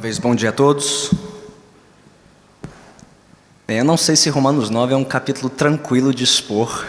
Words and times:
vez, 0.00 0.18
bom 0.18 0.34
dia 0.34 0.48
a 0.48 0.52
todos. 0.52 1.10
Bem, 3.66 3.78
eu 3.78 3.84
não 3.84 3.98
sei 3.98 4.16
se 4.16 4.30
Romanos 4.30 4.70
9 4.70 4.94
é 4.94 4.96
um 4.96 5.04
capítulo 5.04 5.50
tranquilo 5.50 6.14
de 6.14 6.24
expor 6.24 6.86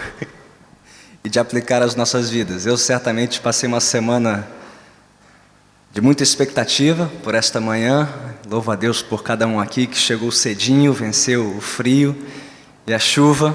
e 1.22 1.30
de 1.30 1.38
aplicar 1.38 1.82
às 1.82 1.94
nossas 1.94 2.30
vidas. 2.30 2.66
Eu 2.66 2.78
certamente 2.78 3.42
passei 3.42 3.68
uma 3.68 3.82
semana 3.82 4.48
de 5.92 6.00
muita 6.00 6.24
expectativa 6.24 7.12
por 7.22 7.36
esta 7.36 7.60
manhã. 7.60 8.08
Louvo 8.50 8.72
a 8.72 8.78
Deus 8.78 9.02
por 9.02 9.24
cada 9.24 9.46
um 9.46 9.60
aqui 9.60 9.88
que 9.88 9.98
chegou 9.98 10.32
cedinho, 10.32 10.94
venceu 10.94 11.58
o 11.58 11.60
frio 11.60 12.16
e 12.88 12.94
a 12.94 13.00
chuva 13.00 13.54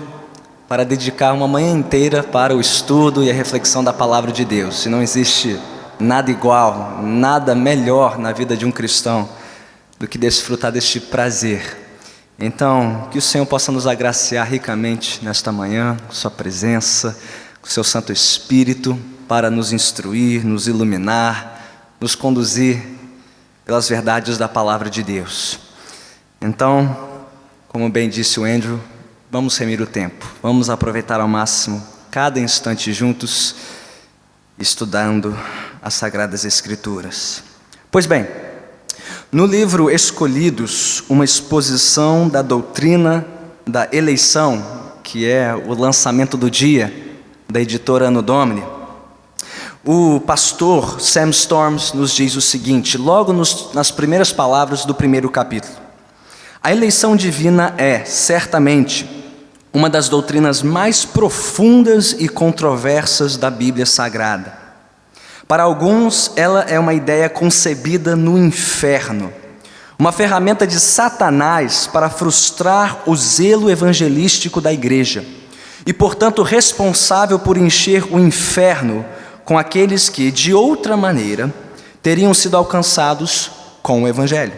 para 0.69 0.85
dedicar 0.85 1.33
uma 1.33 1.49
manhã 1.49 1.73
inteira 1.73 2.23
para 2.23 2.55
o 2.55 2.61
estudo 2.61 3.25
e 3.25 3.31
a 3.31 3.35
reflexão 3.35 3.83
da 3.83 3.93
palavra 3.95 4.31
de 4.31 4.45
Deus. 4.45 4.85
E 4.85 4.91
não 4.91 5.01
existe 5.01 5.59
nada 5.99 6.31
igual, 6.31 7.01
nada 7.03 7.55
melhor 7.55 8.19
na 8.19 8.33
vida 8.33 8.55
de 8.55 8.67
um 8.67 8.71
cristão 8.71 9.27
do 9.99 10.07
que 10.07 10.19
desfrutar 10.19 10.71
deste 10.73 11.01
prazer. 11.01 11.85
Então, 12.39 13.09
que 13.11 13.19
o 13.19 13.23
Senhor 13.23 13.47
possa 13.47 13.73
nos 13.73 13.87
agraciar 13.87 14.47
ricamente 14.47 15.25
nesta 15.25 15.51
manhã, 15.51 15.97
com 16.07 16.13
Sua 16.13 16.31
presença, 16.31 17.19
com 17.63 17.69
Seu 17.69 17.83
Santo 17.83 18.13
Espírito, 18.13 18.99
para 19.27 19.51
nos 19.51 19.73
instruir, 19.73 20.45
nos 20.45 20.69
iluminar, 20.69 21.95
nos 22.01 22.15
conduzir 22.15 22.83
pelas 23.65 23.89
verdades 23.89 24.37
da 24.37 24.49
palavra 24.49 24.91
de 24.91 25.03
Deus. 25.03 25.59
Então, 26.41 26.97
como 27.69 27.89
bem 27.89 28.09
disse 28.09 28.39
o 28.39 28.45
Andrew, 28.45 28.79
vamos 29.31 29.57
remir 29.57 29.81
o 29.81 29.87
tempo, 29.87 30.31
vamos 30.43 30.71
aproveitar 30.71 31.21
ao 31.21 31.29
máximo 31.29 31.83
cada 32.11 32.39
instante 32.39 32.93
juntos, 32.93 33.57
estudando 34.59 35.37
as 35.83 35.95
Sagradas 35.95 36.45
Escrituras. 36.45 37.43
Pois 37.91 38.07
bem, 38.07 38.27
no 39.37 39.45
livro 39.45 39.91
Escolhidos, 39.91 41.05
uma 41.11 41.23
exposição 41.23 42.27
da 42.27 42.41
doutrina 42.41 43.27
da 43.67 43.87
eleição, 43.93 44.65
que 45.03 45.27
é 45.27 45.55
o 45.55 45.75
lançamento 45.75 46.39
do 46.39 46.51
dia 46.51 47.21
da 47.47 47.61
editora 47.61 48.07
Ano 48.07 48.23
Domini, 48.23 48.65
o 49.85 50.21
pastor 50.21 51.03
Sam 51.03 51.29
Storms 51.29 51.93
nos 51.93 52.13
diz 52.13 52.35
o 52.35 52.41
seguinte, 52.41 52.97
logo 52.97 53.31
nos, 53.35 53.75
nas 53.75 53.91
primeiras 53.91 54.33
palavras 54.33 54.87
do 54.87 54.95
primeiro 54.95 55.29
capítulo: 55.29 55.75
A 56.63 56.73
eleição 56.73 57.15
divina 57.15 57.75
é, 57.77 58.07
certamente, 58.07 59.07
uma 59.71 59.91
das 59.91 60.09
doutrinas 60.09 60.63
mais 60.63 61.05
profundas 61.05 62.17
e 62.19 62.27
controversas 62.27 63.37
da 63.37 63.51
Bíblia 63.51 63.85
Sagrada. 63.85 64.66
Para 65.49 65.63
alguns, 65.63 66.33
ela 66.35 66.63
é 66.63 66.79
uma 66.79 66.93
ideia 66.93 67.29
concebida 67.29 68.17
no 68.17 68.37
inferno, 68.37 69.33
uma 69.97 70.11
ferramenta 70.11 70.67
de 70.67 70.81
Satanás 70.81 71.87
para 71.87 72.11
frustrar 72.11 73.03
o 73.07 73.15
zelo 73.15 73.71
evangelístico 73.71 74.61
da 74.61 74.73
igreja. 74.73 75.25
E, 75.87 75.93
portanto, 75.93 76.43
responsável 76.43 77.39
por 77.39 77.57
encher 77.57 78.05
o 78.13 78.19
inferno 78.19 79.07
com 79.45 79.57
aqueles 79.57 80.09
que, 80.09 80.33
de 80.33 80.53
outra 80.53 80.97
maneira, 80.97 81.55
teriam 82.03 82.35
sido 82.35 82.57
alcançados 82.57 83.53
com 83.83 84.03
o 84.03 84.09
evangelho. 84.09 84.53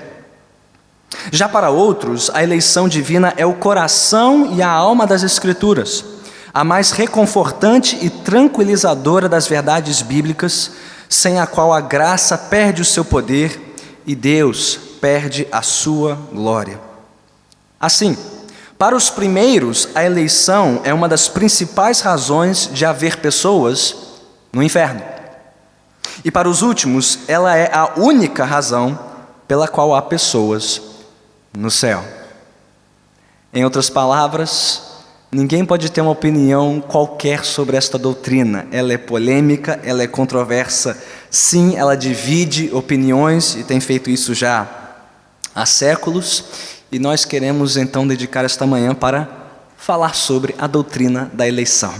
Já 1.31 1.47
para 1.49 1.69
outros, 1.69 2.31
a 2.33 2.43
eleição 2.43 2.89
divina 2.89 3.35
é 3.37 3.45
o 3.45 3.53
coração 3.53 4.55
e 4.55 4.63
a 4.63 4.71
alma 4.71 5.07
das 5.07 5.23
Escrituras 5.23 6.18
a 6.53 6.65
mais 6.65 6.91
reconfortante 6.91 7.99
e 8.01 8.11
tranquilizadora 8.11 9.29
das 9.29 9.47
verdades 9.47 10.03
bíblicas, 10.03 10.73
sem 11.09 11.39
a 11.39 11.47
qual 11.47 11.73
a 11.73 11.81
graça 11.81 12.37
perde 12.37 12.83
o 12.83 12.85
seu 12.85 13.05
poder 13.05 13.75
e 14.07 14.15
Deus 14.15 14.79
perde 15.01 15.47
a 15.53 15.63
sua 15.63 16.19
glória. 16.33 16.81
Assim, 17.81 18.17
para 18.79 18.97
os 18.97 19.11
primeiros, 19.11 19.89
a 19.95 20.05
eleição 20.05 20.81
é 20.85 20.95
uma 20.95 21.09
das 21.09 21.29
principais 21.29 22.01
razões 22.01 22.71
de 22.73 22.85
haver 22.85 23.17
pessoas 23.17 23.97
no 24.53 24.63
inferno. 24.63 25.03
E 26.25 26.31
para 26.31 26.49
os 26.49 26.63
últimos, 26.63 27.21
ela 27.29 27.57
é 27.57 27.73
a 27.73 27.93
única 27.97 28.45
razão 28.45 28.99
pela 29.47 29.69
qual 29.69 29.95
há 29.95 30.03
pessoas 30.03 30.81
no 31.57 31.71
céu. 31.71 32.05
Em 33.53 33.65
outras 33.65 33.89
palavras, 33.89 34.88
Ninguém 35.31 35.63
pode 35.63 35.91
ter 35.91 36.01
uma 36.01 36.13
opinião 36.13 36.81
qualquer 36.81 37.45
sobre 37.45 37.77
esta 37.77 37.99
doutrina. 37.99 38.67
Ela 38.73 38.95
é 38.95 38.99
polêmica, 38.99 39.79
ela 39.85 40.03
é 40.03 40.07
controversa. 40.07 40.97
Sim, 41.31 41.77
ela 41.77 41.95
divide 41.95 42.71
opiniões 42.73 43.55
e 43.55 43.63
tem 43.63 43.79
feito 43.79 44.09
isso 44.09 44.33
já 44.33 44.67
há 45.55 45.67
séculos. 45.67 46.45
E 46.91 46.99
nós 46.99 47.27
queremos 47.27 47.77
então 47.77 48.09
dedicar 48.09 48.47
esta 48.47 48.67
manhã 48.67 48.95
para 48.95 49.29
falar 49.77 50.15
sobre 50.15 50.55
a 50.59 50.67
doutrina 50.67 51.31
da 51.35 51.47
eleição. 51.47 51.95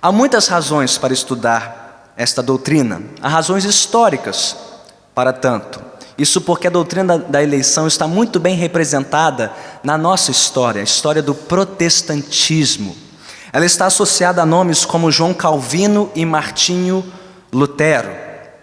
Há 0.00 0.12
muitas 0.12 0.46
razões 0.46 0.96
para 0.96 1.12
estudar 1.12 2.12
esta 2.16 2.40
doutrina. 2.40 3.02
Há 3.20 3.28
razões 3.28 3.64
históricas 3.64 4.56
para 5.12 5.32
tanto. 5.32 5.87
Isso 6.18 6.40
porque 6.40 6.66
a 6.66 6.70
doutrina 6.70 7.16
da 7.16 7.40
eleição 7.40 7.86
está 7.86 8.08
muito 8.08 8.40
bem 8.40 8.56
representada 8.56 9.52
na 9.84 9.96
nossa 9.96 10.32
história, 10.32 10.80
a 10.80 10.84
história 10.84 11.22
do 11.22 11.32
protestantismo. 11.32 12.96
Ela 13.52 13.64
está 13.64 13.86
associada 13.86 14.42
a 14.42 14.46
nomes 14.46 14.84
como 14.84 15.12
João 15.12 15.32
Calvino 15.32 16.10
e 16.16 16.24
Martinho 16.24 17.04
Lutero. 17.52 18.10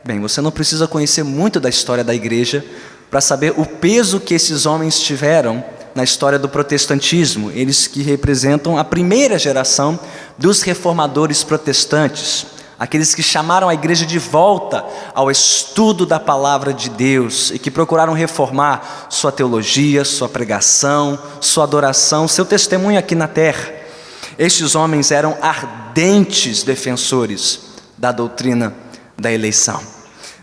Bem, 0.03 0.19
você 0.19 0.41
não 0.41 0.51
precisa 0.51 0.85
conhecer 0.85 1.23
muito 1.23 1.59
da 1.59 1.69
história 1.69 2.03
da 2.03 2.13
igreja 2.13 2.63
para 3.09 3.21
saber 3.21 3.53
o 3.57 3.65
peso 3.65 4.19
que 4.19 4.33
esses 4.33 4.65
homens 4.65 4.99
tiveram 4.99 5.63
na 5.95 6.03
história 6.03 6.37
do 6.37 6.49
protestantismo, 6.49 7.49
eles 7.51 7.87
que 7.87 8.01
representam 8.01 8.77
a 8.77 8.83
primeira 8.83 9.39
geração 9.39 9.97
dos 10.37 10.61
reformadores 10.61 11.41
protestantes 11.41 12.45
aqueles 12.79 13.15
que 13.15 13.23
chamaram 13.23 13.69
a 13.69 13.73
igreja 13.73 14.05
de 14.05 14.19
volta 14.19 14.85
ao 15.13 15.31
estudo 15.31 16.05
da 16.05 16.19
palavra 16.19 16.73
de 16.73 16.89
Deus 16.89 17.51
e 17.51 17.59
que 17.59 17.71
procuraram 17.71 18.13
reformar 18.13 19.07
sua 19.09 19.31
teologia, 19.31 20.03
sua 20.03 20.27
pregação, 20.27 21.17
sua 21.39 21.63
adoração, 21.63 22.27
seu 22.27 22.45
testemunho 22.45 22.99
aqui 22.99 23.15
na 23.15 23.27
terra. 23.27 23.73
Estes 24.37 24.75
homens 24.75 25.11
eram 25.11 25.37
ardentes 25.41 26.63
defensores 26.63 27.61
da 27.97 28.11
doutrina 28.11 28.73
da 29.17 29.31
eleição. 29.31 29.79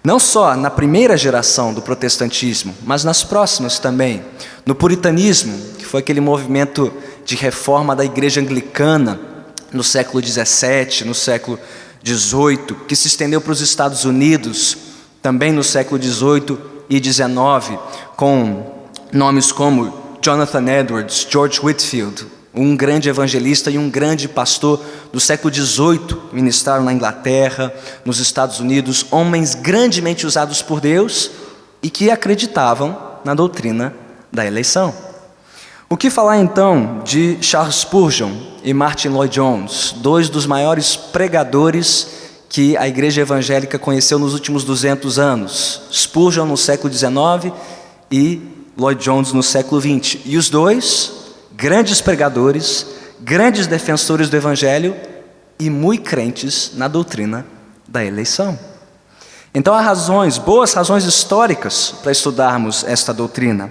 Não 0.03 0.19
só 0.19 0.57
na 0.57 0.71
primeira 0.71 1.17
geração 1.17 1.73
do 1.73 1.81
protestantismo, 1.81 2.75
mas 2.85 3.05
nas 3.05 3.23
próximas 3.23 3.79
também. 3.79 4.25
No 4.67 4.75
puritanismo, 4.75 5.57
que 5.79 5.85
foi 5.85 6.01
aquele 6.01 6.21
movimento 6.21 6.93
de 7.25 7.37
reforma 7.37 7.95
da 7.95 8.05
igreja 8.05 8.41
anglicana 8.41 9.21
no 9.73 9.85
século 9.85 10.21
17, 10.21 11.05
no 11.05 11.15
século 11.15 11.59
18, 12.03 12.75
que 12.87 12.97
se 12.97 13.09
estendeu 13.09 13.41
para 13.41 13.53
os 13.53 13.61
Estados 13.61 14.05
Unidos, 14.05 14.77
também 15.21 15.53
no 15.53 15.63
século 15.63 15.99
18 15.99 16.59
e 16.91 16.99
19, 16.99 17.79
com 18.17 18.85
nomes 19.13 19.53
como 19.53 20.19
Jonathan 20.21 20.69
Edwards, 20.69 21.27
George 21.31 21.61
Whitfield, 21.63 22.27
um 22.55 22.77
grande 22.77 23.09
evangelista 23.09 23.71
e 23.71 23.79
um 23.79 23.89
grande 23.89 24.29
pastor 24.29 24.81
do 25.13 25.19
século 25.19 25.53
XVIII, 25.53 26.17
ministraram 26.33 26.85
na 26.85 26.93
Inglaterra, 26.93 27.73
nos 28.05 28.19
Estados 28.19 28.61
Unidos, 28.61 29.07
homens 29.11 29.55
grandemente 29.55 30.27
usados 30.27 30.61
por 30.61 30.81
Deus 30.81 31.31
e 31.83 31.89
que 31.89 32.11
acreditavam 32.11 32.99
na 33.25 33.35
doutrina 33.35 33.95
da 34.31 34.45
eleição. 34.45 35.12
O 35.93 35.97
que 35.99 36.09
falar 36.09 36.39
então 36.39 37.03
de 37.05 37.37
Charles 37.43 37.75
Spurgeon 37.75 38.33
e 38.65 38.73
Martin 38.73 39.09
Lloyd 39.09 39.35
Jones, 39.35 39.95
dois 39.99 40.31
dos 40.31 40.47
maiores 40.47 40.97
pregadores 40.97 42.09
que 42.49 42.75
a 42.79 42.89
igreja 42.89 43.21
evangélica 43.21 43.79
conheceu 43.79 44.19
nos 44.19 44.33
últimos 44.33 44.65
200 44.65 45.19
anos? 45.19 45.83
Spurgeon 45.93 46.47
no 46.47 46.57
século 46.57 46.91
XIX 46.91 47.53
e 48.11 48.41
Lloyd 48.75 49.05
Jones 49.05 49.35
no 49.35 49.43
século 49.43 49.83
XX. 49.83 50.21
E 50.25 50.39
os 50.39 50.49
dois, 50.49 51.13
grandes 51.55 52.01
pregadores, 52.01 52.87
grandes 53.21 53.67
defensores 53.67 54.31
do 54.31 54.37
evangelho 54.39 54.97
e 55.59 55.69
muito 55.69 56.05
crentes 56.05 56.71
na 56.75 56.89
doutrina 56.89 57.45
da 57.87 58.03
eleição. 58.03 58.59
Então 59.55 59.75
há 59.75 59.83
razões, 59.83 60.39
boas 60.39 60.73
razões 60.73 61.05
históricas 61.05 61.93
para 62.03 62.13
estudarmos 62.13 62.83
esta 62.83 63.13
doutrina 63.13 63.71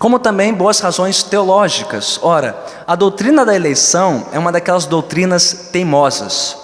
como 0.00 0.18
também 0.18 0.54
boas 0.54 0.80
razões 0.80 1.22
teológicas. 1.22 2.18
Ora, 2.22 2.58
a 2.86 2.96
doutrina 2.96 3.44
da 3.44 3.54
eleição 3.54 4.26
é 4.32 4.38
uma 4.38 4.50
daquelas 4.50 4.86
doutrinas 4.86 5.68
teimosas. 5.70 6.56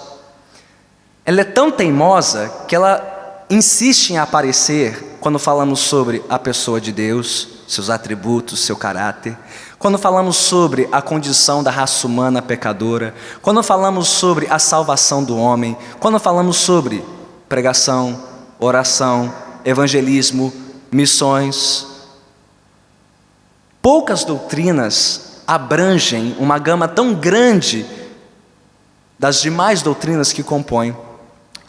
Ela 1.23 1.41
é 1.41 1.43
tão 1.43 1.69
teimosa 1.69 2.51
que 2.67 2.75
ela 2.75 3.45
insiste 3.47 4.09
em 4.09 4.17
aparecer 4.17 5.19
quando 5.21 5.37
falamos 5.37 5.81
sobre 5.81 6.23
a 6.27 6.39
pessoa 6.39 6.81
de 6.81 6.91
Deus, 6.91 7.47
seus 7.67 7.91
atributos, 7.91 8.65
seu 8.65 8.75
caráter, 8.75 9.37
quando 9.77 9.99
falamos 9.99 10.35
sobre 10.35 10.89
a 10.91 10.99
condição 10.99 11.61
da 11.61 11.69
raça 11.69 12.07
humana 12.07 12.41
pecadora, 12.41 13.13
quando 13.43 13.61
falamos 13.61 14.07
sobre 14.07 14.47
a 14.49 14.57
salvação 14.57 15.23
do 15.23 15.37
homem, 15.37 15.77
quando 15.99 16.17
falamos 16.17 16.57
sobre 16.57 17.05
pregação, 17.47 18.19
oração, 18.59 19.31
evangelismo, 19.63 20.51
missões, 20.91 21.96
poucas 23.87 24.25
doutrinas 24.25 25.43
abrangem 25.47 26.35
uma 26.39 26.59
gama 26.59 26.89
tão 26.89 27.13
grande 27.13 27.85
das 29.17 29.39
demais 29.39 29.81
doutrinas 29.81 30.33
que 30.33 30.43
compõem 30.43 30.93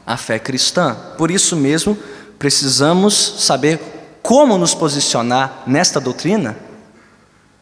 a 0.05 0.17
fé 0.17 0.37
cristã. 0.37 0.97
Por 1.17 1.31
isso 1.31 1.55
mesmo, 1.55 1.97
precisamos 2.37 3.15
saber 3.38 4.19
como 4.20 4.59
nos 4.59 4.75
posicionar 4.75 5.62
nesta 5.65 6.00
doutrina 6.00 6.56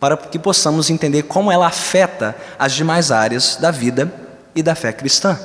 para 0.00 0.16
que 0.16 0.38
possamos 0.38 0.88
entender 0.88 1.24
como 1.24 1.52
ela 1.52 1.66
afeta 1.66 2.34
as 2.58 2.72
demais 2.72 3.10
áreas 3.10 3.56
da 3.56 3.70
vida 3.70 4.10
e 4.54 4.62
da 4.62 4.74
fé 4.74 4.90
cristã. 4.90 5.38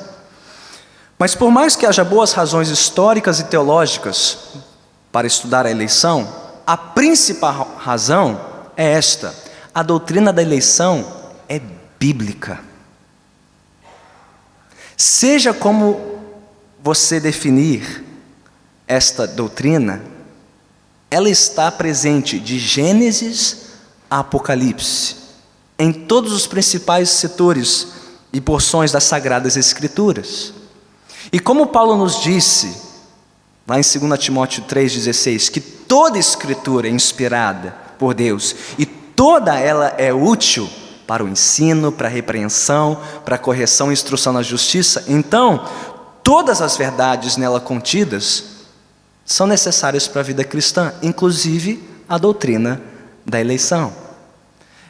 Mas 1.20 1.36
por 1.36 1.52
mais 1.52 1.76
que 1.76 1.86
haja 1.86 2.06
boas 2.06 2.32
razões 2.32 2.70
históricas 2.70 3.42
e 3.42 3.44
teológicas 3.44 4.38
para 5.12 5.28
estudar 5.28 5.66
a 5.66 5.70
eleição, 5.70 6.34
a 6.66 6.78
principal 6.78 7.76
razão 7.78 8.51
é 8.82 8.94
esta: 8.94 9.36
a 9.74 9.84
doutrina 9.84 10.34
da 10.34 10.42
eleição 10.42 11.06
é 11.48 11.62
bíblica. 12.00 12.60
Seja 14.98 15.54
como 15.54 16.20
você 16.82 17.20
definir 17.20 18.04
esta 18.88 19.28
doutrina, 19.28 20.02
ela 21.10 21.30
está 21.30 21.72
presente 21.72 22.40
de 22.40 22.58
Gênesis 22.58 23.58
a 24.10 24.20
Apocalipse, 24.20 25.16
em 25.78 25.94
todos 25.94 26.34
os 26.34 26.48
principais 26.48 27.10
setores 27.10 27.88
e 28.34 28.42
porções 28.42 28.92
das 28.92 29.04
Sagradas 29.04 29.58
Escrituras. 29.58 30.54
E 31.32 31.40
como 31.40 31.68
Paulo 31.68 31.96
nos 31.96 32.22
disse, 32.22 32.76
lá 33.68 33.80
em 33.80 33.84
2 33.84 34.20
Timóteo 34.20 34.64
3,16, 34.64 35.52
que 35.52 35.62
toda 35.62 36.18
Escritura 36.18 36.88
é 36.88 36.92
inspirada 36.92 37.91
por 38.02 38.16
Deus 38.16 38.56
e 38.80 38.86
toda 38.88 39.60
ela 39.60 39.94
é 39.96 40.12
útil 40.12 40.68
para 41.06 41.24
o 41.24 41.30
ensino, 41.30 41.92
para 41.92 42.08
a 42.08 42.12
repreensão, 42.12 43.00
para 43.24 43.36
a 43.36 43.40
correção 43.40 43.92
e 43.92 43.94
instrução 43.94 44.34
na 44.34 44.42
justiça, 44.42 45.04
então 45.08 45.64
todas 46.24 46.64
as 46.64 46.76
verdades 46.76 47.38
nela 47.38 47.60
contidas 47.60 48.46
são 49.24 49.46
necessárias 49.46 50.08
para 50.08 50.22
a 50.22 50.24
vida 50.24 50.44
cristã, 50.44 50.96
inclusive 51.04 51.88
a 52.10 52.18
doutrina 52.18 52.82
da 53.24 53.40
eleição. 53.40 53.94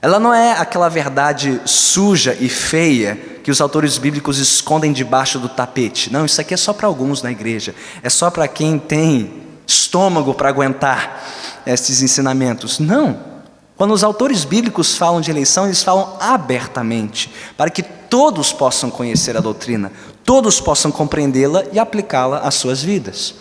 Ela 0.02 0.18
não 0.18 0.34
é 0.34 0.54
aquela 0.54 0.88
verdade 0.88 1.60
suja 1.66 2.36
e 2.40 2.48
feia 2.48 3.16
que 3.44 3.52
os 3.52 3.60
autores 3.60 3.98
bíblicos 3.98 4.38
escondem 4.40 4.94
debaixo 4.94 5.38
do 5.38 5.50
tapete. 5.50 6.14
Não, 6.14 6.26
isso 6.26 6.40
aqui 6.40 6.54
é 6.54 6.58
só 6.58 6.72
para 6.72 6.88
alguns 6.88 7.22
na 7.22 7.30
igreja. 7.30 7.76
É 8.02 8.10
só 8.10 8.32
para 8.32 8.48
quem 8.48 8.80
tem 8.80 9.41
estômago 9.72 10.34
para 10.34 10.50
aguentar 10.50 11.24
esses 11.66 12.02
ensinamentos. 12.02 12.80
Não. 12.80 13.32
Quando 13.78 13.94
os 13.94 14.04
autores 14.04 14.46
bíblicos 14.46 14.96
falam 14.96 15.22
de 15.22 15.32
eleição, 15.32 15.66
eles 15.66 15.82
falam 15.82 16.16
abertamente, 16.20 17.32
para 17.58 17.70
que 17.70 17.82
todos 17.82 18.54
possam 18.54 18.92
conhecer 18.92 19.36
a 19.36 19.42
doutrina, 19.42 19.92
todos 20.24 20.60
possam 20.62 20.92
compreendê-la 20.92 21.64
e 21.72 21.80
aplicá-la 21.80 22.40
às 22.40 22.56
suas 22.56 22.84
vidas. 22.84 23.34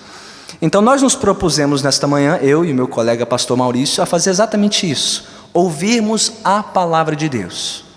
Então, 0.63 0.81
nós 0.81 1.03
nos 1.03 1.15
propusemos 1.15 1.83
nesta 1.83 2.07
manhã, 2.07 2.39
eu 2.41 2.65
e 2.65 2.73
meu 2.73 2.89
colega 2.89 3.27
pastor 3.27 3.57
Maurício, 3.57 4.03
a 4.03 4.07
fazer 4.07 4.31
exatamente 4.31 4.91
isso: 4.91 5.25
ouvirmos 5.53 6.33
a 6.45 6.63
palavra 6.63 7.15
de 7.15 7.29
Deus. 7.29 7.90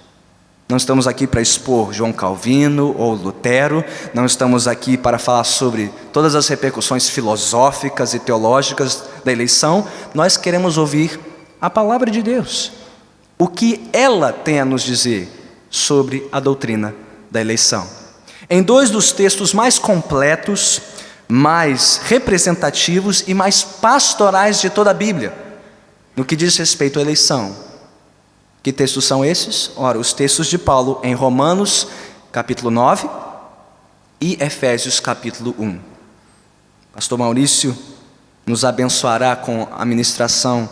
Não 0.74 0.78
estamos 0.78 1.06
aqui 1.06 1.28
para 1.28 1.40
expor 1.40 1.94
João 1.94 2.12
Calvino 2.12 2.96
ou 2.98 3.14
Lutero, 3.14 3.86
não 4.12 4.26
estamos 4.26 4.68
aqui 4.68 4.98
para 4.98 5.20
falar 5.20 5.44
sobre 5.44 5.94
todas 6.12 6.34
as 6.34 6.48
repercussões 6.48 7.08
filosóficas 7.08 8.16
e 8.16 8.20
teológicas 8.20 9.04
da 9.24 9.32
eleição, 9.32 9.88
nós 10.16 10.36
queremos 10.36 10.76
ouvir 10.80 11.20
a 11.62 11.70
palavra 11.70 12.10
de 12.10 12.24
Deus, 12.24 12.72
o 13.38 13.48
que 13.48 13.88
ela 13.94 14.34
tem 14.34 14.60
a 14.60 14.66
nos 14.66 14.82
dizer 14.82 15.30
sobre 15.70 16.28
a 16.32 16.40
doutrina 16.40 16.96
da 17.30 17.40
eleição. 17.40 17.88
Em 18.50 18.64
dois 18.64 18.90
dos 18.90 19.12
textos 19.12 19.54
mais 19.54 19.78
completos, 19.78 20.82
mais 21.28 22.02
representativos 22.06 23.24
e 23.28 23.36
mais 23.36 23.62
pastorais 23.62 24.60
de 24.60 24.72
toda 24.72 24.90
a 24.90 24.96
Bíblia, 24.96 25.36
no 26.16 26.26
que 26.26 26.36
diz 26.36 26.58
respeito 26.58 26.98
à 26.98 27.02
eleição. 27.04 27.73
Que 28.64 28.72
textos 28.72 29.04
são 29.04 29.26
esses? 29.26 29.72
Ora, 29.76 30.00
os 30.00 30.14
textos 30.14 30.48
de 30.48 30.58
Paulo 30.58 31.02
em 31.04 31.14
Romanos, 31.14 31.86
capítulo 32.32 32.72
9 32.72 33.10
e 34.22 34.42
Efésios, 34.42 35.02
capítulo 35.02 35.54
1. 35.60 35.78
Pastor 36.94 37.20
Maurício 37.20 37.78
nos 38.46 38.64
abençoará 38.64 39.36
com 39.36 39.68
a 39.70 39.84
ministração 39.84 40.70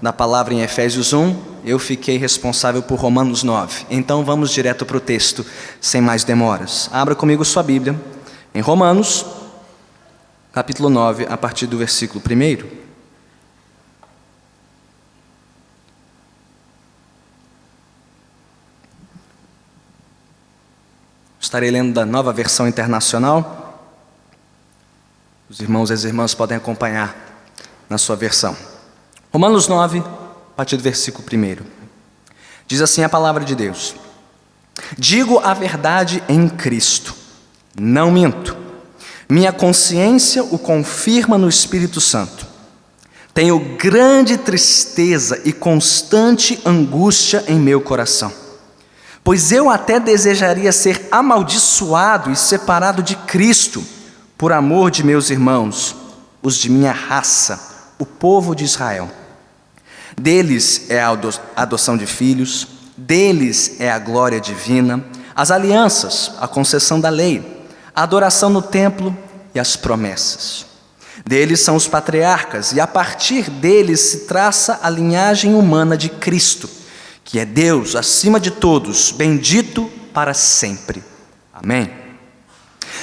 da 0.00 0.14
palavra 0.14 0.54
em 0.54 0.62
Efésios 0.62 1.12
1. 1.12 1.36
Eu 1.62 1.78
fiquei 1.78 2.16
responsável 2.16 2.82
por 2.82 2.98
Romanos 2.98 3.42
9. 3.42 3.84
Então 3.90 4.24
vamos 4.24 4.50
direto 4.50 4.86
para 4.86 4.96
o 4.96 5.00
texto, 5.00 5.44
sem 5.78 6.00
mais 6.00 6.24
demoras. 6.24 6.88
Abra 6.90 7.14
comigo 7.14 7.44
sua 7.44 7.62
Bíblia 7.62 8.00
em 8.54 8.62
Romanos, 8.62 9.26
capítulo 10.54 10.88
9, 10.88 11.26
a 11.28 11.36
partir 11.36 11.66
do 11.66 11.76
versículo 11.76 12.22
1. 12.24 12.85
Estarei 21.46 21.70
lendo 21.70 21.94
da 21.94 22.04
nova 22.04 22.32
versão 22.32 22.66
internacional. 22.66 23.88
Os 25.48 25.60
irmãos 25.60 25.90
e 25.90 25.92
as 25.92 26.02
irmãs 26.02 26.34
podem 26.34 26.56
acompanhar 26.56 27.14
na 27.88 27.96
sua 27.98 28.16
versão. 28.16 28.56
Romanos 29.32 29.68
9, 29.68 30.00
a 30.00 30.56
partir 30.56 30.76
do 30.76 30.82
versículo 30.82 31.24
1. 31.32 31.64
Diz 32.66 32.82
assim 32.82 33.04
a 33.04 33.08
palavra 33.08 33.44
de 33.44 33.54
Deus: 33.54 33.94
Digo 34.98 35.38
a 35.38 35.54
verdade 35.54 36.20
em 36.28 36.48
Cristo, 36.48 37.14
não 37.78 38.10
minto. 38.10 38.56
Minha 39.28 39.52
consciência 39.52 40.42
o 40.42 40.58
confirma 40.58 41.38
no 41.38 41.48
Espírito 41.48 42.00
Santo. 42.00 42.44
Tenho 43.32 43.76
grande 43.76 44.36
tristeza 44.36 45.40
e 45.44 45.52
constante 45.52 46.60
angústia 46.66 47.44
em 47.46 47.60
meu 47.60 47.80
coração, 47.80 48.32
pois 49.26 49.50
eu 49.50 49.68
até 49.68 49.98
desejaria 49.98 50.70
ser 50.70 51.08
amaldiçoado 51.10 52.30
e 52.30 52.36
separado 52.36 53.02
de 53.02 53.16
Cristo, 53.16 53.84
por 54.38 54.52
amor 54.52 54.88
de 54.88 55.02
meus 55.02 55.30
irmãos, 55.30 55.96
os 56.40 56.54
de 56.54 56.70
minha 56.70 56.92
raça, 56.92 57.58
o 57.98 58.06
povo 58.06 58.54
de 58.54 58.62
Israel. 58.62 59.10
Deles 60.16 60.88
é 60.88 61.02
a 61.02 61.12
adoção 61.56 61.96
de 61.96 62.06
filhos, 62.06 62.68
deles 62.96 63.80
é 63.80 63.90
a 63.90 63.98
glória 63.98 64.40
divina, 64.40 65.04
as 65.34 65.50
alianças, 65.50 66.30
a 66.40 66.46
concessão 66.46 67.00
da 67.00 67.08
lei 67.08 67.56
a 67.96 68.04
adoração 68.04 68.48
no 68.48 68.62
templo 68.62 69.16
e 69.54 69.58
as 69.58 69.74
promessas. 69.74 70.66
Deles 71.26 71.60
são 71.60 71.74
os 71.74 71.88
patriarcas, 71.88 72.72
e 72.72 72.80
a 72.80 72.86
partir 72.86 73.50
deles 73.50 74.00
se 74.00 74.18
traça 74.26 74.78
a 74.82 74.88
linhagem 74.90 75.54
humana 75.54 75.96
de 75.96 76.10
Cristo, 76.10 76.68
que 77.26 77.40
é 77.40 77.44
Deus 77.44 77.96
acima 77.96 78.38
de 78.38 78.52
todos, 78.52 79.10
bendito 79.10 79.90
para 80.14 80.32
sempre. 80.32 81.02
Amém. 81.52 81.90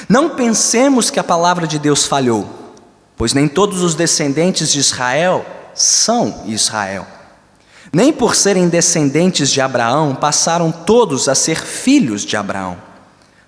Não 0.08 0.30
pensemos 0.30 1.12
que 1.12 1.20
a 1.20 1.24
palavra 1.24 1.68
de 1.68 1.78
Deus 1.78 2.06
falhou, 2.06 2.74
pois 3.18 3.34
nem 3.34 3.50
todos 3.50 3.82
os 3.82 3.96
descendentes 3.96 4.72
de 4.72 4.80
Israel 4.80 5.46
são 5.76 6.44
Israel. 6.46 7.06
Nem 7.92 8.14
por 8.14 8.34
serem 8.34 8.70
descendentes 8.70 9.52
de 9.52 9.60
Abraão 9.60 10.16
passaram 10.16 10.72
todos 10.72 11.28
a 11.28 11.36
ser 11.36 11.62
filhos 11.62 12.22
de 12.22 12.38
Abraão. 12.38 12.78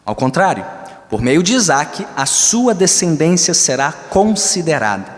Ao 0.05 0.13
contrário, 0.13 0.65
por 1.09 1.21
meio 1.21 1.41
de 1.41 1.53
Isaac, 1.53 2.05
a 2.17 2.25
sua 2.25 2.73
descendência 2.73 3.53
será 3.53 3.93
considerada. 3.93 5.15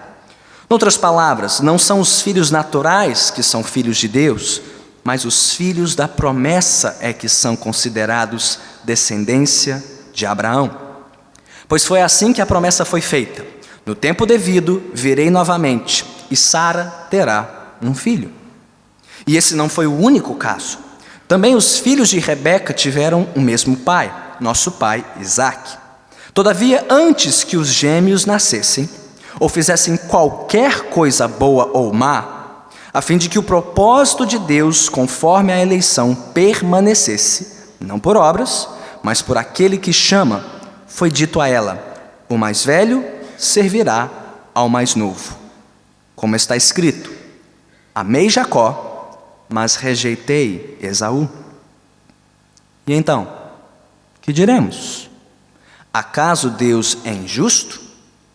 Outras 0.69 0.97
palavras, 0.97 1.61
não 1.61 1.79
são 1.79 1.99
os 1.99 2.21
filhos 2.21 2.51
naturais 2.51 3.31
que 3.31 3.41
são 3.41 3.63
filhos 3.63 3.97
de 3.97 4.07
Deus, 4.07 4.61
mas 5.07 5.23
os 5.23 5.53
filhos 5.53 5.95
da 5.95 6.05
promessa 6.05 6.97
é 6.99 7.13
que 7.13 7.29
são 7.29 7.55
considerados 7.55 8.59
descendência 8.83 9.81
de 10.13 10.25
Abraão. 10.25 10.69
Pois 11.65 11.85
foi 11.85 12.01
assim 12.01 12.33
que 12.33 12.41
a 12.41 12.45
promessa 12.45 12.83
foi 12.83 12.99
feita: 12.99 13.45
no 13.85 13.95
tempo 13.95 14.25
devido 14.25 14.83
virei 14.93 15.29
novamente, 15.29 16.03
e 16.29 16.35
Sara 16.35 17.07
terá 17.09 17.77
um 17.81 17.95
filho. 17.95 18.33
E 19.25 19.37
esse 19.37 19.55
não 19.55 19.69
foi 19.69 19.87
o 19.87 19.97
único 19.97 20.35
caso. 20.35 20.77
Também 21.25 21.55
os 21.55 21.79
filhos 21.79 22.09
de 22.09 22.19
Rebeca 22.19 22.73
tiveram 22.73 23.29
o 23.33 23.39
mesmo 23.39 23.77
pai, 23.77 24.13
nosso 24.41 24.73
pai 24.73 25.05
Isaque. 25.21 25.77
Todavia, 26.33 26.85
antes 26.89 27.45
que 27.45 27.55
os 27.55 27.69
gêmeos 27.69 28.25
nascessem, 28.25 28.89
ou 29.39 29.47
fizessem 29.47 29.95
qualquer 29.95 30.89
coisa 30.89 31.29
boa 31.29 31.71
ou 31.73 31.93
má, 31.93 32.36
a 32.97 33.01
fim 33.01 33.15
de 33.15 33.29
que 33.29 33.37
o 33.37 33.43
propósito 33.43 34.25
de 34.25 34.39
Deus, 34.39 34.89
conforme 34.89 35.53
a 35.53 35.61
eleição, 35.61 36.15
permanecesse, 36.15 37.75
não 37.79 37.99
por 37.99 38.17
obras, 38.17 38.67
mas 39.03 39.21
por 39.21 39.37
aquele 39.37 39.77
que 39.77 39.93
chama, 39.93 40.43
foi 40.87 41.11
dito 41.11 41.39
a 41.39 41.47
ela: 41.47 41.79
o 42.27 42.35
mais 42.39 42.65
velho 42.65 43.05
servirá 43.37 44.09
ao 44.51 44.67
mais 44.67 44.95
novo. 44.95 45.37
Como 46.15 46.35
está 46.35 46.57
escrito: 46.57 47.11
Amei 47.93 48.31
Jacó 48.31 48.87
mas 49.47 49.75
rejeitei 49.75 50.75
Esaú. 50.81 51.29
E 52.87 52.93
então, 52.93 53.31
que 54.21 54.33
diremos? 54.33 55.07
Acaso 55.93 56.49
Deus 56.49 56.97
é 57.03 57.13
injusto? 57.13 57.79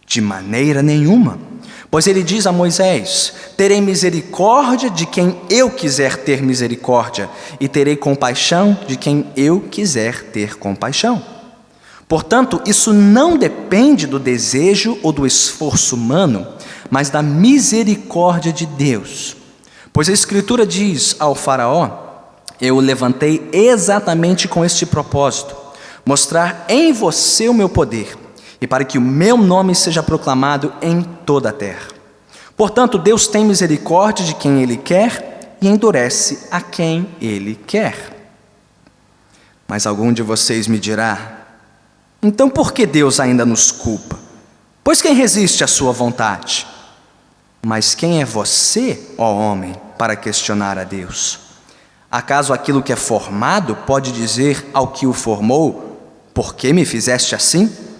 De 0.06 0.20
maneira 0.20 0.84
nenhuma. 0.84 1.36
Pois 1.92 2.06
ele 2.06 2.22
diz 2.22 2.46
a 2.46 2.52
Moisés: 2.52 3.34
Terei 3.54 3.78
misericórdia 3.78 4.88
de 4.88 5.04
quem 5.04 5.38
eu 5.50 5.68
quiser 5.68 6.16
ter 6.16 6.42
misericórdia, 6.42 7.28
e 7.60 7.68
terei 7.68 7.96
compaixão 7.96 8.78
de 8.86 8.96
quem 8.96 9.26
eu 9.36 9.60
quiser 9.60 10.22
ter 10.30 10.56
compaixão. 10.56 11.22
Portanto, 12.08 12.62
isso 12.64 12.94
não 12.94 13.36
depende 13.36 14.06
do 14.06 14.18
desejo 14.18 14.98
ou 15.02 15.12
do 15.12 15.26
esforço 15.26 15.94
humano, 15.94 16.46
mas 16.88 17.10
da 17.10 17.20
misericórdia 17.20 18.54
de 18.54 18.64
Deus. 18.64 19.36
Pois 19.92 20.08
a 20.08 20.14
Escritura 20.14 20.64
diz 20.64 21.14
ao 21.18 21.34
Faraó: 21.34 21.90
Eu 22.58 22.76
o 22.76 22.80
levantei 22.80 23.50
exatamente 23.52 24.48
com 24.48 24.64
este 24.64 24.86
propósito, 24.86 25.54
mostrar 26.06 26.64
em 26.70 26.90
você 26.90 27.50
o 27.50 27.54
meu 27.54 27.68
poder, 27.68 28.16
e 28.62 28.66
para 28.66 28.84
que 28.84 28.96
o 28.96 29.00
meu 29.00 29.36
nome 29.36 29.74
seja 29.74 30.04
proclamado 30.04 30.72
em 30.80 31.02
toda 31.02 31.48
a 31.48 31.52
terra. 31.52 31.88
Portanto, 32.56 32.96
Deus 32.96 33.26
tem 33.26 33.44
misericórdia 33.44 34.24
de 34.24 34.36
quem 34.36 34.62
Ele 34.62 34.76
quer 34.76 35.56
e 35.60 35.66
endurece 35.66 36.46
a 36.48 36.60
quem 36.60 37.08
Ele 37.20 37.56
quer. 37.56 38.30
Mas 39.66 39.84
algum 39.84 40.12
de 40.12 40.22
vocês 40.22 40.68
me 40.68 40.78
dirá: 40.78 41.40
então 42.22 42.48
por 42.48 42.72
que 42.72 42.86
Deus 42.86 43.18
ainda 43.18 43.44
nos 43.44 43.72
culpa? 43.72 44.16
Pois 44.84 45.02
quem 45.02 45.12
resiste 45.12 45.64
à 45.64 45.66
sua 45.66 45.90
vontade? 45.90 46.64
Mas 47.66 47.96
quem 47.96 48.22
é 48.22 48.24
você, 48.24 49.14
ó 49.18 49.32
homem, 49.34 49.74
para 49.98 50.14
questionar 50.14 50.78
a 50.78 50.84
Deus? 50.84 51.40
Acaso 52.08 52.52
aquilo 52.52 52.82
que 52.82 52.92
é 52.92 52.96
formado 52.96 53.74
pode 53.74 54.12
dizer 54.12 54.70
ao 54.72 54.88
que 54.88 55.04
o 55.04 55.12
formou: 55.12 56.00
Por 56.32 56.54
que 56.54 56.72
me 56.72 56.84
fizeste 56.84 57.34
assim? 57.34 57.91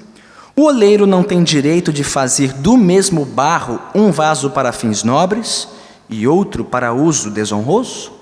O 0.55 0.65
oleiro 0.65 1.07
não 1.07 1.23
tem 1.23 1.43
direito 1.43 1.93
de 1.93 2.05
fazer 2.05 2.53
do 2.53 2.77
mesmo 2.77 3.25
barro 3.25 3.81
um 3.95 4.11
vaso 4.11 4.51
para 4.51 4.73
fins 4.73 5.03
nobres 5.03 5.69
e 6.09 6.27
outro 6.27 6.65
para 6.65 6.93
uso 6.93 7.31
desonroso? 7.31 8.13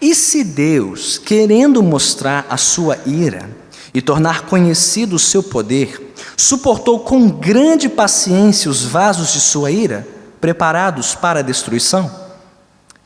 E 0.00 0.14
se 0.14 0.42
Deus, 0.42 1.16
querendo 1.16 1.82
mostrar 1.82 2.46
a 2.50 2.56
sua 2.56 2.98
ira, 3.06 3.48
e 3.94 4.02
tornar 4.02 4.42
conhecido 4.46 5.14
o 5.14 5.20
seu 5.20 5.40
poder, 5.40 6.12
suportou 6.36 6.98
com 6.98 7.28
grande 7.28 7.88
paciência 7.88 8.68
os 8.68 8.82
vasos 8.82 9.32
de 9.32 9.40
sua 9.40 9.70
ira, 9.70 10.06
preparados 10.40 11.14
para 11.14 11.38
a 11.38 11.42
destruição. 11.42 12.10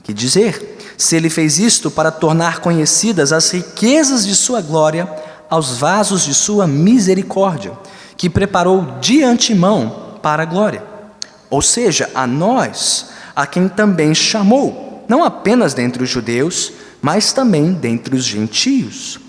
Que 0.02 0.14
dizer, 0.14 0.78
se 0.96 1.14
ele 1.14 1.28
fez 1.28 1.58
isto 1.58 1.90
para 1.90 2.10
tornar 2.10 2.60
conhecidas 2.60 3.34
as 3.34 3.50
riquezas 3.50 4.26
de 4.26 4.34
sua 4.34 4.62
glória 4.62 5.06
aos 5.50 5.76
vasos 5.76 6.24
de 6.24 6.32
sua 6.32 6.66
misericórdia, 6.66 7.72
que 8.18 8.28
preparou 8.28 8.98
de 9.00 9.22
antemão 9.22 10.18
para 10.20 10.42
a 10.42 10.46
glória, 10.46 10.82
ou 11.48 11.62
seja, 11.62 12.10
a 12.14 12.26
nós, 12.26 13.10
a 13.34 13.46
quem 13.46 13.68
também 13.68 14.12
chamou, 14.14 15.04
não 15.08 15.24
apenas 15.24 15.72
dentre 15.72 16.02
os 16.02 16.10
judeus, 16.10 16.72
mas 17.00 17.32
também 17.32 17.72
dentre 17.72 18.16
os 18.16 18.24
gentios. 18.24 19.20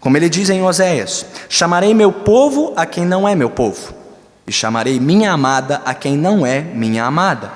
Como 0.00 0.16
ele 0.16 0.30
diz 0.30 0.48
em 0.48 0.62
Oséias: 0.62 1.26
Chamarei 1.48 1.94
meu 1.94 2.10
povo 2.10 2.72
a 2.74 2.86
quem 2.86 3.04
não 3.04 3.28
é 3.28 3.34
meu 3.34 3.50
povo, 3.50 3.94
e 4.46 4.50
chamarei 4.50 4.98
minha 4.98 5.32
amada 5.32 5.82
a 5.84 5.92
quem 5.92 6.16
não 6.16 6.44
é 6.44 6.62
minha 6.62 7.04
amada. 7.04 7.52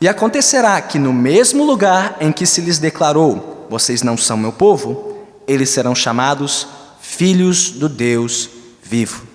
E 0.00 0.08
acontecerá 0.08 0.80
que 0.82 0.98
no 0.98 1.12
mesmo 1.12 1.64
lugar 1.64 2.16
em 2.20 2.32
que 2.32 2.44
se 2.44 2.60
lhes 2.60 2.80
declarou: 2.80 3.66
Vocês 3.70 4.02
não 4.02 4.16
são 4.16 4.36
meu 4.36 4.52
povo, 4.52 5.14
eles 5.46 5.70
serão 5.70 5.94
chamados 5.94 6.66
filhos 7.00 7.70
do 7.70 7.88
Deus 7.88 8.50
vivo. 8.82 9.33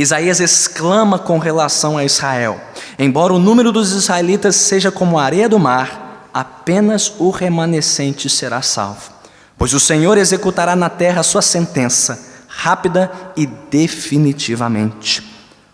Isaías 0.00 0.40
exclama 0.40 1.18
com 1.18 1.38
relação 1.38 1.98
a 1.98 2.04
Israel: 2.04 2.58
Embora 2.98 3.34
o 3.34 3.38
número 3.38 3.70
dos 3.70 3.92
israelitas 3.92 4.56
seja 4.56 4.90
como 4.90 5.18
a 5.18 5.24
areia 5.24 5.46
do 5.46 5.58
mar, 5.58 6.28
apenas 6.32 7.12
o 7.18 7.28
remanescente 7.28 8.30
será 8.30 8.62
salvo. 8.62 9.12
Pois 9.58 9.74
o 9.74 9.80
Senhor 9.80 10.16
executará 10.16 10.74
na 10.74 10.88
terra 10.88 11.20
a 11.20 11.22
sua 11.22 11.42
sentença, 11.42 12.18
rápida 12.48 13.12
e 13.36 13.44
definitivamente. 13.44 15.22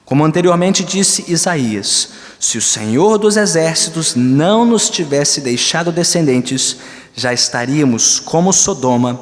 Como 0.04 0.24
anteriormente 0.24 0.82
disse 0.82 1.30
Isaías: 1.30 2.08
se 2.40 2.58
o 2.58 2.62
Senhor 2.62 3.18
dos 3.18 3.36
exércitos 3.36 4.16
não 4.16 4.64
nos 4.64 4.90
tivesse 4.90 5.40
deixado 5.40 5.92
descendentes, 5.92 6.78
já 7.14 7.32
estaríamos 7.32 8.18
como 8.18 8.52
Sodoma 8.52 9.20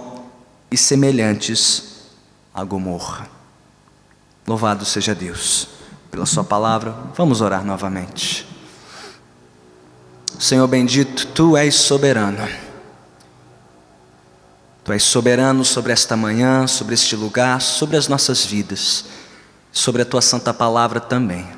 e 0.71 0.79
semelhantes 0.79 2.09
a 2.55 2.65
Gomorra. 2.65 3.34
Louvado 4.47 4.85
seja 4.85 5.15
Deus 5.15 5.69
pela 6.11 6.27
Sua 6.27 6.45
palavra. 6.45 6.95
Vamos 7.17 7.41
orar 7.41 7.65
novamente. 7.65 8.47
Senhor 10.39 10.67
bendito, 10.67 11.27
Tu 11.29 11.57
és 11.57 11.75
soberano. 11.75 12.47
Tu 14.85 14.93
és 14.93 15.03
soberano 15.03 15.65
sobre 15.65 15.93
esta 15.93 16.15
manhã, 16.15 16.67
sobre 16.67 16.95
este 16.95 17.17
lugar, 17.17 17.61
sobre 17.63 17.97
as 17.97 18.07
nossas 18.07 18.45
vidas, 18.45 19.07
sobre 19.73 20.03
a 20.03 20.05
tua 20.05 20.21
santa 20.21 20.53
palavra 20.53 21.01
também. 21.01 21.49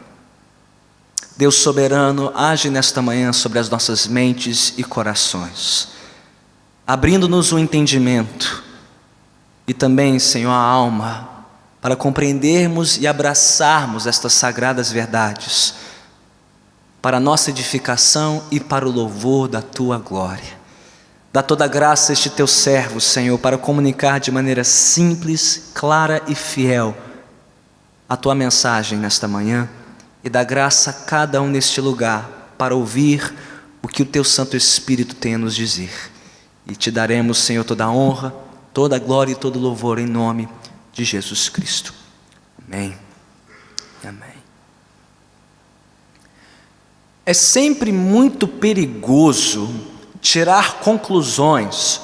Deus 1.37 1.57
soberano, 1.57 2.33
age 2.35 2.71
nesta 2.71 3.02
manhã 3.02 3.33
sobre 3.33 3.59
as 3.59 3.69
nossas 3.69 4.07
mentes 4.07 4.73
e 4.78 4.85
corações, 4.85 5.88
abrindo-nos 6.87 7.52
o 7.52 7.59
entendimento 7.59 8.64
e 9.66 9.75
também, 9.75 10.19
Senhor, 10.19 10.50
a 10.52 10.57
alma, 10.57 11.36
para 11.87 11.95
compreendermos 11.95 12.97
e 12.97 13.07
abraçarmos 13.07 14.09
estas 14.09 14.33
sagradas 14.33 14.90
verdades, 14.90 15.75
para 17.00 17.21
nossa 17.21 17.50
edificação 17.50 18.43
e 18.50 18.59
para 18.59 18.88
o 18.88 18.90
louvor 18.90 19.47
da 19.47 19.62
tua 19.62 19.97
glória. 19.97 20.59
Dá 21.33 21.45
toda 21.45 21.69
graça 21.69 22.11
a 22.11 22.14
este 22.14 22.28
teu 22.28 22.49
servo, 22.49 23.00
Senhor, 23.00 23.38
para 23.38 23.57
comunicar 23.57 24.19
de 24.19 24.33
maneira 24.33 24.64
simples, 24.64 25.71
clara 25.75 26.21
e 26.26 26.35
fiel 26.35 26.93
a 28.09 28.16
tua 28.16 28.35
mensagem 28.35 28.99
nesta 28.99 29.28
manhã 29.28 29.69
e 30.25 30.28
dá 30.28 30.43
graça 30.43 30.90
a 30.90 30.93
cada 30.93 31.40
um 31.40 31.47
neste 31.49 31.81
lugar 31.81 32.52
para 32.59 32.75
ouvir 32.75 33.33
o 33.81 33.87
que 33.87 34.02
o 34.02 34.07
teu 34.07 34.25
Santo 34.25 34.57
Espírito 34.57 35.14
tem 35.14 35.37
a 35.37 35.38
nos 35.38 35.55
dizer. 35.55 35.93
E 36.66 36.75
te 36.75 36.90
daremos, 36.90 37.38
Senhor, 37.38 37.62
toda 37.62 37.85
a 37.85 37.93
honra, 37.93 38.35
toda 38.75 38.97
a 38.97 38.99
glória 38.99 39.31
e 39.31 39.37
todo 39.37 39.55
o 39.55 39.62
louvor 39.62 40.00
em 40.00 40.07
nome 40.07 40.49
de 40.97 41.05
Jesus 41.05 41.50
Cristo. 41.50 41.93
Amém. 42.67 42.97
Amém. 44.03 44.35
É 47.26 47.35
sempre 47.35 47.93
muito 47.93 48.49
perigoso 48.49 49.69
tirar 50.23 50.79
conclusões 50.79 52.00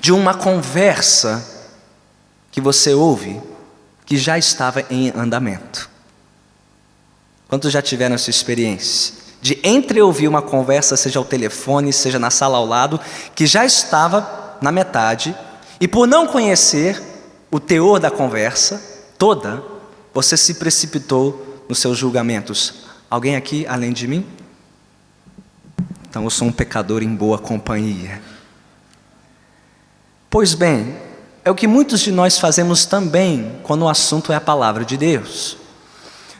de 0.00 0.12
uma 0.12 0.34
conversa 0.34 1.44
que 2.52 2.60
você 2.60 2.94
ouve 2.94 3.42
que 4.04 4.16
já 4.16 4.38
estava 4.38 4.84
em 4.88 5.10
andamento. 5.10 5.90
Quantos 7.48 7.72
já 7.72 7.82
tiveram 7.82 8.14
essa 8.14 8.30
experiência? 8.30 9.14
De 9.40 9.58
entreouvir 9.64 10.28
uma 10.28 10.42
conversa, 10.42 10.96
seja 10.96 11.18
ao 11.18 11.24
telefone, 11.24 11.92
seja 11.92 12.20
na 12.20 12.30
sala 12.30 12.56
ao 12.56 12.66
lado, 12.66 13.00
que 13.34 13.46
já 13.46 13.64
estava 13.64 14.58
na 14.62 14.70
metade, 14.70 15.36
e 15.80 15.88
por 15.88 16.06
não 16.06 16.26
conhecer 16.26 17.15
o 17.56 17.60
teor 17.60 17.98
da 17.98 18.10
conversa 18.10 18.82
toda, 19.16 19.64
você 20.12 20.36
se 20.36 20.56
precipitou 20.56 21.64
nos 21.66 21.78
seus 21.78 21.96
julgamentos. 21.96 22.84
Alguém 23.08 23.34
aqui 23.34 23.66
além 23.66 23.94
de 23.94 24.06
mim? 24.06 24.26
Então 26.06 26.24
eu 26.24 26.28
sou 26.28 26.48
um 26.48 26.52
pecador 26.52 27.02
em 27.02 27.14
boa 27.14 27.38
companhia. 27.38 28.20
Pois 30.28 30.52
bem, 30.52 30.98
é 31.46 31.50
o 31.50 31.54
que 31.54 31.66
muitos 31.66 32.00
de 32.00 32.12
nós 32.12 32.38
fazemos 32.38 32.84
também 32.84 33.58
quando 33.62 33.86
o 33.86 33.88
assunto 33.88 34.34
é 34.34 34.36
a 34.36 34.40
palavra 34.40 34.84
de 34.84 34.98
Deus. 34.98 35.56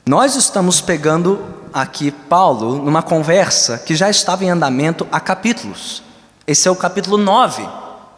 Nós 0.05 0.37
estamos 0.37 0.83
pegando 0.83 1.43
aqui 1.73 2.11
Paulo 2.11 2.77
numa 2.85 3.03
conversa 3.03 3.79
que 3.79 3.97
já 3.97 4.11
estava 4.11 4.45
em 4.45 4.51
andamento 4.51 5.07
há 5.11 5.19
capítulos. 5.19 6.03
Esse 6.47 6.69
é 6.69 6.71
o 6.71 6.77
capítulo 6.77 7.17
9 7.17 7.67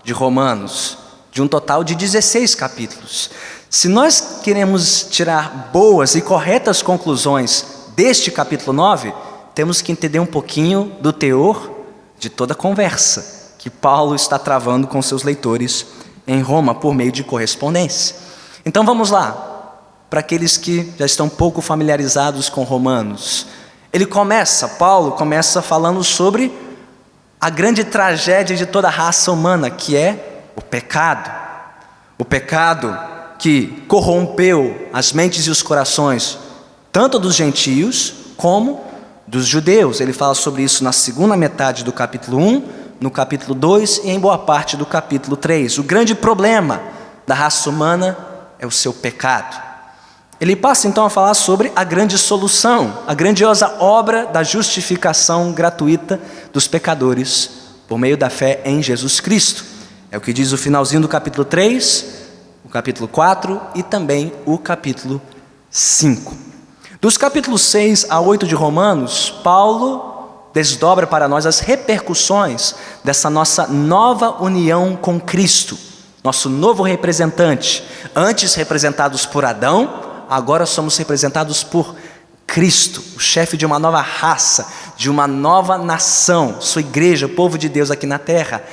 de 0.02 0.12
Romanos, 0.12 0.99
de 1.30 1.42
um 1.42 1.49
total 1.49 1.85
de 1.85 1.94
16 1.94 2.54
capítulos. 2.54 3.30
Se 3.70 3.88
nós 3.88 4.40
queremos 4.42 5.06
tirar 5.11 5.70
boas 5.73 6.14
e 6.14 6.23
corretas 6.23 6.80
conclusões 6.82 7.64
deste 7.94 8.30
capítulo 8.30 8.73
9, 8.73 9.12
temos 9.54 9.82
que 9.82 9.92
entender 9.92 10.20
um 10.20 10.26
pouquinho 10.26 10.92
do 11.00 11.12
teor 11.12 11.70
de 12.18 12.30
toda 12.30 12.52
a 12.52 12.56
conversa 12.56 13.54
que 13.58 13.68
Paulo 13.68 14.14
está 14.14 14.38
travando 14.38 14.87
com 14.87 15.02
seus 15.02 15.23
leitores 15.23 15.87
em 16.26 16.40
Roma 16.40 16.75
por 16.75 16.94
meio 16.94 17.11
de 17.11 17.25
correspondência. 17.25 18.16
Então 18.64 18.85
vamos 18.85 19.11
lá, 19.11 19.49
para 20.08 20.20
aqueles 20.20 20.56
que 20.56 20.92
já 20.99 21.04
estão 21.04 21.28
pouco 21.28 21.61
familiarizados 21.61 22.49
com 22.49 22.62
Romanos. 22.62 23.47
Ele 23.92 24.06
começa, 24.06 24.68
Paulo 24.68 25.12
começa 25.12 25.61
falando 25.61 26.04
sobre 26.04 26.52
a 27.40 27.50
grande 27.50 27.85
tragédia 27.85 28.56
de 28.56 28.66
toda 28.66 28.88
a 28.88 28.90
raça 28.90 29.32
humana, 29.32 29.70
que 29.70 29.97
é 29.97 30.38
o 30.58 30.60
pecado. 30.60 31.30
O 32.18 32.24
pecado 32.24 32.98
que 33.38 33.84
corrompeu 33.86 34.88
as 34.92 35.12
mentes 35.12 35.46
e 35.46 35.50
os 35.50 35.62
corações, 35.62 36.36
tanto 36.90 37.16
dos 37.20 37.36
gentios 37.36 38.12
como 38.36 38.84
dos 39.24 39.46
judeus. 39.46 40.00
Ele 40.00 40.12
fala 40.12 40.34
sobre 40.34 40.64
isso 40.64 40.82
na 40.82 40.90
segunda 40.90 41.36
metade 41.36 41.84
do 41.84 41.92
capítulo 41.92 42.38
1, 42.38 42.68
no 43.00 43.08
capítulo 43.08 43.54
2 43.54 43.98
e 43.98 44.10
em 44.10 44.18
boa 44.18 44.36
parte 44.36 44.76
do 44.76 44.84
capítulo 44.84 45.36
3. 45.36 45.78
O 45.78 45.84
grande 45.84 46.16
problema 46.16 46.82
da 47.24 47.34
raça 47.36 47.70
humana 47.70 48.18
é 48.58 48.66
o 48.66 48.70
seu 48.72 48.92
pecado. 48.92 49.62
Ele 50.40 50.56
passa 50.56 50.88
então 50.88 51.04
a 51.04 51.10
falar 51.10 51.34
sobre 51.34 51.70
a 51.76 51.84
grande 51.84 52.18
solução, 52.18 53.04
a 53.06 53.14
grandiosa 53.14 53.76
obra 53.78 54.26
da 54.26 54.42
justificação 54.42 55.52
gratuita 55.52 56.20
dos 56.52 56.66
pecadores 56.66 57.50
por 57.86 57.96
meio 57.96 58.16
da 58.16 58.28
fé 58.28 58.60
em 58.64 58.82
Jesus 58.82 59.20
Cristo. 59.20 59.77
É 60.10 60.16
o 60.16 60.20
que 60.22 60.32
diz 60.32 60.52
o 60.52 60.56
finalzinho 60.56 61.02
do 61.02 61.08
capítulo 61.08 61.44
3, 61.44 62.06
o 62.64 62.68
capítulo 62.68 63.06
4 63.06 63.60
e 63.74 63.82
também 63.82 64.32
o 64.46 64.56
capítulo 64.56 65.20
5. 65.70 66.34
Dos 66.98 67.18
capítulos 67.18 67.60
6 67.62 68.06
a 68.08 68.18
8 68.18 68.46
de 68.46 68.54
Romanos, 68.54 69.30
Paulo 69.44 70.48
desdobra 70.54 71.06
para 71.06 71.28
nós 71.28 71.44
as 71.44 71.60
repercussões 71.60 72.74
dessa 73.04 73.28
nossa 73.28 73.66
nova 73.66 74.42
união 74.42 74.96
com 74.96 75.20
Cristo, 75.20 75.76
nosso 76.24 76.48
novo 76.48 76.82
representante, 76.82 77.84
antes 78.16 78.54
representados 78.54 79.26
por 79.26 79.44
Adão, 79.44 80.24
agora 80.26 80.64
somos 80.64 80.96
representados 80.96 81.62
por 81.62 81.94
Cristo, 82.46 83.04
o 83.14 83.20
chefe 83.20 83.58
de 83.58 83.66
uma 83.66 83.78
nova 83.78 84.00
raça, 84.00 84.66
de 84.96 85.10
uma 85.10 85.26
nova 85.26 85.76
nação, 85.76 86.62
sua 86.62 86.80
igreja, 86.80 87.26
o 87.26 87.28
povo 87.28 87.58
de 87.58 87.68
Deus 87.68 87.90
aqui 87.90 88.06
na 88.06 88.18
terra, 88.18 88.64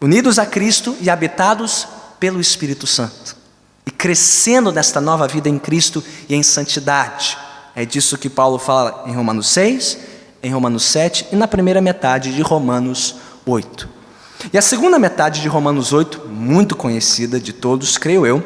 unidos 0.00 0.38
a 0.38 0.46
Cristo 0.46 0.96
e 1.00 1.08
habitados 1.08 1.86
pelo 2.18 2.40
Espírito 2.40 2.86
Santo, 2.86 3.36
e 3.84 3.90
crescendo 3.90 4.72
nesta 4.72 5.00
nova 5.00 5.26
vida 5.28 5.48
em 5.48 5.58
Cristo 5.58 6.02
e 6.28 6.34
em 6.34 6.42
santidade. 6.42 7.36
É 7.74 7.84
disso 7.84 8.18
que 8.18 8.28
Paulo 8.28 8.58
fala 8.58 9.04
em 9.06 9.14
Romanos 9.14 9.48
6, 9.48 9.98
em 10.42 10.52
Romanos 10.52 10.84
7 10.84 11.28
e 11.32 11.36
na 11.36 11.48
primeira 11.48 11.80
metade 11.80 12.34
de 12.34 12.42
Romanos 12.42 13.16
8. 13.44 13.88
E 14.52 14.58
a 14.58 14.62
segunda 14.62 14.98
metade 14.98 15.40
de 15.40 15.48
Romanos 15.48 15.92
8, 15.92 16.28
muito 16.28 16.76
conhecida 16.76 17.40
de 17.40 17.52
todos, 17.52 17.98
creio 17.98 18.26
eu, 18.26 18.44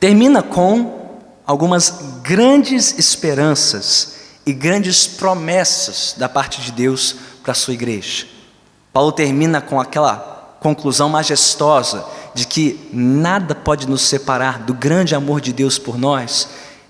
termina 0.00 0.42
com 0.42 1.20
algumas 1.46 2.20
grandes 2.22 2.98
esperanças 2.98 4.14
e 4.46 4.52
grandes 4.52 5.06
promessas 5.06 6.14
da 6.16 6.28
parte 6.28 6.60
de 6.60 6.72
Deus 6.72 7.16
para 7.42 7.52
a 7.52 7.54
sua 7.54 7.74
igreja. 7.74 8.26
Paulo 8.92 9.12
termina 9.12 9.60
com 9.60 9.80
aquela 9.80 10.33
conclusão 10.64 11.10
majestosa 11.10 12.06
de 12.32 12.46
que 12.46 12.88
nada 12.90 13.54
pode 13.54 13.86
nos 13.86 14.00
separar 14.00 14.60
do 14.60 14.72
grande 14.72 15.14
amor 15.14 15.38
de 15.38 15.52
Deus 15.52 15.78
por 15.78 15.98
nós 15.98 16.48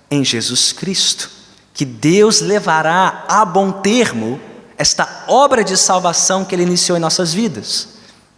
em 0.08 0.24
Jesus 0.24 0.70
Cristo, 0.70 1.28
que 1.72 1.84
Deus 1.84 2.40
levará 2.40 3.24
a 3.28 3.44
bom 3.44 3.72
termo 3.72 4.40
esta 4.78 5.24
obra 5.26 5.64
de 5.64 5.76
salvação 5.76 6.44
que 6.44 6.54
Ele 6.54 6.62
iniciou 6.62 6.96
em 6.96 7.00
nossas 7.00 7.34
vidas, 7.34 7.88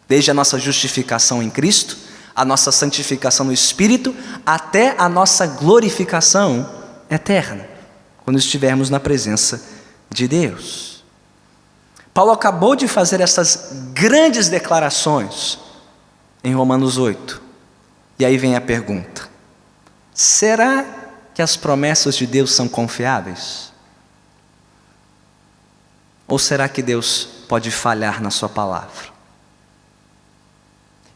desde 0.08 0.30
a 0.30 0.34
nossa 0.34 0.58
justificação 0.58 1.42
em 1.42 1.50
Cristo 1.50 1.98
a 2.34 2.44
nossa 2.44 2.70
santificação 2.70 3.46
no 3.46 3.52
Espírito, 3.52 4.14
até 4.44 4.94
a 4.98 5.08
nossa 5.08 5.46
glorificação 5.46 6.68
eterna, 7.08 7.66
quando 8.26 8.38
estivermos 8.38 8.90
na 8.90 9.00
presença 9.00 9.62
de 10.10 10.28
Deus. 10.28 10.95
Paulo 12.16 12.32
acabou 12.32 12.74
de 12.74 12.88
fazer 12.88 13.20
essas 13.20 13.74
grandes 13.92 14.48
declarações 14.48 15.58
em 16.42 16.54
Romanos 16.54 16.96
8. 16.96 17.42
E 18.18 18.24
aí 18.24 18.38
vem 18.38 18.56
a 18.56 18.60
pergunta: 18.62 19.28
será 20.14 20.86
que 21.34 21.42
as 21.42 21.58
promessas 21.58 22.16
de 22.16 22.26
Deus 22.26 22.52
são 22.52 22.68
confiáveis? 22.68 23.70
Ou 26.26 26.38
será 26.38 26.70
que 26.70 26.80
Deus 26.80 27.28
pode 27.50 27.70
falhar 27.70 28.22
na 28.22 28.30
Sua 28.30 28.48
palavra? 28.48 29.12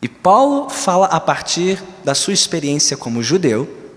E 0.03 0.07
Paulo 0.07 0.69
fala 0.69 1.07
a 1.07 1.19
partir 1.19 1.83
da 2.05 2.15
sua 2.15 2.35
experiência 2.35 2.95
como 2.95 3.23
judeu, 3.23 3.91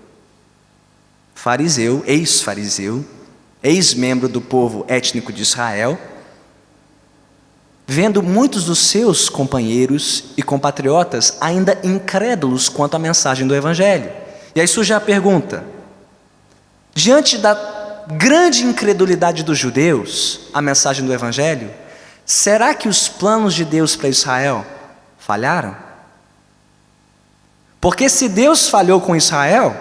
fariseu, 1.34 2.02
ex-fariseu, 2.06 3.04
ex-membro 3.62 4.26
do 4.26 4.40
povo 4.40 4.86
étnico 4.88 5.30
de 5.30 5.42
Israel, 5.42 5.98
vendo 7.86 8.22
muitos 8.22 8.64
dos 8.64 8.78
seus 8.78 9.28
companheiros 9.28 10.32
e 10.36 10.42
compatriotas 10.42 11.36
ainda 11.40 11.78
incrédulos 11.82 12.68
quanto 12.68 12.94
à 12.94 12.98
mensagem 12.98 13.46
do 13.46 13.54
Evangelho. 13.54 14.10
E 14.54 14.60
aí 14.60 14.68
surge 14.68 14.92
a 14.92 15.00
pergunta: 15.00 15.64
diante 16.94 17.38
da 17.38 17.54
grande 18.06 18.64
incredulidade 18.64 19.42
dos 19.42 19.58
judeus 19.58 20.40
à 20.52 20.60
mensagem 20.60 21.04
do 21.04 21.12
Evangelho, 21.12 21.70
será 22.24 22.74
que 22.74 22.88
os 22.88 23.08
planos 23.08 23.54
de 23.54 23.64
Deus 23.64 23.96
para 23.96 24.08
Israel 24.08 24.64
falharam? 25.18 25.76
Porque 27.80 28.08
se 28.08 28.30
Deus 28.30 28.68
falhou 28.68 28.98
com 28.98 29.14
Israel, 29.14 29.76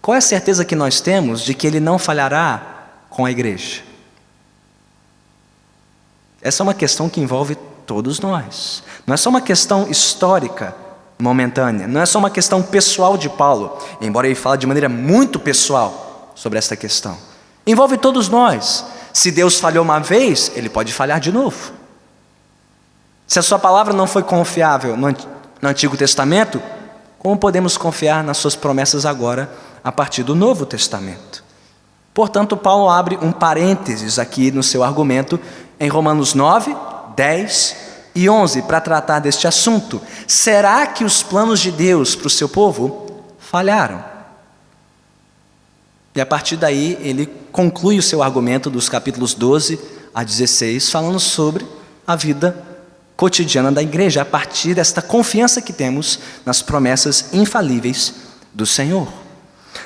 qual 0.00 0.14
é 0.14 0.18
a 0.18 0.22
certeza 0.22 0.64
que 0.64 0.76
nós 0.76 1.00
temos 1.00 1.42
de 1.42 1.54
que 1.54 1.66
Ele 1.66 1.80
não 1.80 1.98
falhará 1.98 2.86
com 3.10 3.24
a 3.24 3.30
igreja? 3.32 3.87
Essa 6.48 6.62
é 6.62 6.64
uma 6.64 6.74
questão 6.74 7.08
que 7.08 7.20
envolve 7.20 7.56
todos 7.86 8.20
nós. 8.20 8.82
Não 9.06 9.14
é 9.14 9.16
só 9.16 9.28
uma 9.28 9.40
questão 9.40 9.88
histórica, 9.90 10.74
momentânea, 11.18 11.86
não 11.86 12.00
é 12.00 12.06
só 12.06 12.18
uma 12.18 12.30
questão 12.30 12.62
pessoal 12.62 13.18
de 13.18 13.28
Paulo, 13.28 13.76
embora 14.00 14.26
ele 14.26 14.34
fale 14.34 14.56
de 14.56 14.66
maneira 14.66 14.88
muito 14.88 15.38
pessoal 15.38 16.32
sobre 16.34 16.58
esta 16.58 16.76
questão. 16.76 17.18
Envolve 17.66 17.98
todos 17.98 18.28
nós. 18.28 18.84
Se 19.12 19.30
Deus 19.30 19.60
falhou 19.60 19.84
uma 19.84 19.98
vez, 19.98 20.50
Ele 20.54 20.68
pode 20.68 20.92
falhar 20.92 21.20
de 21.20 21.30
novo. 21.30 21.72
Se 23.26 23.38
a 23.38 23.42
Sua 23.42 23.58
palavra 23.58 23.92
não 23.92 24.06
foi 24.06 24.22
confiável 24.22 24.96
no 24.96 25.68
Antigo 25.68 25.96
Testamento, 25.96 26.62
como 27.18 27.36
podemos 27.36 27.76
confiar 27.76 28.24
nas 28.24 28.38
suas 28.38 28.54
promessas 28.54 29.04
agora 29.04 29.52
a 29.84 29.92
partir 29.92 30.22
do 30.22 30.34
Novo 30.34 30.64
Testamento? 30.64 31.44
Portanto, 32.14 32.56
Paulo 32.56 32.88
abre 32.88 33.18
um 33.20 33.32
parênteses 33.32 34.18
aqui 34.18 34.50
no 34.50 34.62
seu 34.62 34.82
argumento 34.82 35.38
em 35.80 35.88
Romanos 35.88 36.34
9, 36.34 36.76
10 37.16 37.76
e 38.14 38.28
11 38.28 38.62
para 38.62 38.80
tratar 38.80 39.20
deste 39.20 39.46
assunto. 39.46 40.00
Será 40.26 40.86
que 40.86 41.04
os 41.04 41.22
planos 41.22 41.60
de 41.60 41.70
Deus 41.70 42.14
para 42.14 42.26
o 42.26 42.30
seu 42.30 42.48
povo 42.48 43.22
falharam? 43.38 44.04
E 46.14 46.20
a 46.20 46.26
partir 46.26 46.56
daí 46.56 46.98
ele 47.00 47.26
conclui 47.52 47.98
o 47.98 48.02
seu 48.02 48.22
argumento 48.22 48.68
dos 48.68 48.88
capítulos 48.88 49.34
12 49.34 49.78
a 50.14 50.24
16, 50.24 50.90
falando 50.90 51.20
sobre 51.20 51.64
a 52.06 52.16
vida 52.16 52.64
cotidiana 53.16 53.70
da 53.70 53.82
igreja, 53.82 54.22
a 54.22 54.24
partir 54.24 54.74
desta 54.74 55.02
confiança 55.02 55.62
que 55.62 55.72
temos 55.72 56.18
nas 56.44 56.62
promessas 56.62 57.26
infalíveis 57.32 58.14
do 58.52 58.66
Senhor. 58.66 59.08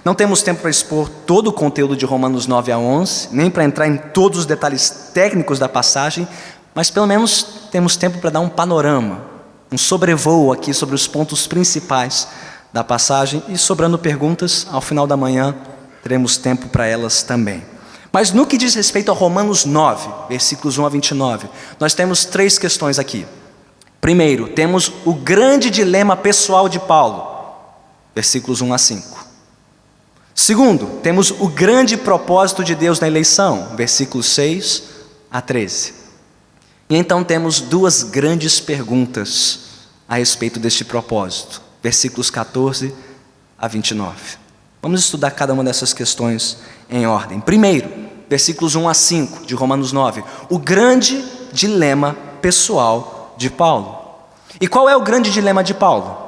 Não 0.05 0.15
temos 0.15 0.43
tempo 0.43 0.61
para 0.61 0.71
expor 0.71 1.09
todo 1.09 1.49
o 1.49 1.53
conteúdo 1.53 1.97
de 1.97 2.05
Romanos 2.05 2.47
9 2.47 2.73
a 2.73 2.79
11, 2.79 3.29
nem 3.33 3.51
para 3.51 3.65
entrar 3.65 3.87
em 3.87 3.97
todos 3.97 4.41
os 4.41 4.47
detalhes 4.47 5.11
técnicos 5.13 5.59
da 5.59 5.69
passagem, 5.69 6.27
mas 6.75 6.91
pelo 6.91 7.07
menos 7.07 7.47
temos 7.71 7.97
tempo 7.97 8.19
para 8.19 8.31
dar 8.31 8.41
um 8.41 8.49
panorama, 8.49 9.23
um 9.71 9.79
sobrevoo 9.79 10.53
aqui 10.53 10.73
sobre 10.73 10.95
os 10.95 11.07
pontos 11.07 11.47
principais 11.47 12.29
da 12.73 12.83
passagem 12.83 13.43
e 13.49 13.59
sobrando 13.59 13.99
perguntas, 13.99 14.67
ao 14.71 14.81
final 14.81 15.07
da 15.07 15.17
manhã 15.17 15.55
teremos 16.03 16.37
tempo 16.37 16.69
para 16.69 16.87
elas 16.87 17.23
também. 17.23 17.63
Mas 18.11 18.33
no 18.33 18.47
que 18.47 18.59
diz 18.59 18.75
respeito 18.75 19.11
a 19.11 19.15
Romanos 19.15 19.65
9, 19.65 20.09
versículos 20.29 20.77
1 20.77 20.85
a 20.85 20.89
29, 20.89 21.49
nós 21.81 21.95
temos 21.95 22.25
três 22.25 22.59
questões 22.59 22.99
aqui. 22.99 23.27
Primeiro, 24.01 24.49
temos 24.49 24.93
o 25.05 25.15
grande 25.15 25.71
dilema 25.71 26.17
pessoal 26.17 26.69
de 26.69 26.79
Paulo, 26.79 27.25
versículos 28.15 28.61
1 28.61 28.75
a 28.75 28.79
5. 28.79 29.22
Segundo, 30.35 30.87
temos 31.03 31.31
o 31.31 31.49
grande 31.49 31.97
propósito 31.97 32.65
de 32.65 32.75
Deus 32.75 32.99
na 32.99 33.07
eleição, 33.07 33.75
versículos 33.77 34.27
6 34.27 34.83
a 35.31 35.41
13. 35.41 35.95
E 36.89 36.97
então 36.97 37.23
temos 37.23 37.61
duas 37.61 38.03
grandes 38.03 38.61
perguntas 38.61 39.61
a 40.09 40.17
respeito 40.17 40.59
deste 40.59 40.85
propósito, 40.85 41.63
versículos 41.83 42.31
14 42.31 42.95
a 43.59 43.69
29. 43.69 44.15
Vamos 44.81 45.01
estudar 45.01 45.31
cada 45.31 45.53
uma 45.53 45.63
dessas 45.63 45.93
questões 45.93 46.59
em 46.91 47.07
ordem. 47.07 47.41
Primeiro, 47.41 47.89
versículos 48.29 48.75
1 48.75 48.89
a 48.89 48.95
5 48.95 49.47
de 49.47 49.55
Romanos 49.55 49.93
9, 49.93 50.25
o 50.51 50.59
grande 50.59 51.23
dilema 51.53 52.17
pessoal 52.41 53.35
de 53.37 53.49
Paulo. 53.49 54.01
E 54.61 54.67
qual 54.67 54.89
é 54.89 54.97
o 54.97 55.03
grande 55.03 55.31
dilema 55.31 55.63
de 55.63 55.75
Paulo? 55.75 56.22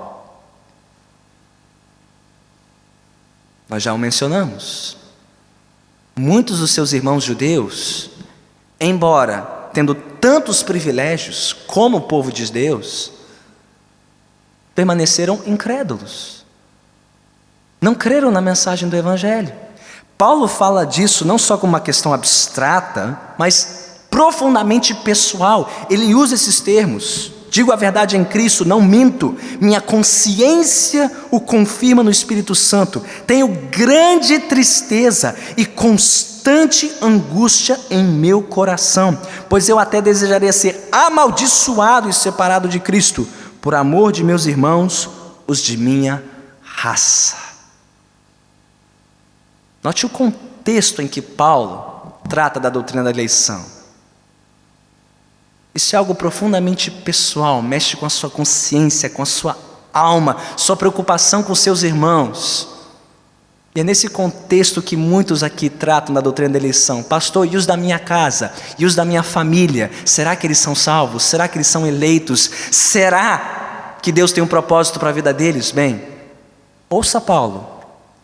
Nós 3.74 3.82
já 3.82 3.92
o 3.92 3.98
mencionamos. 3.98 4.96
Muitos 6.14 6.60
dos 6.60 6.70
seus 6.70 6.92
irmãos 6.92 7.24
judeus, 7.24 8.08
embora 8.78 9.68
tendo 9.72 9.96
tantos 9.96 10.62
privilégios 10.62 11.52
como 11.66 11.96
o 11.96 12.02
povo 12.02 12.30
de 12.30 12.52
Deus, 12.52 13.10
permaneceram 14.76 15.42
incrédulos. 15.44 16.44
Não 17.80 17.96
creram 17.96 18.30
na 18.30 18.40
mensagem 18.40 18.88
do 18.88 18.94
Evangelho. 18.94 19.52
Paulo 20.16 20.46
fala 20.46 20.87
disso 20.87 21.24
não 21.24 21.37
só 21.37 21.58
como 21.58 21.72
uma 21.72 21.80
questão 21.80 22.14
abstrata, 22.14 23.18
mas 23.37 24.02
profundamente 24.08 24.94
pessoal. 24.94 25.68
Ele 25.90 26.14
usa 26.14 26.37
esses 26.37 26.60
termos. 26.60 27.32
Digo 27.55 27.71
a 27.71 27.77
verdade 27.77 28.17
em 28.17 28.25
Cristo, 28.25 28.64
não 28.64 28.83
minto. 28.83 29.38
Minha 29.61 29.81
consciência 29.81 31.09
o 31.31 31.38
confirma 31.38 32.03
no 32.03 32.11
Espírito 32.11 32.53
Santo. 32.53 33.01
Tenho 33.29 33.47
grande 33.71 34.40
tristeza 34.40 35.37
e 35.57 35.64
constante 35.64 36.93
angústia 37.01 37.79
em 37.88 38.03
meu 38.03 38.43
coração, 38.43 39.17
pois 39.49 39.69
eu 39.69 39.79
até 39.79 40.03
desejaria 40.03 40.53
ser 40.53 40.88
amaldiçoado 40.90 42.09
e 42.09 42.12
separado 42.12 42.69
de 42.69 42.81
Cristo, 42.81 43.25
por 43.61 43.77
amor 43.77 44.11
de 44.11 44.25
meus 44.25 44.47
irmãos, 44.47 45.09
os 45.47 45.61
de 45.61 45.77
minha 45.77 46.25
raça. 46.61 47.37
Note 49.81 50.07
o 50.07 50.09
contexto 50.09 51.01
em 51.01 51.07
que 51.07 51.23
Paulo 51.23 52.14
trata 52.29 52.59
da 52.59 52.69
doutrina 52.69 53.05
da 53.05 53.11
eleição. 53.11 53.84
Isso 55.74 55.96
é 55.96 55.98
algo 55.98 56.14
profundamente 56.14 56.90
pessoal, 56.90 57.60
mexe 57.60 57.96
com 57.96 58.06
a 58.06 58.10
sua 58.10 58.30
consciência, 58.30 59.10
com 59.10 59.22
a 59.22 59.26
sua 59.26 59.58
alma, 59.92 60.37
sua 60.56 60.76
preocupação 60.76 61.42
com 61.42 61.54
seus 61.54 61.82
irmãos. 61.82 62.68
E 63.74 63.80
é 63.80 63.84
nesse 63.84 64.08
contexto 64.08 64.80
que 64.80 64.96
muitos 64.96 65.42
aqui 65.42 65.68
tratam 65.68 66.14
da 66.14 66.20
doutrina 66.20 66.52
da 66.52 66.58
eleição. 66.58 67.02
Pastor, 67.02 67.52
e 67.52 67.56
os 67.56 67.66
da 67.66 67.76
minha 67.76 67.98
casa? 67.98 68.52
E 68.78 68.87
os 68.87 68.94
da 68.94 69.04
minha 69.04 69.24
família? 69.24 69.90
Será 70.04 70.37
que 70.37 70.46
eles 70.46 70.58
são 70.58 70.76
salvos? 70.76 71.24
Será 71.24 71.48
que 71.48 71.56
eles 71.56 71.66
são 71.66 71.84
eleitos? 71.84 72.48
Será 72.70 73.96
que 74.00 74.12
Deus 74.12 74.30
tem 74.30 74.44
um 74.44 74.46
propósito 74.46 75.00
para 75.00 75.08
a 75.08 75.12
vida 75.12 75.34
deles? 75.34 75.72
Bem, 75.72 76.00
ouça 76.88 77.20
Paulo 77.20 77.66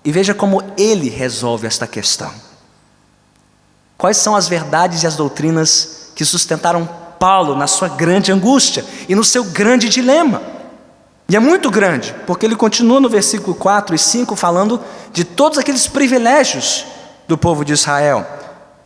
e 0.05 0.13
veja 0.13 0.33
como 0.33 0.63
ele 0.77 1.09
resolve 1.09 1.67
esta 1.67 1.87
questão. 1.87 2.33
Quais 3.99 4.19
são 4.19 4.37
as 4.37 4.47
verdades 4.47 5.03
e 5.03 5.07
as 5.09 5.17
doutrinas 5.17 6.13
que 6.15 6.25
sustentaram 6.25 7.00
Paulo 7.21 7.55
na 7.55 7.67
sua 7.67 7.87
grande 7.87 8.33
angústia 8.33 8.83
e 9.07 9.15
no 9.15 9.23
seu 9.23 9.45
grande 9.45 9.91
dilema. 9.91 10.41
E 11.29 11.37
é 11.37 11.39
muito 11.39 11.71
grande, 11.71 12.15
porque 12.27 12.47
ele 12.47 12.57
continua 12.57 12.99
no 12.99 13.11
versículo 13.11 13.55
4 13.55 13.95
e 13.95 13.99
5 13.99 14.35
falando 14.35 14.81
de 15.13 15.23
todos 15.23 15.59
aqueles 15.59 15.87
privilégios 15.87 16.87
do 17.29 17.37
povo 17.37 17.63
de 17.63 17.75
Israel. 17.75 18.27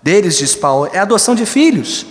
Deles, 0.03 0.37
diz 0.37 0.55
Paulo, 0.55 0.91
é 0.93 0.99
a 0.99 1.03
adoção 1.03 1.35
de 1.35 1.47
filhos. 1.47 2.05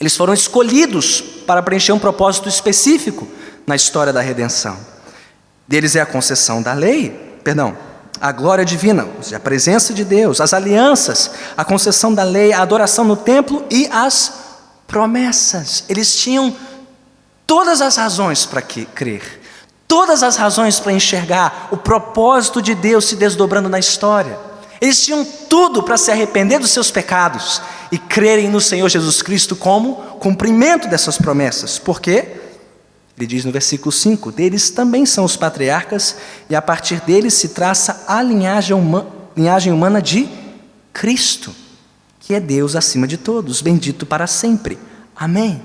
Eles 0.00 0.16
foram 0.16 0.34
escolhidos 0.34 1.22
para 1.46 1.62
preencher 1.62 1.92
um 1.92 1.98
propósito 1.98 2.48
específico 2.48 3.26
na 3.64 3.76
história 3.76 4.12
da 4.12 4.20
redenção. 4.20 4.76
Deles 5.66 5.94
é 5.94 6.00
a 6.00 6.06
concessão 6.06 6.60
da 6.60 6.74
lei, 6.74 7.38
perdão, 7.44 7.74
a 8.20 8.32
glória 8.32 8.64
divina, 8.64 9.06
a 9.34 9.40
presença 9.40 9.94
de 9.94 10.04
Deus, 10.04 10.40
as 10.40 10.52
alianças, 10.52 11.30
a 11.56 11.64
concessão 11.64 12.12
da 12.12 12.24
lei, 12.24 12.52
a 12.52 12.60
adoração 12.62 13.04
no 13.04 13.16
templo 13.16 13.64
e 13.70 13.88
as 13.90 14.41
promessas. 14.92 15.84
Eles 15.88 16.14
tinham 16.14 16.54
todas 17.46 17.80
as 17.80 17.96
razões 17.96 18.44
para 18.44 18.60
crer, 18.60 19.40
todas 19.88 20.22
as 20.22 20.36
razões 20.36 20.78
para 20.78 20.92
enxergar 20.92 21.68
o 21.72 21.76
propósito 21.78 22.60
de 22.60 22.74
Deus 22.74 23.06
se 23.06 23.16
desdobrando 23.16 23.70
na 23.70 23.78
história. 23.78 24.38
Eles 24.80 25.02
tinham 25.02 25.24
tudo 25.24 25.82
para 25.82 25.96
se 25.96 26.10
arrepender 26.10 26.58
dos 26.58 26.70
seus 26.70 26.90
pecados 26.90 27.62
e 27.90 27.96
crerem 27.96 28.50
no 28.50 28.60
Senhor 28.60 28.88
Jesus 28.88 29.22
Cristo 29.22 29.56
como 29.56 29.94
cumprimento 30.20 30.88
dessas 30.88 31.16
promessas. 31.16 31.78
Por 31.78 32.00
quê? 32.00 32.36
Ele 33.16 33.26
diz 33.26 33.44
no 33.44 33.52
versículo 33.52 33.92
5: 33.92 34.30
Deles 34.30 34.70
também 34.70 35.06
são 35.06 35.24
os 35.24 35.36
patriarcas, 35.36 36.16
e 36.50 36.54
a 36.54 36.60
partir 36.60 37.00
deles 37.00 37.34
se 37.34 37.50
traça 37.50 38.04
a 38.08 38.20
linhagem, 38.22 38.76
uma, 38.76 39.06
linhagem 39.36 39.72
humana 39.72 40.02
de 40.02 40.28
Cristo 40.92 41.61
que 42.32 42.36
é 42.36 42.40
Deus 42.40 42.74
acima 42.74 43.06
de 43.06 43.18
todos, 43.18 43.60
bendito 43.60 44.06
para 44.06 44.26
sempre. 44.26 44.78
Amém. 45.14 45.62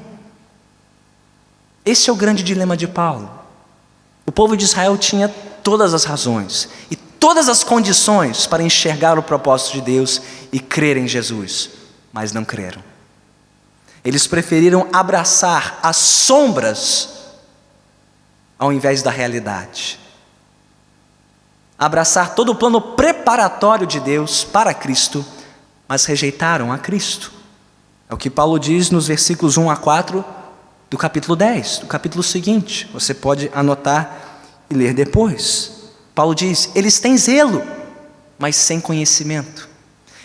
Esse 1.86 2.10
é 2.10 2.14
o 2.14 2.16
grande 2.16 2.44
dilema 2.44 2.76
de 2.76 2.86
Paulo. 2.86 3.32
O 4.26 4.34
povo 4.34 4.58
de 4.58 4.66
Israel 4.66 4.98
tinha 4.98 5.30
todas 5.64 5.94
as 5.94 6.04
razões 6.04 6.68
e 6.92 6.98
todas 6.98 7.48
as 7.48 7.64
condições 7.64 8.46
para 8.46 8.62
enxergar 8.62 9.18
o 9.18 9.24
propósito 9.24 9.76
de 9.76 9.82
Deus 9.82 10.22
e 10.52 10.60
crer 10.60 10.98
em 10.98 11.08
Jesus, 11.08 11.70
mas 12.12 12.34
não 12.34 12.44
creram. 12.44 12.84
Eles 14.04 14.28
preferiram 14.28 14.90
abraçar 14.92 15.80
as 15.82 15.96
sombras 15.96 17.10
ao 18.60 18.74
invés 18.74 19.02
da 19.02 19.10
realidade. 19.10 19.98
Abraçar 21.80 22.36
todo 22.36 22.52
o 22.52 22.56
plano 22.56 22.82
preparatório 22.82 23.88
de 23.88 24.02
Deus 24.02 24.44
para 24.44 24.74
Cristo 24.74 25.26
mas 25.88 26.06
rejeitaram 26.06 26.72
a 26.72 26.78
Cristo. 26.78 27.32
É 28.10 28.14
o 28.14 28.18
que 28.18 28.30
Paulo 28.30 28.60
diz 28.60 28.90
nos 28.90 29.08
versículos 29.08 29.58
1 29.58 29.70
a 29.70 29.76
4 29.76 30.24
do 30.90 30.98
capítulo 30.98 31.36
10, 31.36 31.80
do 31.80 31.88
capítulo 31.88 32.24
seguinte. 32.24 32.90
Você 32.94 33.14
pode 33.14 33.52
anotar 33.54 34.40
e 34.70 34.74
ler 34.74 34.94
depois. 34.94 35.92
Paulo 36.14 36.34
diz: 36.34 36.70
eles 36.76 37.00
têm 37.00 37.18
zelo, 37.18 37.64
mas 38.38 38.56
sem 38.56 38.80
conhecimento. 38.80 39.68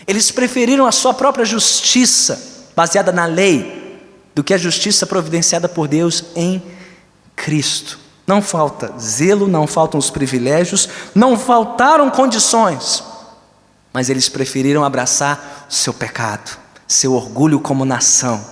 Eles 0.07 0.31
preferiram 0.31 0.85
a 0.85 0.91
sua 0.91 1.13
própria 1.13 1.45
justiça, 1.45 2.69
baseada 2.75 3.11
na 3.11 3.25
lei, 3.25 4.01
do 4.35 4.43
que 4.43 4.53
a 4.53 4.57
justiça 4.57 5.05
providenciada 5.05 5.69
por 5.69 5.87
Deus 5.87 6.25
em 6.35 6.61
Cristo. 7.35 7.99
Não 8.25 8.41
falta 8.41 8.93
zelo, 8.97 9.47
não 9.47 9.67
faltam 9.67 9.99
os 9.99 10.09
privilégios, 10.09 10.87
não 11.13 11.37
faltaram 11.37 12.09
condições 12.09 13.12
mas 13.93 14.09
eles 14.09 14.27
preferiram 14.27 14.83
abraçar 14.83 15.67
seu 15.69 15.93
pecado, 15.93 16.57
seu 16.87 17.13
orgulho 17.13 17.59
como 17.59 17.85
nação. 17.85 18.43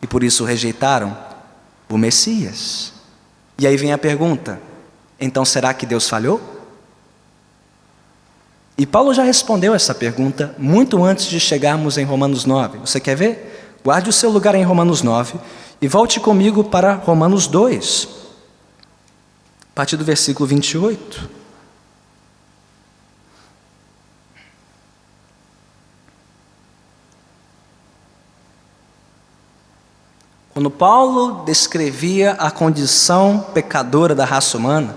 E 0.00 0.06
por 0.06 0.24
isso 0.24 0.44
rejeitaram 0.44 1.16
o 1.88 1.98
Messias. 1.98 2.92
E 3.58 3.66
aí 3.66 3.76
vem 3.76 3.92
a 3.92 3.98
pergunta: 3.98 4.60
então 5.20 5.44
será 5.44 5.74
que 5.74 5.84
Deus 5.84 6.08
falhou? 6.08 6.40
E 8.78 8.84
Paulo 8.84 9.14
já 9.14 9.22
respondeu 9.22 9.74
essa 9.74 9.94
pergunta 9.94 10.54
muito 10.58 11.02
antes 11.02 11.26
de 11.26 11.40
chegarmos 11.40 11.96
em 11.96 12.04
Romanos 12.04 12.44
9. 12.44 12.78
Você 12.78 13.00
quer 13.00 13.16
ver? 13.16 13.78
Guarde 13.82 14.10
o 14.10 14.12
seu 14.12 14.30
lugar 14.30 14.54
em 14.54 14.64
Romanos 14.64 15.00
9 15.00 15.38
e 15.80 15.88
volte 15.88 16.18
comigo 16.18 16.64
para 16.64 16.94
Romanos 16.94 17.46
2, 17.46 18.08
a 19.62 19.74
partir 19.74 19.96
do 19.96 20.04
versículo 20.04 20.46
28. 20.46 21.35
Quando 30.56 30.70
Paulo 30.70 31.44
descrevia 31.44 32.32
a 32.32 32.50
condição 32.50 33.44
pecadora 33.52 34.14
da 34.14 34.24
raça 34.24 34.56
humana, 34.56 34.96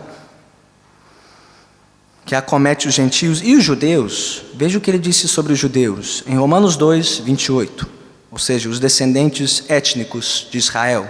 que 2.25 2.33
acomete 2.33 2.87
os 2.87 2.93
gentios 2.93 3.41
e 3.43 3.57
os 3.57 3.61
judeus, 3.61 4.41
veja 4.55 4.77
o 4.77 4.81
que 4.81 4.89
ele 4.89 4.97
disse 4.97 5.27
sobre 5.27 5.51
os 5.51 5.59
judeus, 5.59 6.23
em 6.25 6.37
Romanos 6.37 6.77
2, 6.77 7.17
28, 7.17 7.85
ou 8.31 8.37
seja, 8.37 8.69
os 8.69 8.79
descendentes 8.79 9.65
étnicos 9.67 10.47
de 10.49 10.57
Israel. 10.57 11.09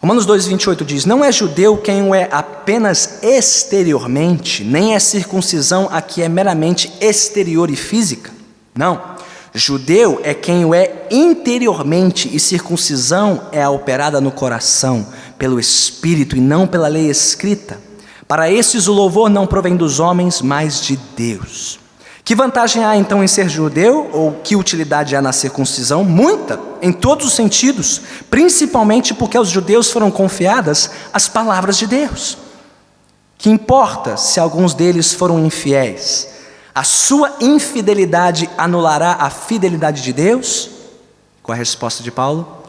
Romanos 0.00 0.24
2, 0.24 0.46
28 0.46 0.82
diz: 0.82 1.04
Não 1.04 1.22
é 1.22 1.30
judeu 1.30 1.76
quem 1.76 2.02
o 2.08 2.14
é 2.14 2.30
apenas 2.32 3.22
exteriormente, 3.22 4.64
nem 4.64 4.94
é 4.94 4.98
circuncisão 4.98 5.86
a 5.92 6.00
que 6.00 6.22
é 6.22 6.30
meramente 6.30 6.90
exterior 6.98 7.70
e 7.70 7.76
física. 7.76 8.32
Não. 8.74 9.11
Judeu 9.54 10.18
é 10.24 10.32
quem 10.32 10.64
o 10.64 10.74
é 10.74 11.06
interiormente, 11.10 12.34
e 12.34 12.40
circuncisão 12.40 13.48
é 13.52 13.62
a 13.62 13.70
operada 13.70 14.20
no 14.20 14.30
coração, 14.30 15.06
pelo 15.36 15.60
Espírito 15.60 16.36
e 16.36 16.40
não 16.40 16.66
pela 16.66 16.88
lei 16.88 17.10
escrita. 17.10 17.78
Para 18.26 18.50
esses 18.50 18.88
o 18.88 18.92
louvor 18.92 19.28
não 19.28 19.46
provém 19.46 19.76
dos 19.76 20.00
homens, 20.00 20.40
mas 20.40 20.80
de 20.80 20.96
Deus. 21.14 21.78
Que 22.24 22.34
vantagem 22.34 22.82
há 22.82 22.96
então 22.96 23.22
em 23.22 23.26
ser 23.26 23.48
judeu, 23.48 24.08
ou 24.12 24.32
que 24.42 24.56
utilidade 24.56 25.14
há 25.14 25.20
na 25.20 25.32
circuncisão? 25.32 26.02
Muita, 26.02 26.58
em 26.80 26.92
todos 26.92 27.26
os 27.26 27.34
sentidos, 27.34 28.00
principalmente 28.30 29.12
porque 29.12 29.36
aos 29.36 29.48
judeus 29.48 29.90
foram 29.90 30.10
confiadas 30.10 30.90
as 31.12 31.28
palavras 31.28 31.76
de 31.76 31.86
Deus. 31.86 32.38
Que 33.36 33.50
importa 33.50 34.16
se 34.16 34.40
alguns 34.40 34.72
deles 34.72 35.12
foram 35.12 35.44
infiéis? 35.44 36.28
A 36.74 36.84
sua 36.84 37.36
infidelidade 37.40 38.48
anulará 38.56 39.16
a 39.20 39.28
fidelidade 39.28 40.02
de 40.02 40.12
Deus? 40.12 40.70
Qual 41.42 41.54
a 41.54 41.58
resposta 41.58 42.02
de 42.02 42.10
Paulo? 42.10 42.62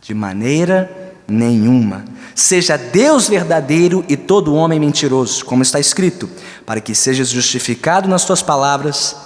De 0.00 0.12
maneira 0.12 1.14
nenhuma. 1.26 2.04
Seja 2.34 2.76
Deus 2.76 3.28
verdadeiro 3.28 4.04
e 4.08 4.16
todo 4.16 4.54
homem 4.54 4.80
mentiroso, 4.80 5.44
como 5.44 5.62
está 5.62 5.78
escrito, 5.78 6.28
para 6.66 6.80
que 6.80 6.94
sejas 6.94 7.28
justificado 7.28 8.08
nas 8.08 8.24
tuas 8.24 8.42
palavras 8.42 9.16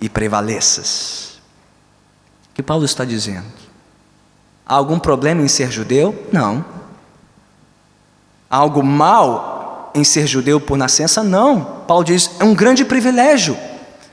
e 0.00 0.08
prevaleças. 0.08 1.40
que 2.54 2.62
Paulo 2.62 2.84
está 2.84 3.04
dizendo? 3.04 3.46
Há 4.66 4.74
algum 4.74 4.98
problema 4.98 5.42
em 5.42 5.48
ser 5.48 5.70
judeu? 5.70 6.26
Não. 6.32 6.64
Há 8.48 8.56
algo 8.56 8.82
mal 8.82 9.53
em 9.94 10.04
ser 10.04 10.26
judeu 10.26 10.60
por 10.60 10.76
nascença? 10.76 11.22
Não. 11.22 11.84
Paulo 11.86 12.04
diz: 12.04 12.30
é 12.38 12.44
um 12.44 12.54
grande 12.54 12.84
privilégio 12.84 13.56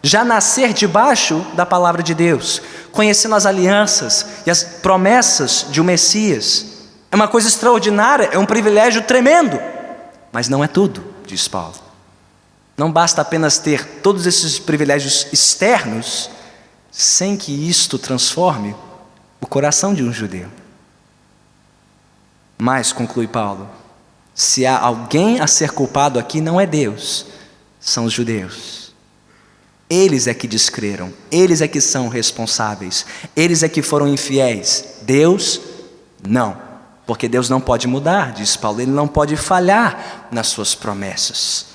já 0.03 0.23
nascer 0.23 0.73
debaixo 0.73 1.45
da 1.53 1.65
palavra 1.65 2.01
de 2.01 2.13
Deus, 2.13 2.61
conhecendo 2.91 3.35
as 3.35 3.45
alianças 3.45 4.25
e 4.45 4.51
as 4.51 4.63
promessas 4.63 5.67
de 5.69 5.79
um 5.79 5.83
Messias. 5.83 6.65
É 7.11 7.15
uma 7.15 7.27
coisa 7.27 7.47
extraordinária, 7.47 8.29
é 8.31 8.37
um 8.37 8.45
privilégio 8.45 9.03
tremendo, 9.03 9.59
mas 10.31 10.49
não 10.49 10.63
é 10.63 10.67
tudo, 10.67 11.03
diz 11.25 11.47
Paulo. 11.47 11.75
Não 12.77 12.91
basta 12.91 13.21
apenas 13.21 13.59
ter 13.59 13.85
todos 14.01 14.25
esses 14.25 14.57
privilégios 14.57 15.27
externos, 15.31 16.29
sem 16.89 17.37
que 17.37 17.69
isto 17.69 17.99
transforme 17.99 18.75
o 19.39 19.45
coração 19.45 19.93
de 19.93 20.03
um 20.03 20.11
judeu. 20.11 20.47
Mas, 22.57 22.91
conclui 22.91 23.27
Paulo, 23.27 23.69
se 24.33 24.65
há 24.65 24.77
alguém 24.79 25.39
a 25.39 25.47
ser 25.47 25.71
culpado 25.71 26.17
aqui, 26.17 26.41
não 26.41 26.59
é 26.59 26.65
Deus, 26.65 27.25
são 27.79 28.05
os 28.05 28.13
judeus. 28.13 28.91
Eles 29.89 30.25
é 30.25 30.33
que 30.33 30.47
descreram, 30.47 31.13
eles 31.29 31.61
é 31.61 31.67
que 31.67 31.81
são 31.81 32.07
responsáveis, 32.07 33.05
eles 33.35 33.61
é 33.61 33.67
que 33.67 33.81
foram 33.81 34.07
infiéis. 34.07 34.99
Deus, 35.01 35.59
não, 36.25 36.57
porque 37.05 37.27
Deus 37.27 37.49
não 37.49 37.59
pode 37.59 37.87
mudar, 37.87 38.31
diz 38.31 38.55
Paulo, 38.55 38.79
ele 38.79 38.91
não 38.91 39.07
pode 39.07 39.35
falhar 39.35 40.27
nas 40.31 40.47
suas 40.47 40.73
promessas. 40.73 41.65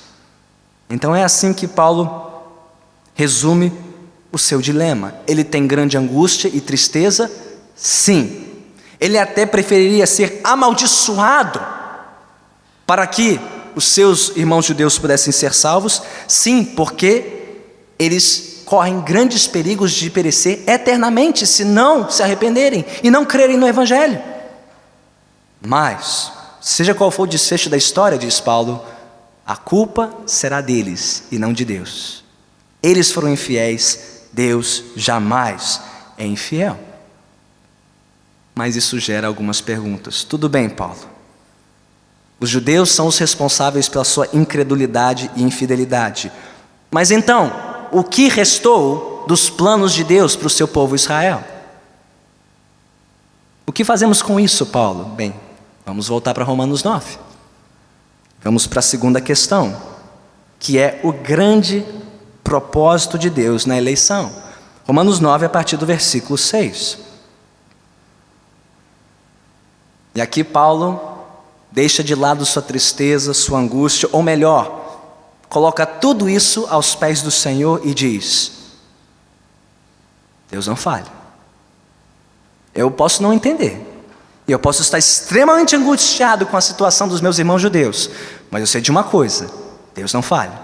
Então 0.88 1.14
é 1.14 1.24
assim 1.24 1.52
que 1.52 1.66
Paulo 1.66 2.42
resume 3.14 3.72
o 4.32 4.38
seu 4.38 4.60
dilema. 4.60 5.14
Ele 5.26 5.44
tem 5.44 5.66
grande 5.66 5.98
angústia 5.98 6.48
e 6.52 6.60
tristeza? 6.60 7.30
Sim. 7.74 8.46
Ele 8.98 9.18
até 9.18 9.44
preferiria 9.44 10.06
ser 10.06 10.40
amaldiçoado 10.42 11.60
para 12.86 13.06
que 13.06 13.40
os 13.74 13.84
seus 13.84 14.36
irmãos 14.36 14.64
judeus 14.64 14.98
pudessem 14.98 15.32
ser 15.32 15.52
salvos? 15.52 16.02
Sim, 16.28 16.64
porque 16.64 17.60
eles 17.98 18.62
correm 18.64 19.00
grandes 19.00 19.46
perigos 19.46 19.92
de 19.92 20.10
perecer 20.10 20.62
eternamente 20.66 21.46
se 21.46 21.64
não 21.64 22.10
se 22.10 22.22
arrependerem 22.22 22.84
e 23.02 23.10
não 23.10 23.24
crerem 23.24 23.56
no 23.56 23.66
Evangelho. 23.66 24.20
Mas, 25.60 26.32
seja 26.60 26.94
qual 26.94 27.10
for 27.10 27.24
o 27.24 27.26
desfecho 27.26 27.68
da 27.68 27.76
história, 27.76 28.18
diz 28.18 28.40
Paulo, 28.40 28.84
a 29.46 29.56
culpa 29.56 30.10
será 30.26 30.60
deles 30.60 31.24
e 31.30 31.38
não 31.38 31.52
de 31.52 31.64
Deus. 31.64 32.24
Eles 32.82 33.10
foram 33.10 33.32
infiéis, 33.32 34.22
Deus 34.32 34.82
jamais 34.96 35.80
é 36.18 36.26
infiel. 36.26 36.78
Mas 38.54 38.74
isso 38.74 38.98
gera 38.98 39.26
algumas 39.26 39.60
perguntas. 39.60 40.24
Tudo 40.24 40.48
bem, 40.48 40.68
Paulo. 40.68 41.15
Os 42.38 42.50
judeus 42.50 42.90
são 42.90 43.06
os 43.06 43.18
responsáveis 43.18 43.88
pela 43.88 44.04
sua 44.04 44.28
incredulidade 44.32 45.30
e 45.36 45.42
infidelidade. 45.42 46.30
Mas 46.90 47.10
então, 47.10 47.52
o 47.90 48.04
que 48.04 48.28
restou 48.28 49.16
dos 49.26 49.50
planos 49.50 49.92
de 49.92 50.04
Deus 50.04 50.36
para 50.36 50.46
o 50.46 50.50
seu 50.50 50.68
povo 50.68 50.94
Israel. 50.94 51.42
O 53.66 53.72
que 53.72 53.84
fazemos 53.84 54.22
com 54.22 54.38
isso, 54.38 54.64
Paulo? 54.66 55.04
Bem, 55.04 55.34
vamos 55.84 56.06
voltar 56.06 56.32
para 56.32 56.44
Romanos 56.44 56.84
9. 56.84 57.18
Vamos 58.42 58.66
para 58.66 58.78
a 58.78 58.82
segunda 58.82 59.20
questão, 59.20 59.76
que 60.60 60.78
é 60.78 61.00
o 61.02 61.12
grande 61.12 61.84
propósito 62.44 63.18
de 63.18 63.28
Deus 63.28 63.66
na 63.66 63.76
eleição. 63.76 64.32
Romanos 64.86 65.18
9, 65.18 65.46
a 65.46 65.48
partir 65.48 65.76
do 65.76 65.84
versículo 65.84 66.38
6. 66.38 66.98
E 70.14 70.20
aqui 70.20 70.44
Paulo 70.44 71.15
deixa 71.76 72.02
de 72.02 72.14
lado 72.14 72.46
sua 72.46 72.62
tristeza, 72.62 73.34
sua 73.34 73.58
angústia, 73.58 74.08
ou 74.10 74.22
melhor, 74.22 74.98
coloca 75.46 75.84
tudo 75.84 76.26
isso 76.26 76.66
aos 76.70 76.94
pés 76.94 77.20
do 77.20 77.30
Senhor 77.30 77.82
e 77.84 77.92
diz: 77.92 78.50
Deus 80.50 80.66
não 80.66 80.74
falha. 80.74 81.12
Eu 82.74 82.90
posso 82.90 83.22
não 83.22 83.30
entender, 83.30 83.86
e 84.48 84.52
eu 84.52 84.58
posso 84.58 84.80
estar 84.80 84.96
extremamente 84.96 85.76
angustiado 85.76 86.46
com 86.46 86.56
a 86.56 86.62
situação 86.62 87.08
dos 87.08 87.20
meus 87.20 87.38
irmãos 87.38 87.60
judeus, 87.60 88.08
mas 88.50 88.62
eu 88.62 88.66
sei 88.66 88.80
de 88.80 88.90
uma 88.90 89.04
coisa: 89.04 89.50
Deus 89.94 90.14
não 90.14 90.22
falha. 90.22 90.58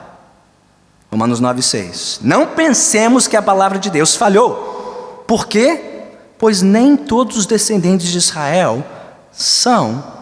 Romanos 1.10 1.42
9,6. 1.42 2.20
Não 2.22 2.46
pensemos 2.46 3.28
que 3.28 3.36
a 3.36 3.42
palavra 3.42 3.78
de 3.78 3.90
Deus 3.90 4.16
falhou. 4.16 5.24
Por 5.28 5.46
quê? 5.46 6.06
Pois 6.38 6.62
nem 6.62 6.96
todos 6.96 7.36
os 7.36 7.44
descendentes 7.44 8.08
de 8.08 8.16
Israel 8.16 8.82
são 9.30 10.21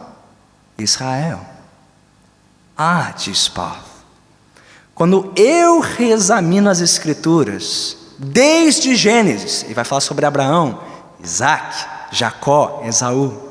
Israel. 0.82 1.40
Ah, 2.76 3.12
diz 3.16 3.48
Paulo. 3.48 3.90
Quando 4.94 5.32
eu 5.36 5.80
reexamino 5.80 6.68
as 6.68 6.80
Escrituras, 6.80 7.96
desde 8.18 8.94
Gênesis, 8.94 9.64
e 9.68 9.74
vai 9.74 9.84
falar 9.84 10.00
sobre 10.00 10.26
Abraão, 10.26 10.80
Isaac, 11.22 11.86
Jacó, 12.12 12.82
Esaú, 12.84 13.50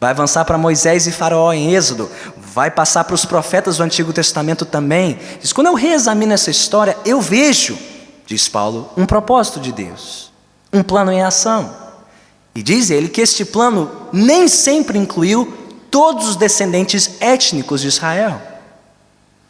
vai 0.00 0.10
avançar 0.10 0.44
para 0.44 0.58
Moisés 0.58 1.06
e 1.06 1.12
Faraó 1.12 1.52
em 1.52 1.74
Êxodo, 1.74 2.10
vai 2.36 2.70
passar 2.70 3.04
para 3.04 3.14
os 3.14 3.24
profetas 3.24 3.78
do 3.78 3.82
Antigo 3.82 4.12
Testamento 4.12 4.64
também. 4.64 5.18
Diz: 5.40 5.52
quando 5.52 5.66
eu 5.68 5.74
reexamino 5.74 6.32
essa 6.32 6.50
história, 6.50 6.96
eu 7.04 7.20
vejo, 7.20 7.78
diz 8.26 8.48
Paulo, 8.48 8.90
um 8.96 9.06
propósito 9.06 9.60
de 9.60 9.72
Deus, 9.72 10.32
um 10.72 10.82
plano 10.82 11.10
em 11.12 11.22
ação. 11.22 11.74
E 12.54 12.62
diz 12.62 12.90
ele 12.90 13.08
que 13.08 13.20
este 13.20 13.44
plano 13.44 13.90
nem 14.12 14.46
sempre 14.46 14.96
incluiu 14.96 15.63
todos 15.94 16.30
os 16.30 16.34
descendentes 16.34 17.18
étnicos 17.20 17.80
de 17.80 17.86
Israel. 17.86 18.42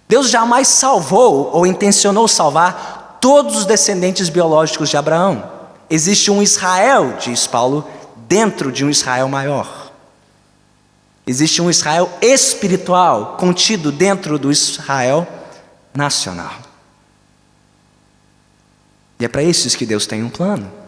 Deus 0.07 0.29
jamais 0.29 0.69
salvou 0.69 1.49
ou 1.55 1.67
intencionou 1.67 2.29
salvar 2.29 3.17
todos 3.19 3.57
os 3.57 3.65
descendentes 3.65 4.29
biológicos 4.29 4.91
de 4.91 4.97
Abraão. 4.99 5.51
Existe 5.89 6.31
um 6.31 6.43
Israel, 6.43 7.17
diz 7.19 7.47
Paulo, 7.47 7.89
dentro 8.29 8.71
de 8.71 8.85
um 8.85 8.91
Israel 8.91 9.27
maior. 9.27 9.91
Existe 11.27 11.63
um 11.63 11.71
Israel 11.71 12.11
espiritual 12.21 13.39
contido 13.39 13.91
dentro 13.91 14.39
do 14.39 14.53
Israel 14.53 15.27
nacional. 15.95 16.57
E 19.19 19.25
é 19.25 19.29
para 19.29 19.43
esses 19.43 19.75
que 19.75 19.87
Deus 19.87 20.07
tem 20.07 20.23
um 20.23 20.29
plano. 20.29 20.84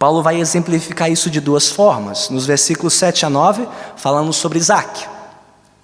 Paulo 0.00 0.22
vai 0.22 0.40
exemplificar 0.40 1.12
isso 1.12 1.28
de 1.28 1.42
duas 1.42 1.68
formas. 1.68 2.30
Nos 2.30 2.46
versículos 2.46 2.94
7 2.94 3.26
a 3.26 3.28
9, 3.28 3.68
falando 3.98 4.32
sobre 4.32 4.58
Isaac 4.58 5.06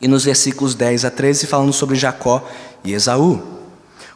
e 0.00 0.08
nos 0.08 0.24
versículos 0.24 0.74
10 0.74 1.04
a 1.04 1.10
13 1.10 1.46
falando 1.46 1.70
sobre 1.70 1.96
Jacó 1.96 2.42
e 2.82 2.94
Esaú. 2.94 3.42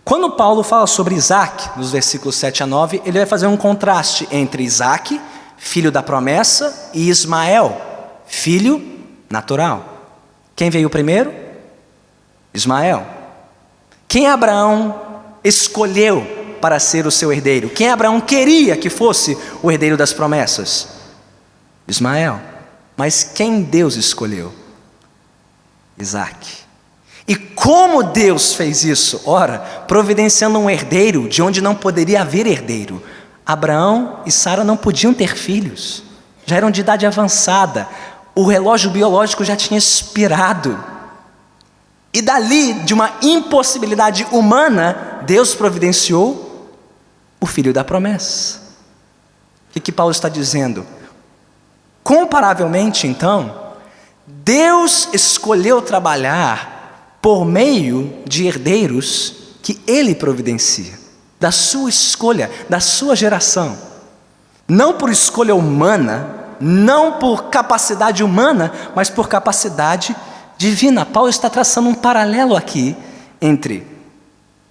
Quando 0.02 0.30
Paulo 0.30 0.62
fala 0.62 0.86
sobre 0.86 1.14
Isaac, 1.14 1.78
nos 1.78 1.92
versículos 1.92 2.36
7 2.36 2.62
a 2.62 2.66
9, 2.66 3.02
ele 3.04 3.18
vai 3.18 3.26
fazer 3.26 3.46
um 3.46 3.58
contraste 3.58 4.26
entre 4.32 4.62
Isaac, 4.62 5.20
filho 5.58 5.92
da 5.92 6.02
promessa, 6.02 6.90
e 6.94 7.10
Ismael, 7.10 7.78
filho 8.24 8.82
natural. 9.28 9.84
Quem 10.56 10.70
veio 10.70 10.88
primeiro? 10.88 11.30
Ismael. 12.54 13.06
Quem 14.08 14.28
Abraão 14.28 14.98
escolheu 15.44 16.39
para 16.61 16.79
ser 16.79 17.07
o 17.07 17.11
seu 17.11 17.33
herdeiro? 17.33 17.70
Quem 17.70 17.88
Abraão 17.88 18.20
queria 18.20 18.77
que 18.77 18.90
fosse 18.90 19.37
o 19.62 19.70
herdeiro 19.70 19.96
das 19.96 20.12
promessas? 20.12 20.88
Ismael. 21.88 22.40
Mas 22.96 23.25
quem 23.25 23.62
Deus 23.62 23.96
escolheu? 23.96 24.53
Isaac. 25.99 26.61
E 27.27 27.37
como 27.37 28.03
Deus 28.03 28.55
fez 28.55 28.85
isso? 28.85 29.20
Ora, 29.25 29.59
providenciando 29.87 30.59
um 30.59 30.68
herdeiro 30.68 31.29
de 31.29 31.42
onde 31.42 31.61
não 31.61 31.75
poderia 31.75 32.23
haver 32.23 32.46
herdeiro. 32.46 33.03
Abraão 33.46 34.20
e 34.27 34.33
Sara 34.33 34.64
não 34.64 34.77
podiam 34.77 35.14
ter 35.14 35.37
filhos, 35.37 36.03
já 36.46 36.57
eram 36.57 36.70
de 36.70 36.81
idade 36.81 37.07
avançada, 37.07 37.88
o 38.35 38.44
relógio 38.44 38.90
biológico 38.90 39.44
já 39.44 39.57
tinha 39.57 39.79
expirado. 39.79 40.79
E 42.12 42.20
dali, 42.20 42.73
de 42.75 42.92
uma 42.92 43.12
impossibilidade 43.23 44.27
humana, 44.33 45.23
Deus 45.27 45.55
providenciou 45.55 46.49
o 47.40 47.46
filho 47.46 47.72
da 47.72 47.83
promessa. 47.83 48.59
O 49.68 49.72
que, 49.72 49.81
que 49.81 49.92
Paulo 49.92 50.12
está 50.12 50.29
dizendo? 50.29 50.87
Comparavelmente, 52.03 53.07
então, 53.07 53.74
Deus 54.26 55.09
escolheu 55.12 55.81
trabalhar 55.81 57.18
por 57.22 57.44
meio 57.44 58.22
de 58.26 58.46
herdeiros 58.46 59.35
que 59.62 59.81
Ele 59.87 60.14
providencia, 60.14 60.98
da 61.38 61.53
sua 61.53 61.88
escolha, 61.88 62.50
da 62.68 62.81
sua 62.81 63.14
geração. 63.14 63.76
Não 64.68 64.94
por 64.94 65.11
escolha 65.11 65.55
humana, 65.55 66.35
não 66.61 67.12
por 67.18 67.44
capacidade 67.44 68.22
humana, 68.22 68.72
mas 68.94 69.11
por 69.11 69.29
capacidade 69.29 70.14
divina. 70.57 71.07
Paulo 71.07 71.31
está 71.31 71.48
traçando 71.48 71.88
um 71.88 71.94
paralelo 71.94 72.57
aqui 72.57 72.96
entre 73.40 73.87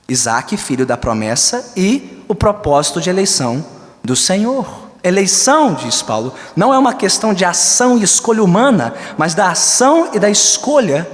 Isaac, 0.08 0.56
filho 0.58 0.86
da 0.86 0.98
promessa, 0.98 1.72
e 1.76 2.19
o 2.30 2.36
propósito 2.36 3.02
de 3.02 3.10
eleição 3.10 3.66
do 4.04 4.16
Senhor. 4.16 4.88
Eleição, 5.04 5.74
diz 5.74 6.02
Paulo, 6.02 6.34
não 6.56 6.74
é 6.74 6.78
uma 6.78 6.94
questão 6.94 7.34
de 7.34 7.44
ação 7.44 7.98
e 7.98 8.04
escolha 8.04 8.44
humana, 8.44 8.94
mas 9.18 9.34
da 9.34 9.50
ação 9.50 10.12
e 10.14 10.20
da 10.20 10.30
escolha 10.30 11.10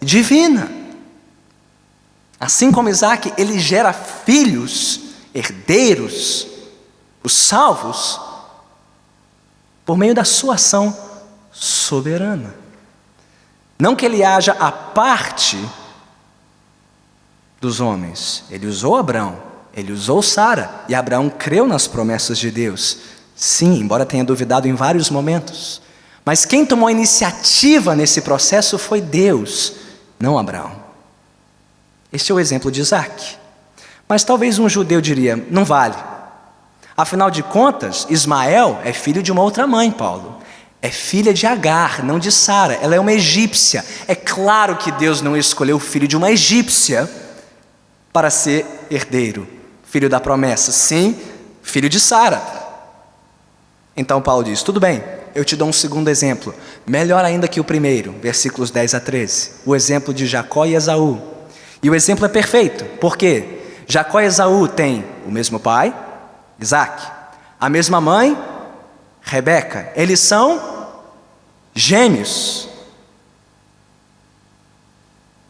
divina. 0.00 0.70
Assim 2.38 2.70
como 2.70 2.88
Isaac, 2.88 3.32
ele 3.38 3.58
gera 3.58 3.92
filhos, 3.92 5.00
herdeiros, 5.34 6.46
os 7.22 7.32
salvos, 7.32 8.20
por 9.86 9.96
meio 9.96 10.14
da 10.14 10.24
sua 10.24 10.56
ação 10.56 10.94
soberana. 11.50 12.54
Não 13.78 13.96
que 13.96 14.04
ele 14.04 14.22
haja 14.22 14.52
a 14.52 14.70
parte 14.70 15.58
dos 17.60 17.80
homens, 17.80 18.44
ele 18.50 18.66
usou 18.66 18.96
Abraão, 18.96 19.47
ele 19.80 19.92
usou 19.92 20.22
Sara, 20.22 20.84
e 20.88 20.94
Abraão 20.94 21.30
creu 21.30 21.66
nas 21.66 21.86
promessas 21.86 22.38
de 22.38 22.50
Deus. 22.50 22.98
Sim, 23.34 23.80
embora 23.80 24.04
tenha 24.04 24.24
duvidado 24.24 24.66
em 24.66 24.74
vários 24.74 25.10
momentos. 25.10 25.80
Mas 26.24 26.44
quem 26.44 26.66
tomou 26.66 26.88
a 26.88 26.92
iniciativa 26.92 27.94
nesse 27.94 28.20
processo 28.20 28.78
foi 28.78 29.00
Deus, 29.00 29.74
não 30.18 30.38
Abraão. 30.38 30.72
Este 32.12 32.32
é 32.32 32.34
o 32.34 32.40
exemplo 32.40 32.70
de 32.70 32.80
Isaac. 32.80 33.36
Mas 34.08 34.24
talvez 34.24 34.58
um 34.58 34.68
judeu 34.68 35.00
diria: 35.00 35.42
não 35.50 35.64
vale. 35.64 35.96
Afinal 36.96 37.30
de 37.30 37.42
contas, 37.42 38.06
Ismael 38.10 38.80
é 38.84 38.92
filho 38.92 39.22
de 39.22 39.30
uma 39.30 39.42
outra 39.42 39.66
mãe, 39.66 39.90
Paulo. 39.90 40.38
É 40.80 40.90
filha 40.90 41.34
de 41.34 41.46
Agar, 41.46 42.02
não 42.02 42.18
de 42.18 42.30
Sara. 42.32 42.74
Ela 42.74 42.94
é 42.94 43.00
uma 43.00 43.12
egípcia. 43.12 43.84
É 44.06 44.14
claro 44.14 44.76
que 44.76 44.90
Deus 44.92 45.20
não 45.20 45.36
escolheu 45.36 45.76
o 45.76 45.80
filho 45.80 46.08
de 46.08 46.16
uma 46.16 46.30
egípcia 46.30 47.08
para 48.12 48.30
ser 48.30 48.66
herdeiro, 48.90 49.46
filho 49.90 50.08
da 50.08 50.20
promessa. 50.20 50.72
Sim, 50.72 51.18
filho 51.62 51.88
de 51.88 51.98
Sara. 51.98 52.40
Então 53.96 54.22
Paulo 54.22 54.44
diz: 54.44 54.62
tudo 54.62 54.78
bem, 54.78 55.02
eu 55.34 55.44
te 55.44 55.56
dou 55.56 55.68
um 55.68 55.72
segundo 55.72 56.08
exemplo, 56.08 56.54
melhor 56.86 57.24
ainda 57.24 57.48
que 57.48 57.60
o 57.60 57.64
primeiro, 57.64 58.12
versículos 58.20 58.70
10 58.70 58.94
a 58.94 59.00
13, 59.00 59.50
o 59.66 59.74
exemplo 59.74 60.14
de 60.14 60.26
Jacó 60.26 60.64
e 60.64 60.74
Esaú. 60.74 61.20
E 61.82 61.88
o 61.88 61.94
exemplo 61.94 62.26
é 62.26 62.28
perfeito, 62.28 62.84
porque 63.00 63.60
Jacó 63.86 64.20
e 64.20 64.24
Esaú 64.24 64.68
têm 64.68 65.04
o 65.26 65.30
mesmo 65.30 65.58
pai, 65.58 65.94
Isaac, 66.60 67.02
a 67.60 67.68
mesma 67.68 68.00
mãe, 68.00 68.36
Rebeca, 69.22 69.92
eles 69.94 70.20
são 70.20 70.88
gêmeos. 71.74 72.68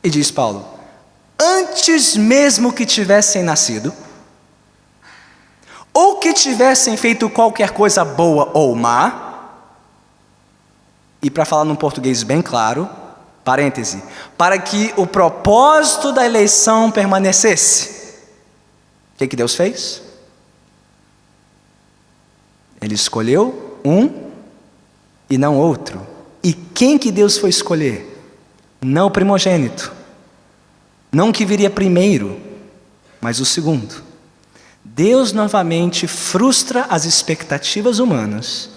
E 0.03 0.11
diz 0.11 0.31
Paulo: 0.31 0.66
antes 1.38 2.16
mesmo 2.16 2.72
que 2.72 2.87
tivessem 2.87 3.42
nascido, 3.42 3.92
ou 5.99 6.15
que 6.15 6.33
tivessem 6.33 6.97
feito 6.97 7.29
qualquer 7.29 7.73
coisa 7.73 8.05
boa 8.05 8.53
ou 8.55 8.73
má, 8.77 9.57
e 11.21 11.29
para 11.29 11.45
falar 11.45 11.65
num 11.65 11.75
português 11.75 12.23
bem 12.23 12.41
claro, 12.41 12.89
parêntese, 13.45 14.01
para 14.37 14.61
que 14.61 14.95
o 14.97 15.09
propósito 15.09 16.13
da 16.13 16.25
eleição 16.25 16.89
permanecesse. 16.89 18.15
O 19.13 19.19
que, 19.19 19.27
que 19.27 19.35
Deus 19.35 19.57
fez? 19.57 20.01
Ele 22.81 22.95
escolheu 22.95 23.81
um 23.85 24.31
e 25.29 25.37
não 25.37 25.57
outro. 25.57 26.07
E 26.45 26.53
quem 26.53 26.97
que 26.97 27.11
Deus 27.11 27.37
foi 27.39 27.51
escolher? 27.51 28.23
Não 28.81 29.09
o 29.09 29.11
primogênito, 29.11 29.93
não 31.11 31.31
o 31.31 31.33
que 31.33 31.45
viria 31.45 31.69
primeiro, 31.69 32.41
mas 33.21 33.41
o 33.41 33.45
segundo. 33.45 34.07
Deus 34.99 35.33
novamente 35.33 36.09
frustra 36.09 36.87
as 36.91 37.05
expectativas 37.05 38.01
humanas, 38.01 38.69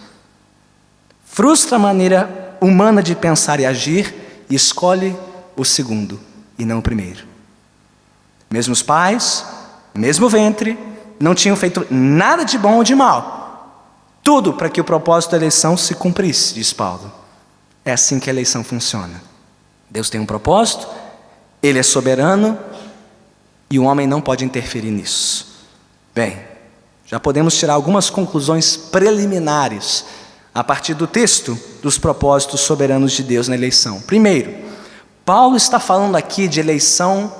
frustra 1.26 1.78
a 1.78 1.80
maneira 1.80 2.56
humana 2.62 3.02
de 3.02 3.16
pensar 3.16 3.60
e 3.60 3.66
agir 3.66 4.14
e 4.48 4.54
escolhe 4.54 5.18
o 5.58 5.66
segundo 5.66 6.20
e 6.60 6.64
não 6.64 6.78
o 6.78 6.82
primeiro. 6.84 7.26
Mesmo 8.52 8.72
os 8.72 8.84
pais, 8.84 9.44
mesmo 9.96 10.30
ventre, 10.30 10.78
não 11.20 11.34
tinham 11.34 11.56
feito 11.56 11.88
nada 11.90 12.44
de 12.44 12.56
bom 12.56 12.76
ou 12.76 12.84
de 12.84 12.94
mal. 12.94 13.90
Tudo 14.22 14.54
para 14.54 14.70
que 14.70 14.80
o 14.80 14.84
propósito 14.84 15.32
da 15.32 15.38
eleição 15.38 15.76
se 15.76 15.96
cumprisse, 15.96 16.54
diz 16.54 16.72
Paulo. 16.72 17.12
É 17.84 17.94
assim 17.94 18.20
que 18.20 18.30
a 18.30 18.34
eleição 18.34 18.64
funciona. 18.64 19.24
Deus 19.90 20.08
tem 20.08 20.22
um 20.22 20.26
propósito, 20.28 20.88
Ele 21.64 21.80
é 21.80 21.84
soberano 21.84 22.60
e 23.72 23.80
o 23.80 23.86
homem 23.86 24.06
não 24.06 24.22
pode 24.22 24.46
interferir 24.46 24.92
nisso. 24.92 25.50
Bem, 26.14 26.38
já 27.06 27.20
podemos 27.20 27.58
tirar 27.58 27.74
algumas 27.74 28.10
conclusões 28.10 28.76
preliminares 28.76 30.06
a 30.54 30.64
partir 30.64 30.94
do 30.94 31.08
texto 31.08 31.58
dos 31.82 31.98
propósitos 31.98 32.62
soberanos 32.62 33.14
de 33.14 33.24
Deus 33.24 33.48
na 33.48 33.56
eleição. 33.56 34.02
Primeiro, 34.02 34.54
Paulo 35.26 35.56
está 35.56 35.80
falando 35.80 36.16
aqui 36.16 36.48
de 36.48 36.60
eleição 36.60 37.34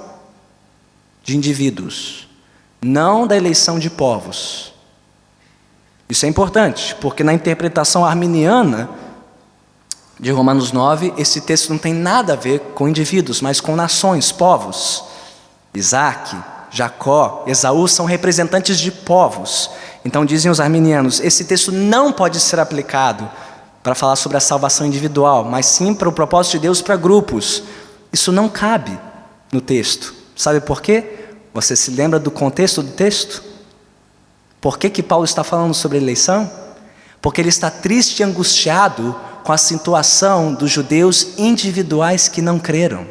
de 1.24 1.36
indivíduos, 1.36 2.28
não 2.82 3.28
da 3.28 3.36
eleição 3.36 3.78
de 3.78 3.90
povos. 3.90 4.74
Isso 6.10 6.26
é 6.26 6.30
importante, 6.30 6.96
porque 6.96 7.24
na 7.24 7.34
interpretação 7.34 8.06
arminiana 8.06 8.90
de 10.20 10.32
Romanos 10.32 10.72
9, 10.72 11.14
esse 11.18 11.42
texto 11.42 11.70
não 11.70 11.78
tem 11.78 11.94
nada 11.94 12.34
a 12.34 12.36
ver 12.36 12.60
com 12.76 12.88
indivíduos, 12.88 13.42
mas 13.42 13.60
com 13.60 13.76
nações, 13.76 14.32
povos. 14.32 15.04
Isaac, 15.74 16.38
Jacó, 16.72 17.44
Esaú 17.46 17.88
são 17.88 18.06
representantes 18.06 18.80
de 18.80 18.92
povos. 18.92 19.70
Então 20.06 20.26
dizem 20.26 20.50
os 20.50 20.62
arminianos, 20.62 21.20
esse 21.20 21.44
texto 21.44 21.72
não 21.72 22.14
pode 22.14 22.40
ser 22.40 22.60
aplicado 22.60 23.30
para 23.84 23.94
falar 23.94 24.16
sobre 24.16 24.38
a 24.38 24.42
salvação 24.42 24.88
individual, 24.88 25.44
mas 25.44 25.66
sim 25.66 25.94
para 25.94 26.08
o 26.08 26.14
propósito 26.14 26.54
de 26.54 26.60
Deus 26.60 26.82
para 26.82 26.96
grupos. 26.96 27.64
Isso 28.14 28.32
não 28.32 28.48
cabe 28.48 28.98
no 29.52 29.60
texto. 29.60 30.14
Sabe 30.36 30.62
por 30.62 30.82
quê? 30.82 31.20
Você 31.54 31.76
se 31.76 31.92
lembra 31.92 32.20
do 32.20 32.32
contexto 32.32 32.82
do 32.82 32.92
texto? 32.92 33.44
Por 34.62 34.78
que, 34.78 34.90
que 34.90 35.04
Paulo 35.04 35.26
está 35.26 35.44
falando 35.44 35.74
sobre 35.74 35.98
eleição? 35.98 36.50
Porque 37.22 37.42
ele 37.42 37.50
está 37.50 37.70
triste 37.70 38.20
e 38.20 38.24
angustiado 38.24 39.16
com 39.44 39.52
a 39.52 39.58
situação 39.58 40.54
dos 40.54 40.72
judeus 40.72 41.38
individuais 41.38 42.28
que 42.28 42.42
não 42.42 42.60
creram. 42.60 43.06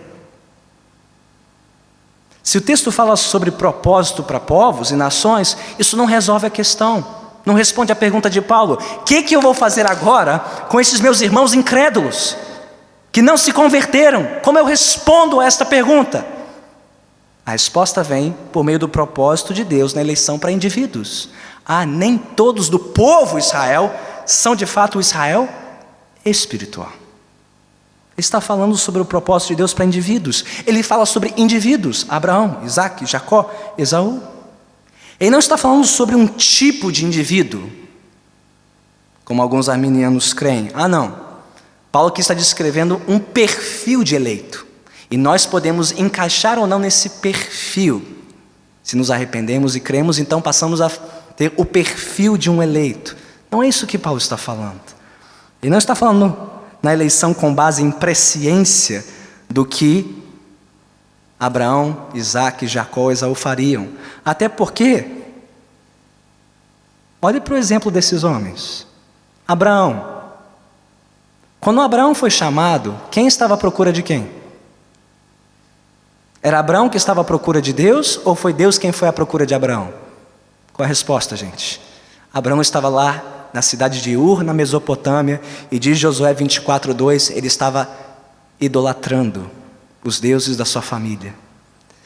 Se 2.43 2.59
o 2.59 2.61
texto 2.61 2.91
fala 2.91 3.17
sobre 3.17 3.51
propósito 3.51 4.23
para 4.23 4.41
povos 4.41 4.91
e 4.91 4.97
nações, 4.97 5.57
isso 5.79 5.97
não 5.97 6.07
resolve 6.07 6.47
a 6.47 6.51
questão. 6.51 7.05
Não 7.45 7.55
responde 7.55 7.93
à 7.93 7.97
pergunta 7.97 8.31
de 8.31 8.41
Paulo: 8.41 8.79
o 8.97 9.05
que, 9.05 9.23
que 9.23 9.35
eu 9.35 9.41
vou 9.41 9.55
fazer 9.55 9.91
agora 9.91 10.39
com 10.69 10.81
esses 10.81 11.01
meus 11.01 11.21
irmãos 11.21 11.55
incrédulos, 11.55 12.37
que 13.13 13.23
não 13.23 13.37
se 13.37 13.53
converteram? 13.53 14.27
Como 14.43 14.59
eu 14.59 14.65
respondo 14.65 15.41
a 15.41 15.47
esta 15.47 15.65
pergunta? 15.65 16.27
A 17.45 17.53
resposta 17.53 18.03
vem 18.03 18.37
por 18.53 18.63
meio 18.63 18.79
do 18.79 18.89
propósito 18.89 19.53
de 19.53 19.65
Deus 19.65 19.95
na 19.95 20.01
eleição 20.01 20.39
para 20.39 20.53
indivíduos. 20.53 21.31
Ah, 21.67 21.85
nem 21.85 22.17
todos 22.17 22.69
do 22.69 22.79
povo 22.79 23.39
Israel 23.39 23.93
são 24.27 24.55
de 24.55 24.67
fato 24.67 24.99
o 24.99 25.01
Israel 25.01 25.49
espiritual 26.25 26.93
está 28.21 28.41
falando 28.41 28.77
sobre 28.77 29.01
o 29.01 29.05
propósito 29.05 29.51
de 29.51 29.57
Deus 29.57 29.75
para 29.75 29.85
indivíduos. 29.85 30.45
Ele 30.67 30.83
fala 30.83 31.05
sobre 31.05 31.35
indivíduos: 31.37 32.07
Abraão, 32.09 32.61
Isaac, 32.65 33.05
Jacó, 33.07 33.51
Esaú. 33.77 34.23
Ele 35.19 35.31
não 35.31 35.39
está 35.39 35.57
falando 35.57 35.85
sobre 35.85 36.15
um 36.15 36.27
tipo 36.27 36.91
de 36.91 37.05
indivíduo, 37.05 37.71
como 39.25 39.43
alguns 39.43 39.69
arminianos 39.69 40.33
creem. 40.33 40.71
Ah, 40.73 40.89
não. 40.89 41.29
Paulo 41.93 42.09
aqui 42.09 42.21
está 42.21 42.33
descrevendo 42.33 43.03
um 43.09 43.19
perfil 43.19 44.05
de 44.05 44.15
eleito. 44.15 44.67
E 45.11 45.17
nós 45.17 45.45
podemos 45.45 45.91
encaixar 45.93 46.59
ou 46.59 46.67
não 46.67 46.79
nesse 46.79 47.11
perfil. 47.11 48.03
Se 48.83 48.97
nos 48.97 49.11
arrependemos 49.11 49.75
e 49.75 49.81
cremos, 49.81 50.19
então 50.19 50.41
passamos 50.41 50.81
a 50.81 50.89
ter 50.89 51.53
o 51.57 51.65
perfil 51.65 52.37
de 52.37 52.49
um 52.49 52.63
eleito. 52.63 53.17
Não 53.51 53.63
é 53.63 53.69
isso 53.69 53.87
que 53.87 53.99
Paulo 53.99 54.19
está 54.19 54.37
falando. 54.37 54.81
Ele 55.63 55.71
não 55.71 55.79
está 55.79 55.95
falando 55.95 56.51
na 56.83 56.93
eleição 56.93 57.35
com 57.35 57.55
base 57.55 57.83
em 57.83 57.91
presciência 57.91 59.05
do 59.49 59.65
que 59.65 60.23
Abraão, 61.39 62.09
Isaac, 62.15 62.67
Jacó 62.67 63.11
e 63.11 63.15
Esaú 63.15 63.35
fariam. 63.35 63.89
Até 64.25 64.49
porque, 64.49 65.25
olhe 67.21 67.41
para 67.41 67.55
o 67.55 67.57
exemplo 67.57 67.91
desses 67.91 68.25
homens. 68.25 68.87
Abraão. 69.49 70.21
Quando 71.59 71.81
Abraão 71.81 72.15
foi 72.15 72.31
chamado, 72.31 72.99
quem 73.11 73.27
estava 73.27 73.55
à 73.55 73.57
procura 73.57 73.93
de 73.93 74.03
quem? 74.03 74.31
Era 76.43 76.59
Abraão 76.59 76.89
que 76.89 76.97
estava 76.97 77.21
à 77.21 77.25
procura 77.25 77.61
de 77.61 77.73
Deus 77.73 78.21
ou 78.25 78.35
foi 78.35 78.53
Deus 78.53 78.79
quem 78.79 78.93
foi 78.93 79.09
à 79.09 79.13
procura 79.13 79.45
de 79.45 79.55
Abraão? 79.55 79.93
Qual 80.73 80.85
a 80.85 80.89
resposta, 80.89 81.37
gente? 81.37 81.81
Abraão 82.33 82.61
estava 82.61 82.89
lá 82.89 83.40
na 83.53 83.63
cidade 83.63 84.01
de 84.01 84.17
Ur, 84.17 84.43
na 84.43 84.53
Mesopotâmia, 84.53 85.41
e 85.71 85.79
diz 85.79 85.99
Josué 85.99 86.35
24:2, 86.35 87.31
ele 87.37 87.47
estava 87.47 87.89
idolatrando 88.61 89.51
os 90.05 90.21
deuses 90.21 90.57
da 90.57 90.65
sua 90.65 90.83
família, 90.83 91.35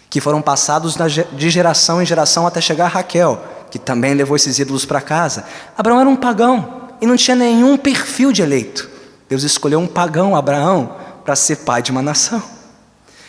que 0.09 0.20
foram 0.20 0.40
passados 0.40 0.97
de 1.32 1.51
geração 1.51 2.03
em 2.03 2.07
geração 2.07 2.47
até 2.47 2.61
chegar 2.61 2.86
a 2.86 2.88
Raquel, 2.88 3.42
que 3.70 3.78
também 3.78 4.14
levou 4.14 4.36
esses 4.36 4.59
ídolos 4.59 4.84
para 4.84 5.01
casa. 5.01 5.45
Abraão 5.76 6.01
era 6.01 6.09
um 6.09 6.16
pagão 6.16 6.82
e 7.01 7.07
não 7.07 7.16
tinha 7.16 7.36
nenhum 7.36 7.76
perfil 7.76 8.32
de 8.32 8.42
eleito. 8.42 8.88
Deus 9.28 9.42
escolheu 9.42 9.80
um 9.80 9.86
pagão, 9.86 10.36
Abraão, 10.36 10.97
para 11.24 11.34
ser 11.34 11.57
pai 11.57 11.82
de 11.82 11.90
uma 11.90 12.03
nação. 12.03 12.42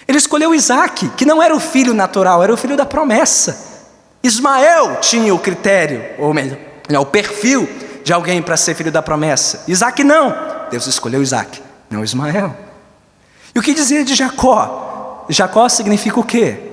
Ele 0.08 0.18
escolheu 0.18 0.54
Isaac, 0.54 1.10
que 1.10 1.26
não 1.26 1.42
era 1.42 1.56
o 1.56 1.60
filho 1.60 1.94
natural, 1.94 2.44
era 2.44 2.54
o 2.54 2.58
filho 2.58 2.78
da 2.78 2.86
promessa. 2.86 3.74
Ismael 4.22 4.98
tinha 5.02 5.34
o 5.34 5.40
critério, 5.40 6.04
ou 6.20 6.34
melhor, 6.34 6.58
o 7.00 7.06
perfil 7.06 7.68
de 8.06 8.14
alguém 8.14 8.40
para 8.40 8.56
ser 8.56 8.76
filho 8.76 8.92
da 8.92 9.02
promessa. 9.02 9.64
Isaac 9.68 10.04
não. 10.04 10.32
Deus 10.70 10.86
escolheu 10.86 11.24
Isaac, 11.24 11.60
não 11.90 12.04
Ismael. 12.04 12.56
E 13.54 13.58
o 13.58 13.64
que 13.64 13.74
dizer 13.74 14.06
de 14.06 14.14
Jacó? 14.14 15.26
Jacó 15.28 15.68
significa 15.68 16.20
o 16.20 16.24
quê? 16.24 16.72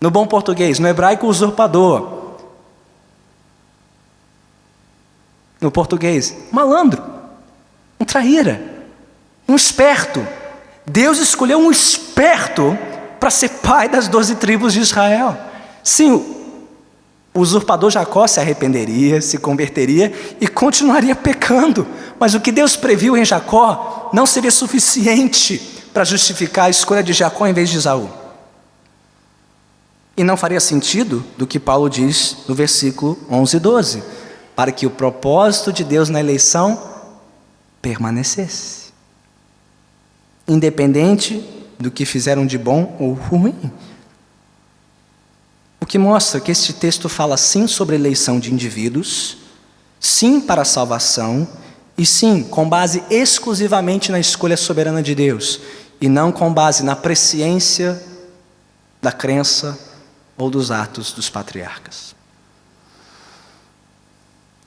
No 0.00 0.10
bom 0.10 0.26
português, 0.26 0.80
no 0.80 0.88
hebraico, 0.88 1.28
usurpador. 1.28 2.38
No 5.60 5.70
português, 5.70 6.34
malandro, 6.50 7.00
um 8.00 8.04
traíra, 8.04 8.60
um 9.48 9.54
esperto. 9.54 10.26
Deus 10.84 11.18
escolheu 11.18 11.60
um 11.60 11.70
esperto 11.70 12.76
para 13.20 13.30
ser 13.30 13.50
pai 13.50 13.88
das 13.88 14.08
doze 14.08 14.34
tribos 14.34 14.72
de 14.72 14.80
Israel. 14.80 15.38
Sim, 15.84 16.39
o 17.32 17.40
usurpador 17.40 17.90
Jacó 17.90 18.26
se 18.26 18.40
arrependeria, 18.40 19.20
se 19.20 19.38
converteria 19.38 20.12
e 20.40 20.48
continuaria 20.48 21.14
pecando, 21.14 21.86
mas 22.18 22.34
o 22.34 22.40
que 22.40 22.50
Deus 22.50 22.76
previu 22.76 23.16
em 23.16 23.24
Jacó 23.24 24.10
não 24.12 24.26
seria 24.26 24.50
suficiente 24.50 25.80
para 25.94 26.04
justificar 26.04 26.66
a 26.66 26.70
escolha 26.70 27.02
de 27.02 27.12
Jacó 27.12 27.46
em 27.46 27.52
vez 27.52 27.70
de 27.70 27.76
Esaú. 27.76 28.10
E 30.16 30.24
não 30.24 30.36
faria 30.36 30.60
sentido 30.60 31.24
do 31.38 31.46
que 31.46 31.58
Paulo 31.58 31.88
diz 31.88 32.38
no 32.48 32.54
versículo 32.54 33.16
11 33.30 33.56
e 33.56 33.60
12, 33.60 34.02
para 34.56 34.72
que 34.72 34.84
o 34.84 34.90
propósito 34.90 35.72
de 35.72 35.84
Deus 35.84 36.08
na 36.08 36.20
eleição 36.20 36.78
permanecesse, 37.80 38.92
independente 40.46 41.42
do 41.78 41.90
que 41.90 42.04
fizeram 42.04 42.44
de 42.44 42.58
bom 42.58 42.96
ou 42.98 43.12
ruim. 43.12 43.54
Que 45.90 45.98
mostra 45.98 46.38
que 46.38 46.52
este 46.52 46.72
texto 46.72 47.08
fala 47.08 47.36
sim 47.36 47.66
sobre 47.66 47.96
eleição 47.96 48.38
de 48.38 48.52
indivíduos, 48.52 49.38
sim 49.98 50.40
para 50.40 50.62
a 50.62 50.64
salvação, 50.64 51.48
e 51.98 52.06
sim 52.06 52.44
com 52.44 52.68
base 52.68 53.02
exclusivamente 53.10 54.12
na 54.12 54.20
escolha 54.20 54.56
soberana 54.56 55.02
de 55.02 55.16
Deus, 55.16 55.58
e 56.00 56.08
não 56.08 56.30
com 56.30 56.54
base 56.54 56.84
na 56.84 56.94
presciência 56.94 58.00
da 59.02 59.10
crença 59.10 59.76
ou 60.38 60.48
dos 60.48 60.70
atos 60.70 61.10
dos 61.10 61.28
patriarcas. 61.28 62.14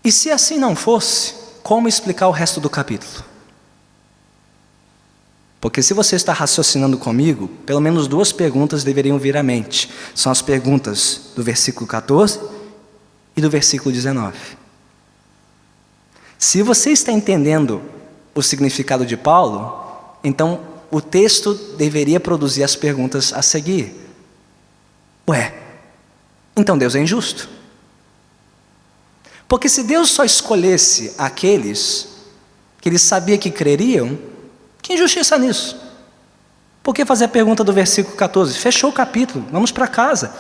E 0.03 0.11
se 0.11 0.29
assim 0.29 0.57
não 0.57 0.75
fosse, 0.75 1.35
como 1.63 1.87
explicar 1.87 2.27
o 2.27 2.31
resto 2.31 2.59
do 2.59 2.69
capítulo? 2.69 3.23
Porque 5.63 5.81
se 5.81 5.93
você 5.93 6.17
está 6.17 6.33
raciocinando 6.33 6.97
comigo, 6.97 7.47
pelo 7.65 7.79
menos 7.79 8.05
duas 8.05 8.33
perguntas 8.33 8.83
deveriam 8.83 9.17
vir 9.17 9.37
à 9.37 9.41
mente. 9.41 9.89
São 10.13 10.29
as 10.29 10.41
perguntas 10.41 11.31
do 11.37 11.41
versículo 11.41 11.87
14 11.87 12.37
e 13.33 13.39
do 13.39 13.49
versículo 13.49 13.89
19. 13.89 14.37
Se 16.37 16.61
você 16.61 16.89
está 16.89 17.13
entendendo 17.13 17.81
o 18.35 18.41
significado 18.41 19.05
de 19.05 19.15
Paulo, 19.15 20.17
então 20.21 20.59
o 20.91 20.99
texto 20.99 21.53
deveria 21.77 22.19
produzir 22.19 22.65
as 22.65 22.75
perguntas 22.75 23.31
a 23.31 23.41
seguir. 23.41 23.95
Ué, 25.29 25.55
então 26.57 26.77
Deus 26.77 26.93
é 26.93 26.99
injusto? 26.99 27.47
Porque 29.47 29.69
se 29.69 29.83
Deus 29.83 30.09
só 30.09 30.25
escolhesse 30.25 31.13
aqueles 31.17 32.09
que 32.81 32.89
ele 32.89 32.99
sabia 32.99 33.37
que 33.37 33.49
creriam, 33.49 34.32
que 34.83 34.93
injustiça 34.93 35.37
nisso? 35.37 35.77
Por 36.83 36.93
que 36.93 37.05
fazer 37.05 37.25
a 37.25 37.29
pergunta 37.29 37.63
do 37.63 37.71
versículo 37.71 38.15
14? 38.17 38.59
Fechou 38.59 38.89
o 38.89 38.93
capítulo, 38.93 39.45
vamos 39.49 39.71
para 39.71 39.87
casa. 39.87 40.35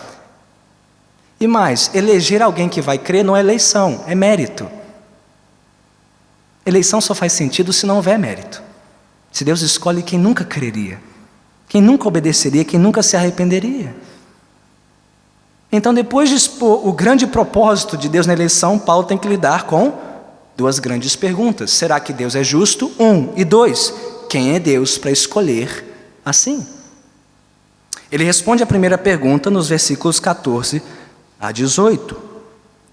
E 1.39 1.47
mais, 1.47 1.89
eleger 1.95 2.41
alguém 2.41 2.67
que 2.67 2.81
vai 2.81 2.97
crer 2.97 3.23
não 3.23 3.35
é 3.35 3.39
eleição, 3.39 4.03
é 4.05 4.13
mérito. 4.13 4.69
Eleição 6.65 6.99
só 6.99 7.15
faz 7.15 7.31
sentido 7.31 7.71
se 7.71 7.85
não 7.85 7.95
houver 7.95 8.19
mérito. 8.19 8.61
Se 9.31 9.45
Deus 9.45 9.61
escolhe 9.61 10.03
quem 10.03 10.19
nunca 10.19 10.43
creria, 10.43 10.99
quem 11.67 11.81
nunca 11.81 12.07
obedeceria, 12.07 12.65
quem 12.65 12.79
nunca 12.79 13.01
se 13.01 13.15
arrependeria. 13.15 13.95
Então, 15.71 15.93
depois 15.93 16.29
de 16.29 16.35
expor 16.35 16.85
o 16.85 16.91
grande 16.91 17.25
propósito 17.25 17.97
de 17.97 18.07
Deus 18.07 18.27
na 18.27 18.33
eleição, 18.33 18.77
Paulo 18.77 19.05
tem 19.05 19.17
que 19.17 19.27
lidar 19.27 19.63
com 19.63 19.97
duas 20.55 20.77
grandes 20.77 21.15
perguntas: 21.15 21.71
será 21.71 21.99
que 21.99 22.13
Deus 22.13 22.35
é 22.35 22.43
justo? 22.43 22.91
Um. 22.99 23.33
E 23.35 23.43
dois, 23.43 23.93
quem 24.33 24.55
é 24.55 24.59
Deus 24.59 24.97
para 24.97 25.11
escolher 25.11 25.85
assim? 26.25 26.67
Ele 28.11 28.23
responde 28.23 28.63
a 28.63 28.65
primeira 28.65 28.97
pergunta 28.97 29.51
nos 29.51 29.69
versículos 29.69 30.19
14 30.19 30.81
a 31.39 31.51
18. 31.51 32.19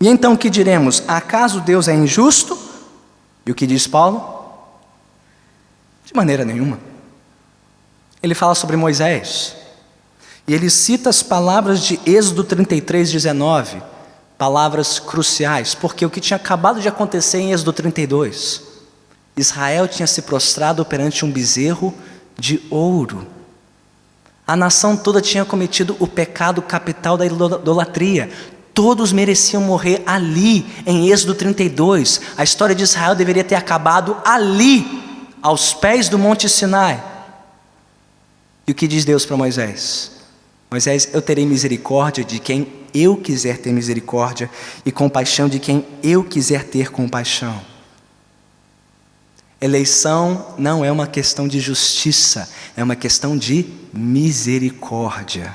E 0.02 0.06
então 0.06 0.36
que 0.36 0.50
diremos? 0.50 1.02
Acaso 1.08 1.62
Deus 1.62 1.88
é 1.88 1.94
injusto? 1.94 2.58
E 3.46 3.50
o 3.50 3.54
que 3.54 3.66
diz 3.66 3.86
Paulo? 3.86 4.44
De 6.04 6.14
maneira 6.14 6.44
nenhuma. 6.44 6.78
Ele 8.22 8.34
fala 8.34 8.54
sobre 8.54 8.76
Moisés. 8.76 9.56
E 10.46 10.52
ele 10.52 10.68
cita 10.68 11.08
as 11.08 11.22
palavras 11.22 11.80
de 11.80 11.98
Êxodo 12.04 12.44
33, 12.44 13.10
19. 13.10 13.82
Palavras 14.36 14.98
cruciais, 14.98 15.74
porque 15.74 16.04
o 16.04 16.10
que 16.10 16.20
tinha 16.20 16.36
acabado 16.36 16.82
de 16.82 16.88
acontecer 16.88 17.38
em 17.38 17.52
Êxodo 17.52 17.72
32 17.72 18.68
Israel 19.36 19.88
tinha 19.88 20.06
se 20.06 20.22
prostrado 20.22 20.84
perante 20.84 21.24
um 21.24 21.30
bezerro 21.30 21.94
de 22.38 22.60
ouro. 22.70 23.26
A 24.46 24.56
nação 24.56 24.96
toda 24.96 25.20
tinha 25.20 25.44
cometido 25.44 25.96
o 26.00 26.06
pecado 26.06 26.60
capital 26.60 27.16
da 27.16 27.24
idolatria. 27.24 28.30
Todos 28.74 29.12
mereciam 29.12 29.62
morrer 29.62 30.02
ali, 30.06 30.66
em 30.86 31.10
Êxodo 31.10 31.34
32. 31.34 32.20
A 32.36 32.42
história 32.42 32.74
de 32.74 32.82
Israel 32.82 33.14
deveria 33.14 33.44
ter 33.44 33.54
acabado 33.54 34.16
ali, 34.24 34.84
aos 35.42 35.72
pés 35.72 36.08
do 36.08 36.18
Monte 36.18 36.48
Sinai. 36.48 37.02
E 38.66 38.72
o 38.72 38.74
que 38.74 38.88
diz 38.88 39.04
Deus 39.04 39.24
para 39.24 39.36
Moisés? 39.36 40.12
Moisés, 40.70 41.08
eu 41.12 41.22
terei 41.22 41.46
misericórdia 41.46 42.24
de 42.24 42.38
quem 42.38 42.72
eu 42.92 43.16
quiser 43.16 43.58
ter 43.58 43.72
misericórdia, 43.72 44.50
e 44.84 44.92
compaixão 44.92 45.48
de 45.48 45.58
quem 45.58 45.86
eu 46.02 46.24
quiser 46.24 46.64
ter 46.64 46.90
compaixão. 46.90 47.69
Eleição 49.60 50.54
não 50.56 50.82
é 50.82 50.90
uma 50.90 51.06
questão 51.06 51.46
de 51.46 51.60
justiça, 51.60 52.48
é 52.74 52.82
uma 52.82 52.96
questão 52.96 53.36
de 53.36 53.66
misericórdia. 53.92 55.54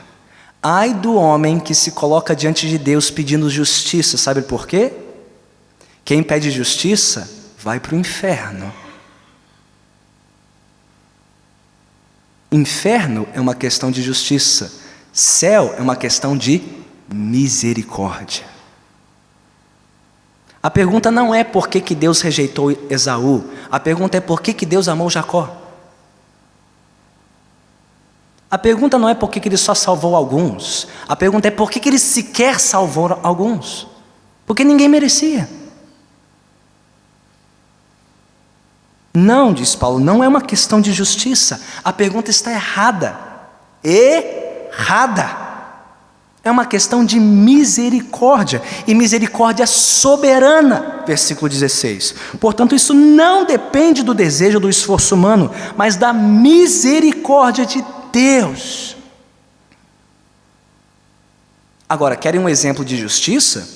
Ai 0.62 0.94
do 0.94 1.16
homem 1.16 1.60
que 1.60 1.74
se 1.74 1.92
coloca 1.92 2.36
diante 2.36 2.68
de 2.68 2.78
Deus 2.78 3.10
pedindo 3.10 3.50
justiça, 3.50 4.18
sabe 4.18 4.44
por 4.44 4.68
quê? 4.68 4.94
Quem 6.04 6.22
pede 6.22 6.52
justiça 6.52 7.28
vai 7.58 7.80
para 7.80 7.96
o 7.96 8.00
inferno. 8.00 8.72
Inferno 12.52 13.28
é 13.34 13.42
uma 13.42 13.56
questão 13.56 13.90
de 13.90 14.04
justiça, 14.04 14.72
céu 15.12 15.74
é 15.78 15.82
uma 15.82 15.96
questão 15.96 16.38
de 16.38 16.62
misericórdia. 17.12 18.55
A 20.66 20.72
pergunta 20.72 21.12
não 21.12 21.32
é 21.32 21.44
por 21.44 21.70
que, 21.70 21.80
que 21.80 21.94
Deus 21.94 22.22
rejeitou 22.22 22.72
Esaú, 22.90 23.44
a 23.70 23.80
pergunta 23.80 24.18
é 24.18 24.20
por 24.20 24.42
que, 24.42 24.52
que 24.52 24.66
Deus 24.66 24.88
amou 24.88 25.12
Jacó. 25.12 25.56
A 28.50 28.58
pergunta 28.58 28.98
não 28.98 29.08
é 29.08 29.14
por 29.14 29.30
que, 29.30 29.40
que 29.40 29.48
ele 29.48 29.58
só 29.58 29.76
salvou 29.76 30.16
alguns, 30.16 30.88
a 31.08 31.16
pergunta 31.16 31.48
é 31.48 31.52
por 31.52 31.70
que, 31.70 31.80
que 31.80 31.88
ele 31.88 32.00
sequer 32.00 32.60
salvou 32.60 33.20
alguns, 33.22 33.88
porque 34.44 34.64
ninguém 34.64 34.90
merecia. 34.90 35.48
Não, 39.14 39.54
diz 39.54 39.76
Paulo, 39.76 40.00
não 40.00 40.24
é 40.24 40.28
uma 40.28 40.42
questão 40.42 40.82
de 40.82 40.92
justiça, 40.92 41.62
a 41.84 41.94
pergunta 41.94 42.32
está 42.32 42.52
errada. 42.52 43.16
Errada 43.84 45.45
é 46.46 46.52
uma 46.52 46.68
questão 46.68 47.04
de 47.04 47.20
misericórdia, 47.20 48.62
e 48.86 48.94
misericórdia 48.94 49.66
soberana, 49.66 51.04
versículo 51.08 51.50
16. 51.50 52.14
Portanto, 52.40 52.76
isso 52.76 52.94
não 52.94 53.46
depende 53.46 54.04
do 54.04 54.14
desejo 54.14 54.60
do 54.60 54.70
esforço 54.70 55.16
humano, 55.16 55.52
mas 55.76 55.96
da 55.96 56.14
misericórdia 56.14 57.66
de 57.66 57.84
Deus. 58.12 58.96
Agora, 61.90 62.16
querem 62.16 62.40
um 62.40 62.48
exemplo 62.48 62.86
de 62.86 62.96
justiça? 62.96 63.68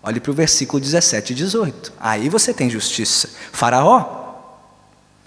Olhe 0.00 0.20
para 0.20 0.30
o 0.30 0.34
versículo 0.34 0.80
17 0.80 1.32
e 1.32 1.36
18. 1.36 1.92
Aí 1.98 2.28
você 2.28 2.54
tem 2.54 2.70
justiça. 2.70 3.28
Faraó. 3.50 4.18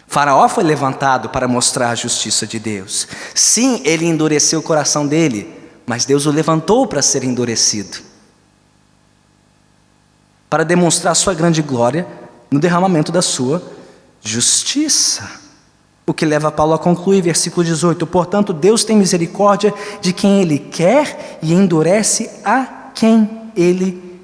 Faraó 0.08 0.48
foi 0.48 0.64
levantado 0.64 1.28
para 1.28 1.50
mostrar 1.50 1.90
a 1.90 1.96
justiça 1.96 2.48
de 2.48 2.60
Deus. 2.60 3.10
Sim, 3.36 3.82
ele 3.84 4.06
endureceu 4.06 4.62
o 4.62 4.64
coração 4.64 5.06
dele, 5.06 5.61
mas 5.86 6.06
Deus 6.06 6.26
o 6.26 6.32
levantou 6.32 6.88
para 6.88 7.02
ser 7.02 7.24
endurecido 7.24 8.12
para 10.52 10.66
demonstrar 10.66 11.16
sua 11.16 11.34
grande 11.34 11.62
glória 11.62 12.06
no 12.52 12.60
derramamento 12.60 13.10
da 13.10 13.22
sua 13.22 13.64
justiça. 14.22 15.40
O 16.06 16.14
que 16.14 16.26
leva 16.26 16.52
Paulo 16.52 16.74
a 16.74 16.78
concluir, 16.78 17.22
versículo 17.22 17.66
18: 17.66 18.06
Portanto, 18.06 18.52
Deus 18.52 18.84
tem 18.84 18.98
misericórdia 18.98 19.74
de 20.02 20.12
quem 20.12 20.42
Ele 20.42 20.60
quer 20.60 21.40
e 21.42 21.54
endurece 21.54 22.30
a 22.44 22.66
quem 22.94 23.50
Ele 23.56 24.20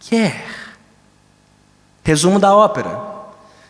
quer. 0.00 0.44
Resumo 2.04 2.38
da 2.38 2.54
ópera: 2.54 3.00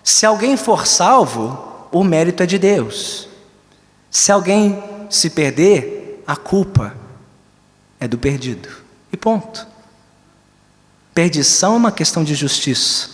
se 0.03 0.27
alguém 0.27 0.57
for 0.57 0.89
salvo, 0.89 1.87
o 1.93 2.03
mérito 2.03 2.43
é 2.43 2.47
de 2.47 2.59
Deus. 2.59 3.29
Se 4.11 4.33
alguém 4.33 4.83
se 5.09 5.31
perder, 5.31 6.25
a 6.27 6.35
culpa 6.35 7.00
é 8.01 8.09
do 8.09 8.19
perdido. 8.19 8.69
E 9.13 9.17
ponto. 9.17 9.67
Perdição 11.15 11.75
é 11.75 11.77
uma 11.77 11.93
questão 11.93 12.25
de 12.25 12.35
justiça. 12.35 13.11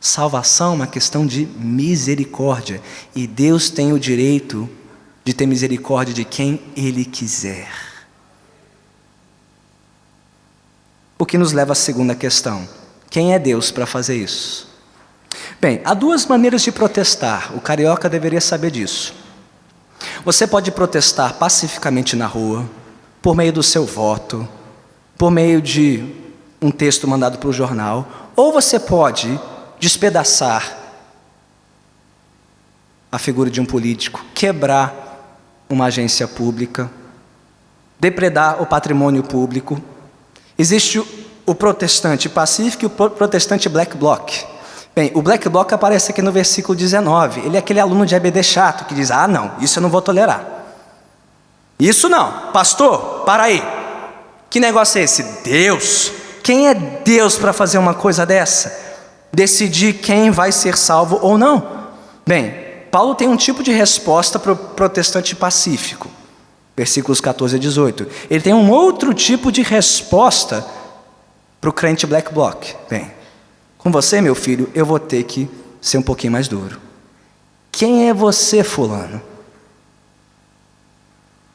Salvação 0.00 0.72
é 0.72 0.76
uma 0.76 0.86
questão 0.86 1.26
de 1.26 1.44
misericórdia. 1.44 2.80
E 3.14 3.26
Deus 3.26 3.68
tem 3.68 3.92
o 3.92 3.98
direito 3.98 4.68
de 5.24 5.34
ter 5.34 5.46
misericórdia 5.46 6.14
de 6.14 6.24
quem 6.24 6.60
Ele 6.74 7.04
quiser. 7.04 7.68
O 11.18 11.26
que 11.26 11.36
nos 11.36 11.52
leva 11.52 11.72
à 11.72 11.76
segunda 11.76 12.14
questão: 12.14 12.66
quem 13.10 13.34
é 13.34 13.38
Deus 13.38 13.70
para 13.70 13.84
fazer 13.84 14.16
isso? 14.16 14.70
Bem, 15.60 15.82
há 15.84 15.92
duas 15.92 16.24
maneiras 16.24 16.62
de 16.62 16.72
protestar, 16.72 17.54
o 17.54 17.60
carioca 17.60 18.08
deveria 18.08 18.40
saber 18.40 18.70
disso. 18.70 19.14
Você 20.24 20.46
pode 20.46 20.70
protestar 20.70 21.34
pacificamente 21.34 22.16
na 22.16 22.26
rua, 22.26 22.66
por 23.20 23.34
meio 23.36 23.52
do 23.52 23.62
seu 23.62 23.84
voto, 23.84 24.48
por 25.16 25.30
meio 25.30 25.60
de 25.60 26.14
um 26.60 26.70
texto 26.70 27.06
mandado 27.06 27.38
para 27.38 27.48
o 27.48 27.52
jornal, 27.52 28.32
ou 28.34 28.52
você 28.52 28.78
pode 28.78 29.38
despedaçar 29.78 30.78
a 33.10 33.18
figura 33.18 33.50
de 33.50 33.60
um 33.60 33.64
político, 33.64 34.24
quebrar 34.34 35.36
uma 35.68 35.86
agência 35.86 36.28
pública, 36.28 36.90
depredar 37.98 38.62
o 38.62 38.66
patrimônio 38.66 39.22
público. 39.22 39.80
Existe 40.56 41.02
o 41.46 41.54
protestante 41.54 42.28
pacífico 42.28 42.84
e 42.84 42.86
o 42.86 42.90
protestante 42.90 43.68
black 43.68 43.96
bloc. 43.96 44.30
Bem, 44.94 45.10
o 45.14 45.22
black 45.22 45.48
bloc 45.48 45.72
aparece 45.72 46.10
aqui 46.10 46.22
no 46.22 46.32
versículo 46.32 46.76
19. 46.76 47.40
Ele 47.40 47.56
é 47.56 47.58
aquele 47.58 47.80
aluno 47.80 48.04
de 48.04 48.14
EBD 48.14 48.42
chato 48.42 48.86
que 48.86 48.94
diz: 48.94 49.10
Ah, 49.10 49.26
não, 49.26 49.52
isso 49.60 49.78
eu 49.78 49.82
não 49.82 49.90
vou 49.90 50.02
tolerar. 50.02 50.59
Isso 51.80 52.08
não, 52.08 52.52
pastor, 52.52 53.24
para 53.24 53.44
aí. 53.44 53.62
Que 54.48 54.60
negócio 54.60 54.98
é 54.98 55.04
esse? 55.04 55.22
Deus 55.42 56.12
quem 56.42 56.68
é 56.68 56.74
Deus 56.74 57.36
para 57.36 57.52
fazer 57.52 57.78
uma 57.78 57.94
coisa 57.94 58.24
dessa? 58.24 58.76
Decidir 59.32 59.94
quem 59.94 60.30
vai 60.30 60.50
ser 60.50 60.76
salvo 60.76 61.18
ou 61.22 61.38
não? 61.38 61.90
Bem, 62.26 62.52
Paulo 62.90 63.14
tem 63.14 63.28
um 63.28 63.36
tipo 63.36 63.62
de 63.62 63.70
resposta 63.70 64.38
para 64.38 64.52
o 64.52 64.56
protestante 64.56 65.36
pacífico, 65.36 66.10
versículos 66.76 67.20
14 67.20 67.56
a 67.56 67.58
18. 67.58 68.06
Ele 68.28 68.42
tem 68.42 68.54
um 68.54 68.70
outro 68.70 69.14
tipo 69.14 69.52
de 69.52 69.62
resposta 69.62 70.66
para 71.60 71.70
o 71.70 71.72
crente 71.72 72.06
black 72.06 72.32
bloc. 72.32 72.74
Bem, 72.88 73.10
com 73.78 73.92
você, 73.92 74.20
meu 74.20 74.34
filho, 74.34 74.68
eu 74.74 74.84
vou 74.84 74.98
ter 74.98 75.22
que 75.24 75.48
ser 75.80 75.98
um 75.98 76.02
pouquinho 76.02 76.32
mais 76.32 76.48
duro. 76.48 76.80
Quem 77.70 78.08
é 78.08 78.14
você, 78.14 78.64
Fulano? 78.64 79.22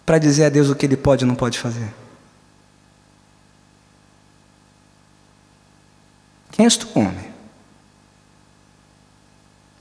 Para 0.05 0.19
dizer 0.19 0.45
a 0.45 0.49
Deus 0.49 0.69
o 0.69 0.75
que 0.75 0.85
ele 0.85 0.97
pode 0.97 1.25
e 1.25 1.27
não 1.27 1.35
pode 1.35 1.57
fazer. 1.57 1.93
Quem 6.51 6.65
és 6.65 6.77
tu, 6.77 6.87
homem? 6.95 7.33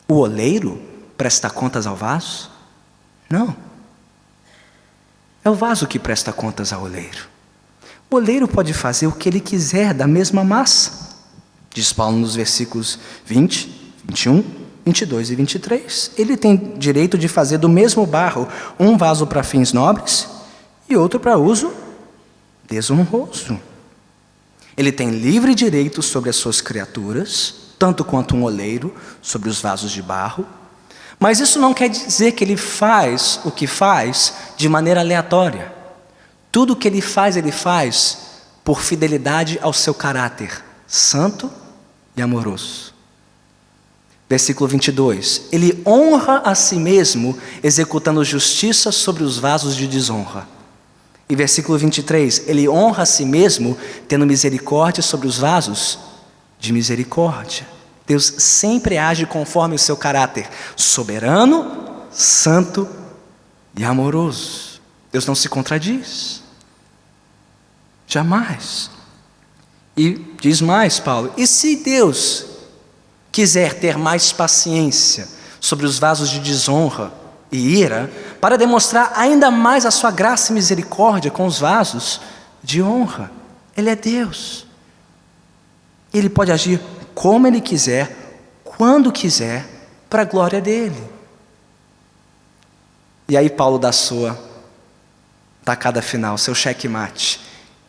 O 0.09 0.14
oleiro 0.14 0.81
presta 1.16 1.49
contas 1.49 1.87
ao 1.87 1.95
vaso? 1.95 2.51
Não. 3.29 3.55
É 5.45 5.51
o 5.51 5.55
vaso 5.55 5.87
que 5.87 5.99
presta 5.99 6.33
contas 6.33 6.72
ao 6.72 6.83
oleiro. 6.83 7.29
O 8.11 8.16
oleiro 8.16 8.49
pode 8.49 8.72
fazer 8.72 9.07
o 9.07 9.12
que 9.12 9.29
ele 9.29 9.41
quiser 9.41 9.93
da 9.93 10.07
mesma 10.07 10.43
massa. 10.43 11.16
Diz 11.70 11.93
Paulo 11.93 12.16
nos 12.16 12.35
versículos 12.35 12.99
20, 13.27 13.95
21, 14.05 14.64
22 14.85 15.30
e 15.30 15.35
23. 15.35 16.11
Ele 16.18 16.37
tem 16.37 16.74
direito 16.76 17.16
de 17.16 17.28
fazer 17.28 17.59
do 17.59 17.68
mesmo 17.68 18.07
barro 18.07 18.49
um 18.78 18.97
vaso 18.97 19.26
para 19.26 19.43
fins 19.43 19.72
nobres 19.72 20.28
e 20.89 20.97
outro 20.97 21.18
para 21.18 21.39
uso 21.39 21.72
desonroso. 22.68 23.59
Ele 24.76 24.91
tem 24.91 25.11
livre 25.11 25.55
direito 25.55 26.03
sobre 26.03 26.30
as 26.30 26.37
suas 26.37 26.61
criaturas, 26.61 27.55
tanto 27.78 28.05
quanto 28.05 28.35
um 28.35 28.43
oleiro 28.43 28.95
sobre 29.22 29.49
os 29.49 29.61
vasos 29.61 29.91
de 29.93 30.03
barro. 30.03 30.47
Mas 31.18 31.39
isso 31.39 31.61
não 31.61 31.72
quer 31.72 31.89
dizer 31.89 32.32
que 32.32 32.43
ele 32.43 32.57
faz 32.57 33.41
o 33.45 33.51
que 33.51 33.66
faz 33.66 34.35
de 34.57 34.68
maneira 34.68 35.01
aleatória. 35.01 35.72
Tudo 36.51 36.72
o 36.72 36.76
que 36.76 36.89
ele 36.89 37.01
faz, 37.01 37.37
ele 37.37 37.53
faz 37.53 38.18
por 38.64 38.80
fidelidade 38.80 39.59
ao 39.62 39.72
seu 39.72 39.95
caráter 39.95 40.64
santo 40.87 41.51
e 42.16 42.22
amoroso. 42.22 42.94
Versículo 44.35 44.68
22. 44.68 45.43
Ele 45.53 45.80
honra 45.87 46.39
a 46.45 46.57
si 46.57 46.74
mesmo, 46.74 47.39
executando 47.62 48.24
justiça 48.24 48.91
sobre 48.91 49.22
os 49.22 49.39
vasos 49.39 49.76
de 49.76 49.87
desonra. 49.87 50.49
E 51.28 51.37
versículo 51.37 51.78
23, 51.78 52.49
ele 52.49 52.68
honra 52.68 53.05
a 53.05 53.07
si 53.07 53.24
mesmo, 53.24 53.78
tendo 54.09 54.26
misericórdia 54.26 55.05
sobre 55.05 55.28
os 55.28 55.39
vasos 55.39 56.01
de 56.59 56.72
misericórdia. 56.72 57.64
Deus 58.09 58.24
sempre 58.24 58.99
age 58.99 59.24
conforme 59.24 59.76
o 59.76 59.78
seu 59.78 59.97
caráter 59.97 60.49
soberano, 60.74 62.03
santo 62.11 62.89
e 63.76 63.85
amoroso. 63.85 64.80
Deus 65.12 65.26
não 65.26 65.37
se 65.37 65.49
contradiz. 65.49 66.43
Jamais. 68.05 68.91
E 69.97 70.20
diz 70.41 70.61
mais, 70.61 70.99
Paulo: 70.99 71.32
e 71.37 71.47
se 71.47 71.76
Deus 71.76 72.54
quiser 73.35 73.74
ter 73.74 73.99
mais 73.99 74.30
paciência 74.30 75.26
sobre 75.61 75.85
os 75.87 75.99
vasos 75.99 76.30
de 76.30 76.39
desonra 76.39 77.12
e 77.51 77.80
ira, 77.80 78.09
para 78.41 78.57
demonstrar 78.57 79.12
ainda 79.16 79.51
mais 79.51 79.85
a 79.85 79.91
sua 79.91 80.12
graça 80.12 80.53
e 80.53 80.55
misericórdia 80.55 81.32
com 81.32 81.45
os 81.45 81.59
vasos 81.59 82.20
de 82.62 82.80
honra. 82.80 83.32
Ele 83.76 83.91
é 83.91 83.97
Deus. 83.97 84.68
Ele 86.12 86.30
pode 86.30 86.53
agir 86.53 86.80
como 87.12 87.49
Ele 87.49 87.61
quiser, 87.61 88.39
quando 88.62 89.11
quiser, 89.11 89.66
para 90.09 90.22
a 90.22 90.26
glória 90.26 90.61
dele. 90.61 91.03
E 93.28 93.37
aí, 93.37 93.51
Paulo 93.51 93.80
dá 93.80 93.91
sua 93.91 94.39
tacada 95.64 96.01
final, 96.01 96.39
seu 96.39 96.55
checkmate. 96.55 97.41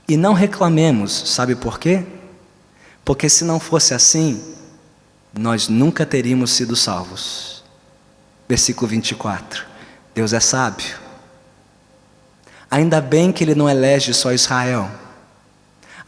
E 0.09 0.17
não 0.17 0.33
reclamemos, 0.33 1.11
sabe 1.11 1.53
por 1.53 1.77
quê? 1.77 2.03
Porque 3.03 3.29
se 3.29 3.43
não 3.43 3.59
fosse 3.59 3.93
assim, 3.93 4.55
nós 5.38 5.67
nunca 5.67 6.05
teríamos 6.05 6.51
sido 6.51 6.75
salvos. 6.75 7.63
Versículo 8.47 8.88
24. 8.88 9.65
Deus 10.13 10.31
é 10.31 10.39
sábio. 10.39 10.95
Ainda 12.71 13.01
bem 13.01 13.31
que 13.31 13.43
Ele 13.43 13.53
não 13.53 13.69
elege 13.69 14.13
só 14.13 14.31
Israel. 14.31 14.89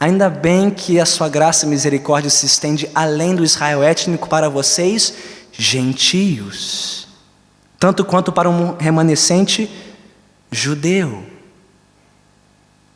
Ainda 0.00 0.30
bem 0.30 0.70
que 0.70 0.98
a 0.98 1.04
sua 1.04 1.28
graça 1.28 1.66
e 1.66 1.68
misericórdia 1.68 2.30
se 2.30 2.46
estende 2.46 2.88
além 2.94 3.34
do 3.34 3.44
Israel 3.44 3.82
étnico 3.82 4.28
para 4.28 4.48
vocês, 4.48 5.12
gentios, 5.52 7.08
tanto 7.80 8.04
quanto 8.04 8.30
para 8.30 8.48
um 8.48 8.76
remanescente 8.76 9.68
judeu. 10.52 11.24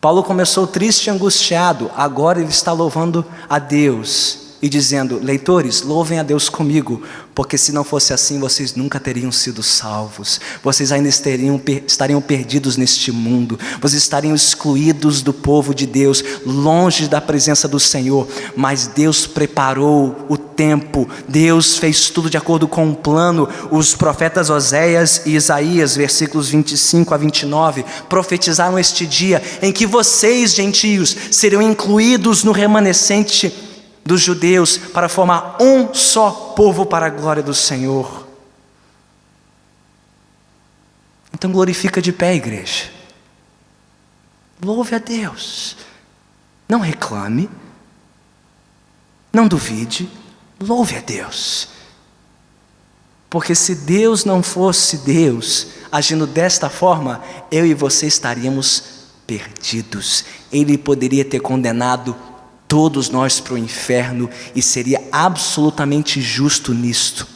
Paulo 0.01 0.23
começou 0.23 0.67
triste 0.67 1.09
e 1.09 1.11
angustiado, 1.11 1.91
agora 1.97 2.41
ele 2.41 2.51
está 2.51 2.73
louvando 2.73 3.27
a 3.49 3.59
Deus 3.59 4.42
e 4.63 4.69
dizendo: 4.69 5.19
Leitores, 5.21 5.83
louvem 5.83 6.21
a 6.21 6.23
Deus 6.23 6.49
comigo, 6.49 7.03
porque 7.35 7.59
se 7.59 7.73
não 7.73 7.83
fosse 7.83 8.13
assim, 8.13 8.39
vocês 8.39 8.77
nunca 8.77 9.01
teriam 9.01 9.33
sido 9.33 9.61
salvos, 9.61 10.41
vocês 10.63 10.93
ainda 10.93 11.09
estariam, 11.09 11.61
estariam 11.85 12.21
perdidos 12.23 12.77
neste 12.77 13.11
mundo, 13.11 13.59
vocês 13.81 14.01
estariam 14.01 14.35
excluídos 14.35 15.21
do 15.21 15.33
povo 15.33 15.75
de 15.75 15.85
Deus, 15.85 16.23
longe 16.47 17.09
da 17.09 17.21
presença 17.21 17.67
do 17.67 17.81
Senhor. 17.81 18.29
Mas 18.57 18.87
Deus 18.87 19.27
preparou 19.27 20.25
o 20.29 20.37
tempo, 20.37 21.09
Deus 21.27 21.77
fez 21.77 22.09
tudo 22.09 22.31
de 22.31 22.37
acordo 22.37 22.69
com 22.69 22.87
um 22.87 22.95
plano. 22.95 23.49
Os 23.71 23.97
profetas 23.97 24.49
Oséias 24.49 25.23
e 25.27 25.35
Isaías, 25.35 25.97
versículos 25.97 26.51
25 26.51 27.13
a 27.13 27.17
29, 27.17 27.85
profetizaram 28.09 28.79
este 28.79 29.07
dia 29.07 29.43
em 29.61 29.73
que 29.73 29.87
vocês, 29.87 30.55
gentios, 30.55 31.17
serão 31.33 31.61
incluídos 31.61 32.45
no 32.45 32.53
remanescente 32.53 33.53
dos 34.05 34.21
judeus 34.21 34.77
para 34.77 35.09
formar 35.09 35.57
um 35.61 35.95
só 35.95 36.31
povo 36.57 36.85
para 36.85 37.07
a 37.07 37.11
glória 37.11 37.43
do 37.43 37.55
Senhor. 37.55 38.27
Então 41.33 41.51
glorifica 41.51 42.01
de 42.01 42.13
pé, 42.13 42.35
igreja. 42.35 42.91
louve 44.65 44.95
a 44.95 44.99
Deus. 44.99 45.77
Não 46.69 46.81
reclame, 46.81 47.51
não 49.33 49.49
duvide, 49.49 50.09
louve 50.61 50.97
a 50.97 51.01
Deus. 51.01 51.69
Porque 53.29 53.55
se 53.55 53.75
Deus 53.75 54.25
não 54.25 54.43
fosse 54.43 54.99
Deus, 54.99 55.69
agindo 55.91 56.27
desta 56.27 56.69
forma, 56.69 57.23
eu 57.51 57.67
e 57.67 57.75
você 57.75 58.07
estaríamos 58.07 58.85
perdidos. 59.27 60.25
Ele 60.53 60.77
poderia 60.77 61.25
ter 61.25 61.41
condenado 61.41 62.15
todos 62.73 63.11
nós 63.11 63.39
para 63.39 63.53
o 63.53 63.59
inferno 63.59 64.31
e 64.55 64.63
seria 64.63 65.07
absolutamente 65.13 66.23
justo 66.23 66.73
nisto. 66.73 67.27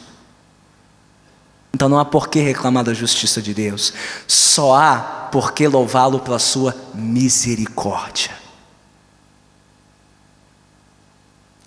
Então 1.71 1.87
não 1.87 1.99
há 1.99 2.05
por 2.05 2.27
que 2.27 2.39
reclamar 2.39 2.83
da 2.83 2.91
justiça 2.91 3.39
de 3.39 3.53
Deus, 3.53 3.93
só 4.27 4.73
há 4.73 4.97
por 5.31 5.53
que 5.53 5.67
louvá-lo 5.67 6.21
pela 6.21 6.39
sua 6.39 6.75
misericórdia. 6.95 8.31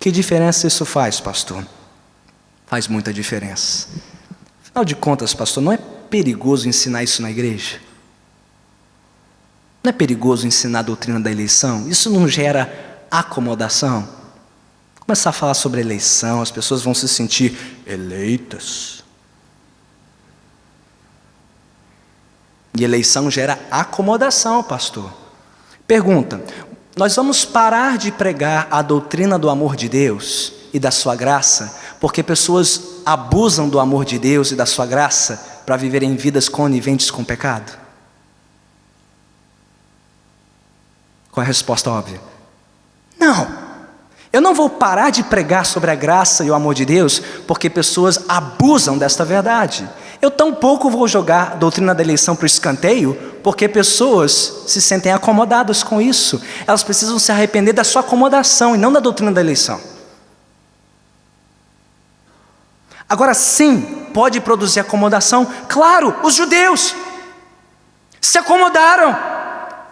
Que 0.01 0.11
diferença 0.11 0.67
isso 0.67 0.83
faz, 0.83 1.21
pastor? 1.21 1.65
Faz 2.67 2.89
muita 2.89 3.13
diferença. 3.13 3.87
Afinal 4.65 4.83
de 4.83 4.95
contas, 4.95 5.33
pastor, 5.33 5.63
não 5.63 5.71
é 5.71 5.77
perigoso 5.77 6.67
ensinar 6.67 7.03
isso 7.03 7.21
na 7.21 7.31
igreja? 7.31 7.79
Não 9.81 9.91
é 9.91 9.93
perigoso 9.93 10.45
ensinar 10.45 10.79
a 10.79 10.83
doutrina 10.83 11.21
da 11.21 11.31
eleição? 11.31 11.87
Isso 11.87 12.09
não 12.09 12.27
gera 12.27 12.90
acomodação. 13.11 14.07
Começar 14.99 15.31
a 15.31 15.33
falar 15.33 15.53
sobre 15.53 15.81
eleição, 15.81 16.41
as 16.41 16.49
pessoas 16.49 16.81
vão 16.81 16.95
se 16.95 17.07
sentir 17.07 17.83
eleitas. 17.85 19.03
E 22.77 22.83
eleição 22.83 23.29
gera 23.29 23.59
acomodação, 23.69 24.63
pastor. 24.63 25.11
Pergunta: 25.85 26.41
nós 26.95 27.15
vamos 27.15 27.43
parar 27.43 27.97
de 27.97 28.11
pregar 28.11 28.67
a 28.71 28.81
doutrina 28.81 29.37
do 29.37 29.49
amor 29.49 29.75
de 29.75 29.89
Deus 29.89 30.53
e 30.73 30.79
da 30.79 30.91
sua 30.91 31.15
graça, 31.15 31.77
porque 31.99 32.23
pessoas 32.23 33.01
abusam 33.05 33.67
do 33.67 33.79
amor 33.79 34.05
de 34.05 34.17
Deus 34.17 34.51
e 34.51 34.55
da 34.55 34.65
sua 34.65 34.85
graça 34.85 35.61
para 35.65 35.75
viverem 35.75 36.15
vidas 36.15 36.47
coniventes 36.47 37.11
com 37.11 37.21
o 37.21 37.25
pecado? 37.25 37.77
Qual 41.31 41.41
é 41.41 41.45
a 41.45 41.47
resposta 41.47 41.89
óbvia? 41.89 42.19
Não. 43.21 43.47
Eu 44.33 44.41
não 44.41 44.55
vou 44.55 44.67
parar 44.67 45.11
de 45.11 45.23
pregar 45.23 45.65
sobre 45.65 45.91
a 45.91 45.95
graça 45.95 46.43
e 46.43 46.49
o 46.49 46.55
amor 46.55 46.73
de 46.73 46.85
Deus 46.85 47.21
porque 47.45 47.69
pessoas 47.69 48.19
abusam 48.27 48.97
desta 48.97 49.23
verdade. 49.23 49.87
Eu 50.19 50.31
tampouco 50.31 50.89
vou 50.89 51.07
jogar 51.07 51.51
a 51.51 51.55
doutrina 51.55 51.93
da 51.93 52.01
eleição 52.01 52.35
para 52.35 52.43
o 52.43 52.47
escanteio 52.47 53.13
porque 53.43 53.67
pessoas 53.67 54.63
se 54.65 54.81
sentem 54.81 55.11
acomodadas 55.11 55.83
com 55.83 56.01
isso. 56.01 56.41
Elas 56.65 56.83
precisam 56.83 57.19
se 57.19 57.31
arrepender 57.31 57.73
da 57.73 57.83
sua 57.83 58.01
acomodação 58.01 58.73
e 58.73 58.77
não 58.77 58.91
da 58.91 58.99
doutrina 58.99 59.31
da 59.31 59.41
eleição. 59.41 59.79
Agora 63.07 63.33
sim, 63.33 63.81
pode 64.13 64.39
produzir 64.39 64.79
acomodação? 64.79 65.45
Claro, 65.67 66.15
os 66.23 66.33
judeus 66.33 66.95
se 68.19 68.37
acomodaram. 68.37 69.40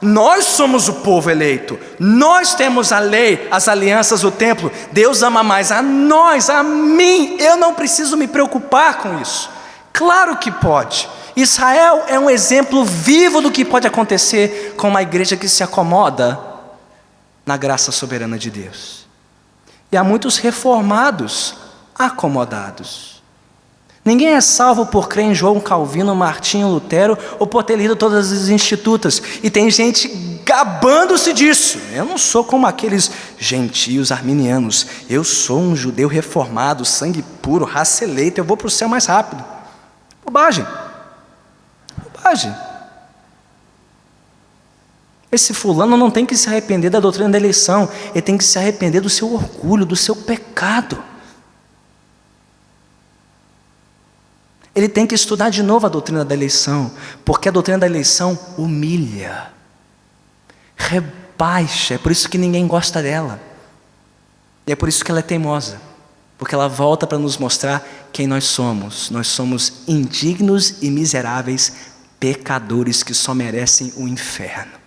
Nós 0.01 0.45
somos 0.45 0.87
o 0.87 0.93
povo 0.93 1.29
eleito, 1.29 1.77
nós 1.99 2.55
temos 2.55 2.93
a 2.93 2.99
lei, 2.99 3.47
as 3.51 3.67
alianças, 3.67 4.23
o 4.23 4.31
templo. 4.31 4.71
Deus 4.91 5.21
ama 5.21 5.43
mais 5.43 5.71
a 5.71 5.81
nós, 5.81 6.49
a 6.49 6.63
mim. 6.63 7.35
Eu 7.37 7.57
não 7.57 7.73
preciso 7.73 8.15
me 8.15 8.27
preocupar 8.27 8.99
com 8.99 9.19
isso. 9.19 9.49
Claro 9.91 10.37
que 10.37 10.51
pode. 10.51 11.09
Israel 11.35 12.05
é 12.07 12.17
um 12.17 12.29
exemplo 12.29 12.85
vivo 12.85 13.41
do 13.41 13.51
que 13.51 13.65
pode 13.65 13.87
acontecer 13.87 14.73
com 14.77 14.87
uma 14.87 15.01
igreja 15.01 15.35
que 15.35 15.49
se 15.49 15.63
acomoda 15.63 16.39
na 17.45 17.57
graça 17.57 17.91
soberana 17.91 18.37
de 18.37 18.49
Deus. 18.49 19.05
E 19.91 19.97
há 19.97 20.03
muitos 20.03 20.37
reformados 20.37 21.55
acomodados. 21.97 23.18
Ninguém 24.03 24.29
é 24.29 24.41
salvo 24.41 24.85
por 24.85 25.07
crer 25.07 25.25
em 25.25 25.35
João 25.35 25.59
Calvino, 25.59 26.15
Martinho 26.15 26.67
Lutero 26.67 27.17
ou 27.37 27.45
por 27.45 27.63
ter 27.63 27.75
lido 27.75 27.95
todas 27.95 28.31
as 28.31 28.49
institutas. 28.49 29.21
E 29.43 29.49
tem 29.49 29.69
gente 29.69 30.07
gabando-se 30.45 31.31
disso. 31.33 31.77
Eu 31.93 32.05
não 32.05 32.17
sou 32.17 32.43
como 32.43 32.65
aqueles 32.65 33.11
gentios 33.37 34.11
arminianos. 34.11 34.87
Eu 35.09 35.23
sou 35.23 35.59
um 35.59 35.75
judeu 35.75 36.07
reformado, 36.07 36.85
sangue 36.85 37.21
puro, 37.41 37.65
raça 37.65 38.03
eleita. 38.03 38.39
Eu 38.39 38.45
vou 38.45 38.57
para 38.57 38.67
o 38.67 38.71
céu 38.71 38.87
mais 38.87 39.05
rápido. 39.05 39.43
Bobagem. 40.25 40.65
Bobagem. 42.03 42.55
Esse 45.31 45.53
fulano 45.53 45.95
não 45.95 46.09
tem 46.09 46.25
que 46.25 46.35
se 46.35 46.49
arrepender 46.49 46.89
da 46.89 46.99
doutrina 46.99 47.29
da 47.29 47.37
eleição, 47.37 47.87
ele 48.11 48.21
tem 48.21 48.35
que 48.35 48.43
se 48.43 48.57
arrepender 48.57 48.99
do 48.99 49.09
seu 49.09 49.31
orgulho, 49.31 49.85
do 49.85 49.95
seu 49.95 50.15
pecado. 50.15 51.03
Ele 54.79 54.87
tem 54.87 55.05
que 55.05 55.13
estudar 55.13 55.49
de 55.49 55.61
novo 55.61 55.85
a 55.85 55.89
doutrina 55.89 56.23
da 56.23 56.33
eleição, 56.33 56.89
porque 57.25 57.49
a 57.49 57.51
doutrina 57.51 57.77
da 57.77 57.85
eleição 57.85 58.39
humilha, 58.57 59.51
rebaixa, 60.77 61.95
é 61.95 61.97
por 61.97 62.13
isso 62.13 62.29
que 62.29 62.37
ninguém 62.37 62.65
gosta 62.65 63.03
dela. 63.03 63.41
E 64.65 64.71
é 64.71 64.77
por 64.77 64.87
isso 64.87 65.03
que 65.03 65.11
ela 65.11 65.19
é 65.19 65.21
teimosa, 65.21 65.81
porque 66.37 66.55
ela 66.55 66.69
volta 66.69 67.05
para 67.05 67.17
nos 67.17 67.37
mostrar 67.37 67.85
quem 68.13 68.25
nós 68.25 68.45
somos. 68.45 69.09
Nós 69.09 69.27
somos 69.27 69.81
indignos 69.85 70.75
e 70.81 70.89
miseráveis 70.89 71.73
pecadores 72.17 73.03
que 73.03 73.13
só 73.13 73.33
merecem 73.33 73.91
o 73.97 74.07
inferno. 74.07 74.79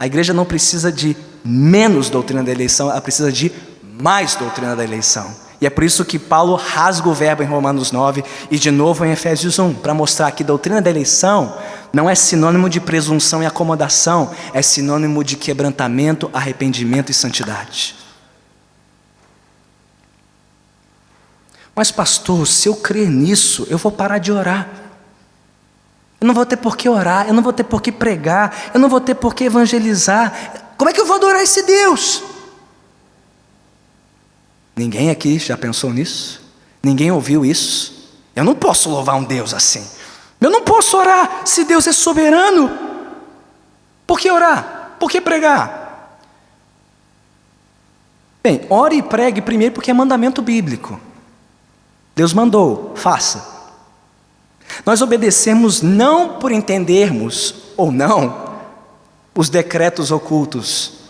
A 0.00 0.06
igreja 0.06 0.32
não 0.32 0.46
precisa 0.46 0.90
de 0.90 1.14
menos 1.44 2.08
doutrina 2.08 2.42
da 2.42 2.50
eleição, 2.50 2.90
ela 2.90 3.02
precisa 3.02 3.30
de 3.30 3.52
mais 4.00 4.34
doutrina 4.34 4.74
da 4.74 4.82
eleição. 4.82 5.51
E 5.62 5.66
é 5.66 5.70
por 5.70 5.84
isso 5.84 6.04
que 6.04 6.18
Paulo 6.18 6.56
rasga 6.56 7.08
o 7.08 7.14
verbo 7.14 7.40
em 7.40 7.46
Romanos 7.46 7.92
9 7.92 8.24
e 8.50 8.58
de 8.58 8.68
novo 8.72 9.04
em 9.04 9.12
Efésios 9.12 9.60
1, 9.60 9.74
para 9.74 9.94
mostrar 9.94 10.28
que 10.32 10.42
doutrina 10.42 10.82
da 10.82 10.90
eleição 10.90 11.56
não 11.92 12.10
é 12.10 12.16
sinônimo 12.16 12.68
de 12.68 12.80
presunção 12.80 13.40
e 13.40 13.46
acomodação, 13.46 14.32
é 14.52 14.60
sinônimo 14.60 15.22
de 15.22 15.36
quebrantamento, 15.36 16.28
arrependimento 16.32 17.12
e 17.12 17.14
santidade. 17.14 17.94
Mas, 21.76 21.92
pastor, 21.92 22.44
se 22.44 22.68
eu 22.68 22.74
crer 22.74 23.08
nisso, 23.08 23.64
eu 23.70 23.78
vou 23.78 23.92
parar 23.92 24.18
de 24.18 24.32
orar. 24.32 24.68
Eu 26.20 26.26
não 26.26 26.34
vou 26.34 26.44
ter 26.44 26.56
por 26.56 26.76
que 26.76 26.88
orar, 26.88 27.28
eu 27.28 27.34
não 27.34 27.42
vou 27.42 27.52
ter 27.52 27.62
por 27.62 27.80
que 27.80 27.92
pregar, 27.92 28.72
eu 28.74 28.80
não 28.80 28.88
vou 28.88 29.00
ter 29.00 29.14
por 29.14 29.32
que 29.32 29.44
evangelizar. 29.44 30.74
Como 30.76 30.90
é 30.90 30.92
que 30.92 31.00
eu 31.00 31.06
vou 31.06 31.14
adorar 31.14 31.40
esse 31.40 31.62
Deus? 31.62 32.31
Ninguém 34.82 35.10
aqui 35.10 35.38
já 35.38 35.56
pensou 35.56 35.92
nisso? 35.92 36.40
Ninguém 36.82 37.12
ouviu 37.12 37.44
isso? 37.44 38.10
Eu 38.34 38.42
não 38.42 38.52
posso 38.52 38.90
louvar 38.90 39.14
um 39.14 39.22
Deus 39.22 39.54
assim. 39.54 39.86
Eu 40.40 40.50
não 40.50 40.62
posso 40.62 40.96
orar 40.96 41.42
se 41.44 41.62
Deus 41.62 41.86
é 41.86 41.92
soberano. 41.92 42.68
Por 44.04 44.18
que 44.18 44.28
orar? 44.28 44.96
Por 44.98 45.08
que 45.08 45.20
pregar? 45.20 46.18
Bem, 48.42 48.62
ore 48.68 48.96
e 48.96 49.02
pregue 49.04 49.40
primeiro 49.40 49.72
porque 49.72 49.92
é 49.92 49.94
mandamento 49.94 50.42
bíblico. 50.42 51.00
Deus 52.16 52.32
mandou, 52.32 52.92
faça. 52.96 53.70
Nós 54.84 55.00
obedecemos 55.00 55.80
não 55.80 56.40
por 56.40 56.50
entendermos 56.50 57.54
ou 57.76 57.92
não 57.92 58.56
os 59.32 59.48
decretos 59.48 60.10
ocultos 60.10 61.01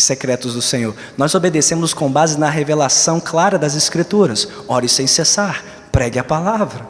e 0.00 0.02
secretos 0.02 0.54
do 0.54 0.62
Senhor. 0.62 0.94
Nós 1.16 1.34
obedecemos 1.34 1.94
com 1.94 2.10
base 2.10 2.38
na 2.38 2.48
revelação 2.48 3.20
clara 3.20 3.58
das 3.58 3.76
Escrituras. 3.76 4.48
Ore 4.66 4.88
sem 4.88 5.06
cessar, 5.06 5.62
pregue 5.92 6.18
a 6.18 6.24
palavra. 6.24 6.86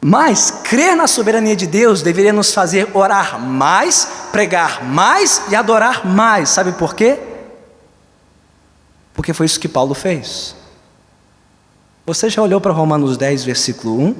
Mas 0.00 0.50
crer 0.50 0.96
na 0.96 1.06
soberania 1.06 1.54
de 1.54 1.66
Deus 1.66 2.00
deveria 2.00 2.32
nos 2.32 2.54
fazer 2.54 2.90
orar 2.94 3.38
mais, 3.38 4.08
pregar 4.32 4.82
mais 4.82 5.42
e 5.50 5.54
adorar 5.54 6.06
mais. 6.06 6.48
Sabe 6.48 6.72
por 6.72 6.94
quê? 6.94 7.18
Porque 9.12 9.34
foi 9.34 9.44
isso 9.44 9.60
que 9.60 9.68
Paulo 9.68 9.94
fez. 9.94 10.56
Você 12.06 12.30
já 12.30 12.40
olhou 12.40 12.60
para 12.60 12.72
Romanos 12.72 13.18
10, 13.18 13.44
versículo 13.44 14.00
1? 14.00 14.16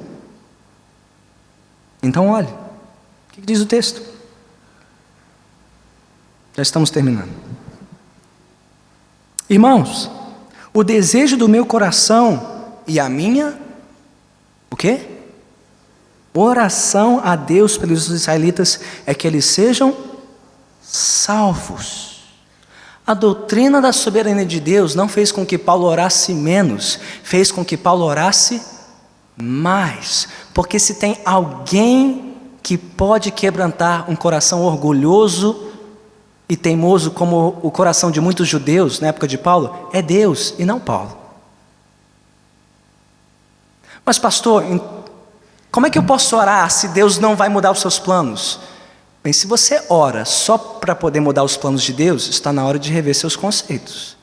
Então 2.03 2.29
olhe. 2.29 2.47
O 2.47 3.33
que 3.33 3.41
diz 3.41 3.59
o 3.59 3.65
texto? 3.65 4.10
Já 6.55 6.61
estamos 6.61 6.89
terminando. 6.89 7.31
Irmãos, 9.49 10.09
o 10.73 10.83
desejo 10.83 11.37
do 11.37 11.47
meu 11.47 11.65
coração 11.65 12.71
e 12.87 12.99
a 12.99 13.09
minha, 13.09 13.59
o 14.69 14.75
quê? 14.75 15.07
Oração 16.33 17.21
a 17.23 17.35
Deus 17.35 17.77
pelos 17.77 18.07
israelitas 18.07 18.79
é 19.05 19.13
que 19.13 19.27
eles 19.27 19.45
sejam 19.45 19.95
salvos. 20.81 22.23
A 23.05 23.13
doutrina 23.13 23.81
da 23.81 23.91
soberania 23.91 24.45
de 24.45 24.59
Deus 24.59 24.95
não 24.95 25.09
fez 25.09 25.31
com 25.31 25.45
que 25.45 25.57
Paulo 25.57 25.85
orasse 25.85 26.33
menos, 26.33 26.99
fez 27.23 27.51
com 27.51 27.65
que 27.65 27.75
Paulo 27.75 28.05
orasse 28.05 28.61
mais. 29.35 30.27
Porque 30.53 30.79
se 30.79 30.95
tem 30.95 31.19
alguém 31.25 32.37
que 32.63 32.77
pode 32.77 33.31
quebrantar 33.31 34.09
um 34.09 34.15
coração 34.15 34.61
orgulhoso 34.61 35.70
e 36.51 36.57
teimoso 36.57 37.11
como 37.11 37.57
o 37.63 37.71
coração 37.71 38.11
de 38.11 38.19
muitos 38.19 38.45
judeus 38.45 38.99
na 38.99 39.07
época 39.07 39.25
de 39.25 39.37
Paulo 39.37 39.87
é 39.93 40.01
Deus 40.01 40.53
e 40.59 40.65
não 40.65 40.81
Paulo. 40.81 41.17
Mas, 44.05 44.19
pastor, 44.19 44.61
como 45.71 45.87
é 45.87 45.89
que 45.89 45.97
eu 45.97 46.03
posso 46.03 46.35
orar 46.35 46.69
se 46.69 46.89
Deus 46.89 47.17
não 47.17 47.37
vai 47.37 47.47
mudar 47.47 47.71
os 47.71 47.79
seus 47.79 47.97
planos? 47.97 48.59
Bem, 49.23 49.31
se 49.31 49.47
você 49.47 49.81
ora 49.87 50.25
só 50.25 50.57
para 50.57 50.93
poder 50.93 51.21
mudar 51.21 51.45
os 51.45 51.55
planos 51.55 51.83
de 51.83 51.93
Deus, 51.93 52.27
está 52.27 52.51
na 52.51 52.65
hora 52.65 52.77
de 52.77 52.91
rever 52.91 53.15
seus 53.15 53.37
conceitos. 53.37 54.17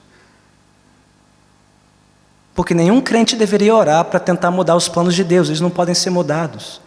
Porque 2.54 2.74
nenhum 2.74 3.00
crente 3.00 3.36
deveria 3.36 3.74
orar 3.74 4.04
para 4.04 4.20
tentar 4.20 4.50
mudar 4.50 4.76
os 4.76 4.86
planos 4.86 5.14
de 5.14 5.24
Deus, 5.24 5.48
eles 5.48 5.62
não 5.62 5.70
podem 5.70 5.94
ser 5.94 6.10
mudados. 6.10 6.78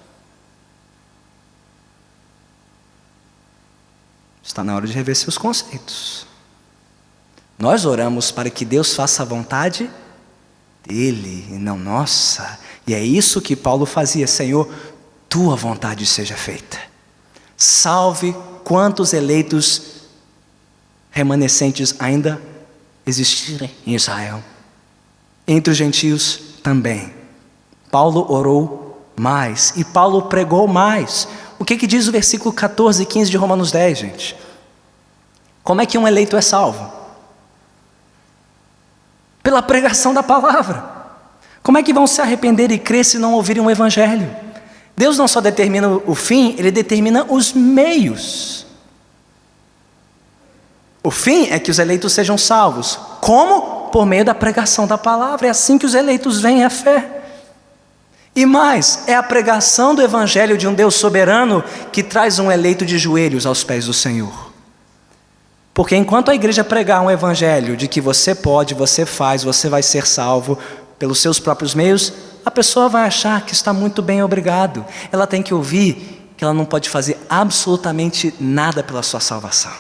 Está 4.43 4.63
na 4.63 4.75
hora 4.75 4.87
de 4.87 4.93
rever 4.93 5.15
seus 5.15 5.37
conceitos. 5.37 6.25
Nós 7.57 7.85
oramos 7.85 8.31
para 8.31 8.49
que 8.49 8.65
Deus 8.65 8.95
faça 8.95 9.21
a 9.21 9.25
vontade 9.25 9.89
dele 10.85 11.47
e 11.49 11.53
não 11.53 11.77
nossa. 11.77 12.59
E 12.87 12.93
é 12.93 13.03
isso 13.03 13.41
que 13.41 13.55
Paulo 13.55 13.85
fazia, 13.85 14.25
Senhor, 14.25 14.67
tua 15.29 15.55
vontade 15.55 16.05
seja 16.05 16.35
feita. 16.35 16.79
Salve 17.55 18.35
quantos 18.63 19.13
eleitos 19.13 19.83
remanescentes 21.11 21.93
ainda 21.99 22.41
existirem 23.05 23.69
em 23.85 23.93
Israel. 23.93 24.43
Entre 25.47 25.71
os 25.71 25.77
gentios 25.77 26.39
também. 26.63 27.13
Paulo 27.91 28.31
orou 28.31 29.05
mais 29.15 29.73
e 29.75 29.83
Paulo 29.83 30.23
pregou 30.23 30.67
mais. 30.67 31.27
O 31.62 31.64
que, 31.64 31.78
que 31.78 31.86
diz 31.86 32.07
o 32.07 32.12
versículo 32.12 32.51
14 32.51 33.03
e 33.03 33.05
15 33.05 33.30
de 33.30 33.38
Romanos 33.38 33.72
10, 33.72 33.99
gente? 33.99 34.36
Como 35.64 35.80
é 35.80 35.86
que 35.86 35.95
um 35.95 36.07
eleito 36.07 36.36
é 36.36 36.41
salvo? 36.41 36.91
Pela 39.43 39.62
pregação 39.62 40.12
da 40.12 40.24
palavra. 40.24 40.84
Como 41.62 41.78
é 41.78 41.84
que 41.84 41.93
vão 41.93 42.07
se 42.07 42.20
arrepender 42.20 42.72
e 42.72 42.80
crer 42.80 43.05
se 43.05 43.20
não 43.20 43.34
ouvirem 43.34 43.64
o 43.64 43.70
Evangelho? 43.70 44.36
Deus 44.97 45.20
não 45.20 45.28
só 45.28 45.39
determina 45.39 45.88
o 45.88 46.16
fim, 46.16 46.55
Ele 46.57 46.72
determina 46.72 47.28
os 47.30 47.53
meios. 47.53 48.66
O 51.03 51.12
fim 51.12 51.47
é 51.51 51.59
que 51.59 51.70
os 51.70 51.78
eleitos 51.78 52.12
sejam 52.12 52.39
salvos. 52.39 52.97
Como? 53.22 53.91
Por 53.91 54.07
meio 54.07 54.26
da 54.26 54.34
pregação 54.34 54.88
da 54.88 54.97
palavra. 54.97 55.45
É 55.45 55.51
assim 55.51 55.78
que 55.78 55.86
os 55.86 55.93
eleitos 55.93 56.41
vêm 56.41 56.66
à 56.66 56.72
fé. 56.72 57.20
E 58.36 58.45
mais, 58.45 59.03
é 59.07 59.15
a 59.15 59.23
pregação 59.23 59.93
do 59.93 60.01
Evangelho 60.01 60.57
de 60.57 60.67
um 60.67 60.73
Deus 60.73 60.95
soberano 60.95 61.63
que 61.91 62.01
traz 62.01 62.39
um 62.39 62.49
eleito 62.49 62.86
de 62.86 62.97
joelhos 62.97 63.45
aos 63.45 63.63
pés 63.63 63.86
do 63.86 63.93
Senhor. 63.93 64.51
Porque 65.73 65.95
enquanto 65.95 66.29
a 66.29 66.36
igreja 66.36 66.63
pregar 66.63 67.01
um 67.01 67.11
Evangelho 67.11 67.75
de 67.75 67.88
que 67.88 67.99
você 67.99 68.34
pode, 68.34 68.73
você 68.73 69.05
faz, 69.05 69.43
você 69.43 69.67
vai 69.67 69.84
ser 69.84 70.07
salvo 70.07 70.57
pelos 70.97 71.19
seus 71.19 71.39
próprios 71.39 71.73
meios, 71.73 72.13
a 72.45 72.51
pessoa 72.51 72.88
vai 72.88 73.05
achar 73.05 73.45
que 73.45 73.53
está 73.53 73.73
muito 73.73 74.01
bem, 74.01 74.23
obrigado. 74.23 74.86
Ela 75.11 75.27
tem 75.27 75.43
que 75.43 75.53
ouvir 75.53 76.32
que 76.38 76.43
ela 76.43 76.53
não 76.53 76.65
pode 76.65 76.89
fazer 76.89 77.17
absolutamente 77.29 78.34
nada 78.39 78.82
pela 78.82 79.03
sua 79.03 79.19
salvação. 79.19 79.71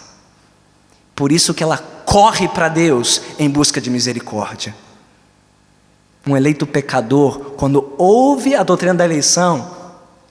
Por 1.15 1.31
isso 1.31 1.53
que 1.53 1.63
ela 1.63 1.77
corre 2.05 2.47
para 2.47 2.67
Deus 2.67 3.21
em 3.39 3.49
busca 3.49 3.79
de 3.79 3.89
misericórdia. 3.89 4.75
Um 6.25 6.37
eleito 6.37 6.67
pecador, 6.67 7.53
quando 7.57 7.93
ouve 7.97 8.55
a 8.55 8.63
doutrina 8.63 8.93
da 8.93 9.05
eleição, 9.05 9.75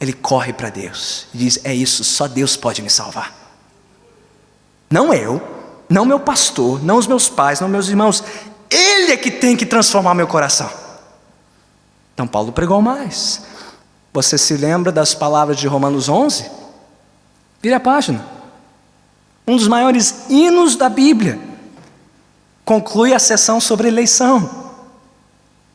ele 0.00 0.12
corre 0.12 0.52
para 0.52 0.70
Deus 0.70 1.26
e 1.34 1.38
diz: 1.38 1.60
É 1.64 1.74
isso, 1.74 2.04
só 2.04 2.28
Deus 2.28 2.56
pode 2.56 2.80
me 2.80 2.88
salvar. 2.88 3.34
Não 4.88 5.12
eu, 5.12 5.40
não 5.88 6.04
meu 6.04 6.20
pastor, 6.20 6.82
não 6.82 6.96
os 6.96 7.06
meus 7.06 7.28
pais, 7.28 7.60
não 7.60 7.68
meus 7.68 7.88
irmãos. 7.88 8.22
Ele 8.70 9.12
é 9.12 9.16
que 9.16 9.30
tem 9.30 9.56
que 9.56 9.66
transformar 9.66 10.14
meu 10.14 10.26
coração. 10.26 10.70
Então 12.14 12.26
Paulo 12.26 12.52
pregou 12.52 12.80
mais. 12.80 13.42
Você 14.12 14.38
se 14.38 14.56
lembra 14.56 14.90
das 14.90 15.14
palavras 15.14 15.56
de 15.56 15.66
Romanos 15.66 16.08
11? 16.08 16.50
Vire 17.62 17.74
a 17.74 17.80
página. 17.80 18.24
Um 19.46 19.56
dos 19.56 19.68
maiores 19.68 20.26
hinos 20.28 20.76
da 20.76 20.88
Bíblia. 20.88 21.38
Conclui 22.64 23.12
a 23.12 23.18
sessão 23.18 23.60
sobre 23.60 23.88
eleição. 23.88 24.69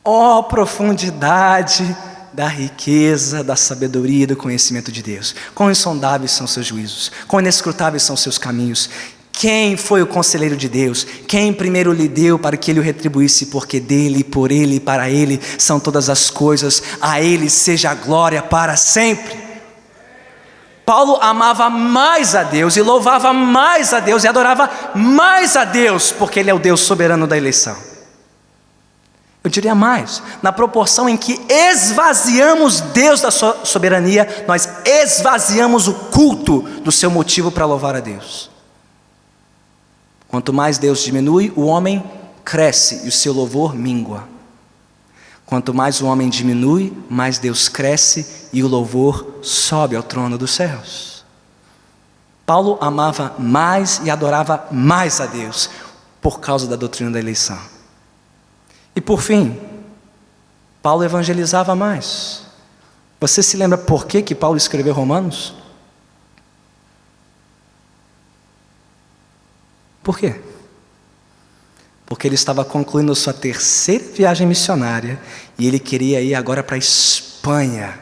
Ó 0.08 0.38
oh, 0.38 0.42
profundidade 0.44 1.96
da 2.32 2.46
riqueza, 2.46 3.42
da 3.42 3.56
sabedoria 3.56 4.24
do 4.24 4.36
conhecimento 4.36 4.92
de 4.92 5.02
Deus. 5.02 5.34
Quão 5.52 5.68
insondáveis 5.68 6.30
são 6.30 6.46
seus 6.46 6.64
juízos, 6.64 7.10
quão 7.26 7.40
inescrutáveis 7.40 8.04
são 8.04 8.16
seus 8.16 8.38
caminhos. 8.38 8.88
Quem 9.32 9.76
foi 9.76 10.02
o 10.02 10.06
conselheiro 10.06 10.56
de 10.56 10.68
Deus? 10.68 11.04
Quem 11.26 11.52
primeiro 11.52 11.92
lhe 11.92 12.06
deu 12.06 12.38
para 12.38 12.56
que 12.56 12.70
ele 12.70 12.78
o 12.78 12.82
retribuísse? 12.82 13.46
Porque 13.46 13.80
dele, 13.80 14.22
por 14.22 14.52
ele 14.52 14.76
e 14.76 14.80
para 14.80 15.10
ele 15.10 15.40
são 15.58 15.80
todas 15.80 16.08
as 16.08 16.30
coisas, 16.30 16.82
a 17.00 17.20
ele 17.20 17.50
seja 17.50 17.90
a 17.90 17.94
glória 17.94 18.40
para 18.40 18.76
sempre. 18.76 19.36
Paulo 20.86 21.18
amava 21.20 21.68
mais 21.68 22.36
a 22.36 22.44
Deus 22.44 22.76
e 22.76 22.80
louvava 22.80 23.32
mais 23.32 23.92
a 23.92 23.98
Deus 23.98 24.22
e 24.22 24.28
adorava 24.28 24.70
mais 24.94 25.56
a 25.56 25.64
Deus, 25.64 26.12
porque 26.12 26.38
ele 26.38 26.50
é 26.50 26.54
o 26.54 26.60
Deus 26.60 26.80
soberano 26.80 27.26
da 27.26 27.36
eleição. 27.36 27.95
Eu 29.46 29.50
diria 29.50 29.76
mais, 29.76 30.20
na 30.42 30.50
proporção 30.50 31.08
em 31.08 31.16
que 31.16 31.40
esvaziamos 31.48 32.80
Deus 32.80 33.20
da 33.20 33.30
sua 33.30 33.64
soberania, 33.64 34.44
nós 34.48 34.68
esvaziamos 34.84 35.86
o 35.86 35.94
culto 35.94 36.62
do 36.82 36.90
seu 36.90 37.12
motivo 37.12 37.52
para 37.52 37.64
louvar 37.64 37.94
a 37.94 38.00
Deus. 38.00 38.50
Quanto 40.26 40.52
mais 40.52 40.78
Deus 40.78 40.98
diminui, 40.98 41.52
o 41.54 41.66
homem 41.66 42.02
cresce 42.44 43.02
e 43.04 43.08
o 43.08 43.12
seu 43.12 43.32
louvor 43.32 43.72
mingua. 43.76 44.24
Quanto 45.46 45.72
mais 45.72 46.00
o 46.00 46.06
homem 46.06 46.28
diminui, 46.28 46.92
mais 47.08 47.38
Deus 47.38 47.68
cresce 47.68 48.48
e 48.52 48.64
o 48.64 48.68
louvor 48.68 49.38
sobe 49.42 49.94
ao 49.94 50.02
trono 50.02 50.36
dos 50.36 50.50
céus. 50.50 51.24
Paulo 52.44 52.78
amava 52.80 53.36
mais 53.38 54.00
e 54.02 54.10
adorava 54.10 54.66
mais 54.72 55.20
a 55.20 55.26
Deus 55.26 55.70
por 56.20 56.40
causa 56.40 56.66
da 56.66 56.74
doutrina 56.74 57.12
da 57.12 57.20
eleição. 57.20 57.75
E 58.96 59.00
por 59.00 59.20
fim, 59.20 59.60
Paulo 60.82 61.04
evangelizava 61.04 61.76
mais. 61.76 62.46
Você 63.20 63.42
se 63.42 63.56
lembra 63.56 63.76
por 63.76 64.06
que, 64.06 64.22
que 64.22 64.34
Paulo 64.34 64.56
escreveu 64.56 64.94
Romanos? 64.94 65.54
Por 70.02 70.18
quê? 70.18 70.36
Porque 72.06 72.26
ele 72.26 72.36
estava 72.36 72.64
concluindo 72.64 73.14
sua 73.14 73.34
terceira 73.34 74.04
viagem 74.14 74.46
missionária 74.46 75.20
e 75.58 75.66
ele 75.66 75.78
queria 75.78 76.20
ir 76.22 76.34
agora 76.34 76.62
para 76.62 76.76
a 76.76 76.78
Espanha, 76.78 77.98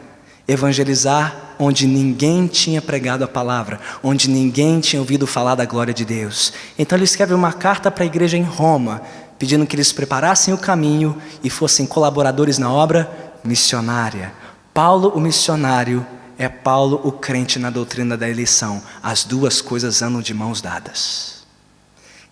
evangelizar 0.47 1.55
onde 1.57 1.87
ninguém 1.87 2.47
tinha 2.47 2.81
pregado 2.81 3.23
a 3.23 3.27
palavra, 3.27 3.79
onde 4.03 4.29
ninguém 4.29 4.79
tinha 4.79 5.01
ouvido 5.01 5.25
falar 5.25 5.55
da 5.55 5.65
glória 5.65 5.93
de 5.93 6.05
Deus. 6.05 6.53
Então 6.77 6.97
ele 6.97 7.05
escreve 7.05 7.33
uma 7.33 7.51
carta 7.51 7.89
para 7.89 8.03
a 8.03 8.07
igreja 8.07 8.37
em 8.37 8.43
Roma, 8.43 9.01
pedindo 9.37 9.65
que 9.65 9.75
eles 9.75 9.91
preparassem 9.91 10.53
o 10.53 10.57
caminho 10.57 11.21
e 11.43 11.49
fossem 11.49 11.85
colaboradores 11.85 12.57
na 12.57 12.71
obra 12.71 13.09
missionária. 13.43 14.33
Paulo, 14.73 15.09
o 15.15 15.19
missionário, 15.19 16.05
é 16.37 16.49
Paulo, 16.49 16.99
o 17.03 17.11
crente 17.11 17.59
na 17.59 17.69
doutrina 17.69 18.17
da 18.17 18.29
eleição. 18.29 18.81
As 19.01 19.23
duas 19.23 19.61
coisas 19.61 20.01
andam 20.01 20.21
de 20.21 20.33
mãos 20.33 20.61
dadas. 20.61 21.45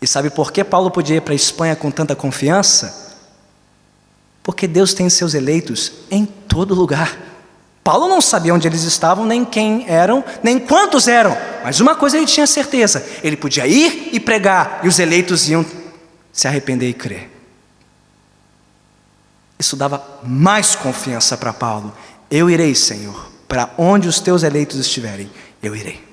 E 0.01 0.07
sabe 0.07 0.29
por 0.29 0.51
que 0.51 0.63
Paulo 0.63 0.91
podia 0.91 1.17
ir 1.17 1.21
para 1.21 1.33
a 1.33 1.35
Espanha 1.35 1.75
com 1.75 1.89
tanta 1.89 2.15
confiança? 2.15 3.15
Porque 4.41 4.67
Deus 4.67 4.93
tem 4.93 5.09
seus 5.09 5.33
eleitos 5.33 5.91
em 6.11 6.25
todo 6.25 6.75
lugar. 6.75 7.17
Paulo 7.83 8.07
não 8.07 8.21
sabia 8.21 8.53
onde 8.53 8.67
eles 8.67 8.83
estavam, 8.83 9.25
nem 9.25 9.43
quem 9.43 9.85
eram, 9.87 10.23
nem 10.41 10.57
quantos 10.57 11.07
eram, 11.07 11.37
mas 11.63 11.81
uma 11.81 11.95
coisa 11.95 12.17
ele 12.17 12.25
tinha 12.25 12.47
certeza: 12.47 13.05
ele 13.21 13.35
podia 13.35 13.67
ir 13.67 14.09
e 14.13 14.19
pregar, 14.19 14.79
e 14.83 14.87
os 14.87 14.99
eleitos 14.99 15.49
iam 15.49 15.65
se 16.33 16.47
arrepender 16.47 16.89
e 16.89 16.93
crer. 16.93 17.29
Isso 19.59 19.77
dava 19.77 20.03
mais 20.23 20.75
confiança 20.75 21.37
para 21.37 21.53
Paulo. 21.53 21.95
Eu 22.29 22.49
irei, 22.49 22.73
Senhor, 22.73 23.31
para 23.47 23.69
onde 23.77 24.07
os 24.07 24.19
teus 24.19 24.41
eleitos 24.41 24.79
estiverem, 24.79 25.29
eu 25.61 25.75
irei. 25.75 26.03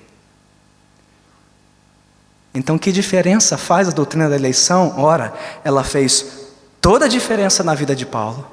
Então, 2.55 2.77
que 2.77 2.93
diferença 2.93 3.57
faz 3.57 3.89
a 3.89 3.93
doutrina 3.93 4.29
da 4.29 4.37
eleição? 4.37 4.95
Ora, 4.99 5.33
ela 5.65 5.83
fez 5.83 6.49
toda 6.81 7.07
a 7.07 7.09
diferença 7.09 7.65
na 7.65 7.75
vida 7.75 7.97
de 7.97 8.05
Paulo, 8.05 8.47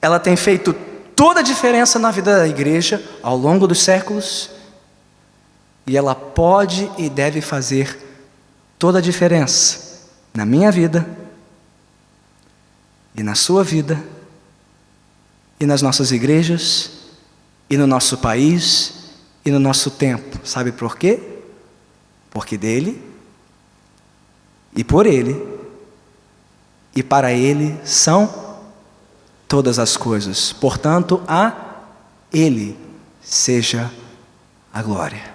ela 0.00 0.18
tem 0.18 0.36
feito 0.36 0.72
toda 1.16 1.40
a 1.40 1.42
diferença 1.42 1.98
na 1.98 2.10
vida 2.10 2.38
da 2.38 2.48
igreja 2.48 3.02
ao 3.22 3.36
longo 3.36 3.66
dos 3.66 3.82
séculos, 3.82 4.50
e 5.86 5.96
ela 5.96 6.14
pode 6.14 6.90
e 6.96 7.08
deve 7.08 7.40
fazer 7.40 7.98
toda 8.78 8.98
a 8.98 9.02
diferença 9.02 9.91
na 10.34 10.46
minha 10.46 10.70
vida 10.70 11.06
e 13.14 13.22
na 13.22 13.34
sua 13.34 13.62
vida 13.62 14.02
e 15.60 15.66
nas 15.66 15.82
nossas 15.82 16.10
igrejas 16.10 16.90
e 17.68 17.76
no 17.76 17.86
nosso 17.86 18.18
país 18.18 19.10
e 19.44 19.50
no 19.50 19.58
nosso 19.58 19.90
tempo. 19.90 20.44
Sabe 20.46 20.72
por 20.72 20.96
quê? 20.96 21.20
Porque 22.30 22.56
dele 22.56 23.02
e 24.74 24.82
por 24.82 25.06
ele 25.06 25.52
e 26.94 27.02
para 27.02 27.32
ele 27.32 27.78
são 27.84 28.58
todas 29.46 29.78
as 29.78 29.96
coisas. 29.96 30.52
Portanto, 30.52 31.22
a 31.28 31.54
ele 32.32 32.76
seja 33.22 33.90
a 34.72 34.82
glória. 34.82 35.34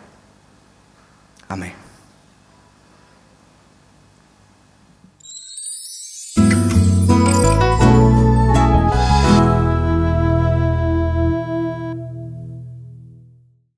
Amém. 1.47 1.86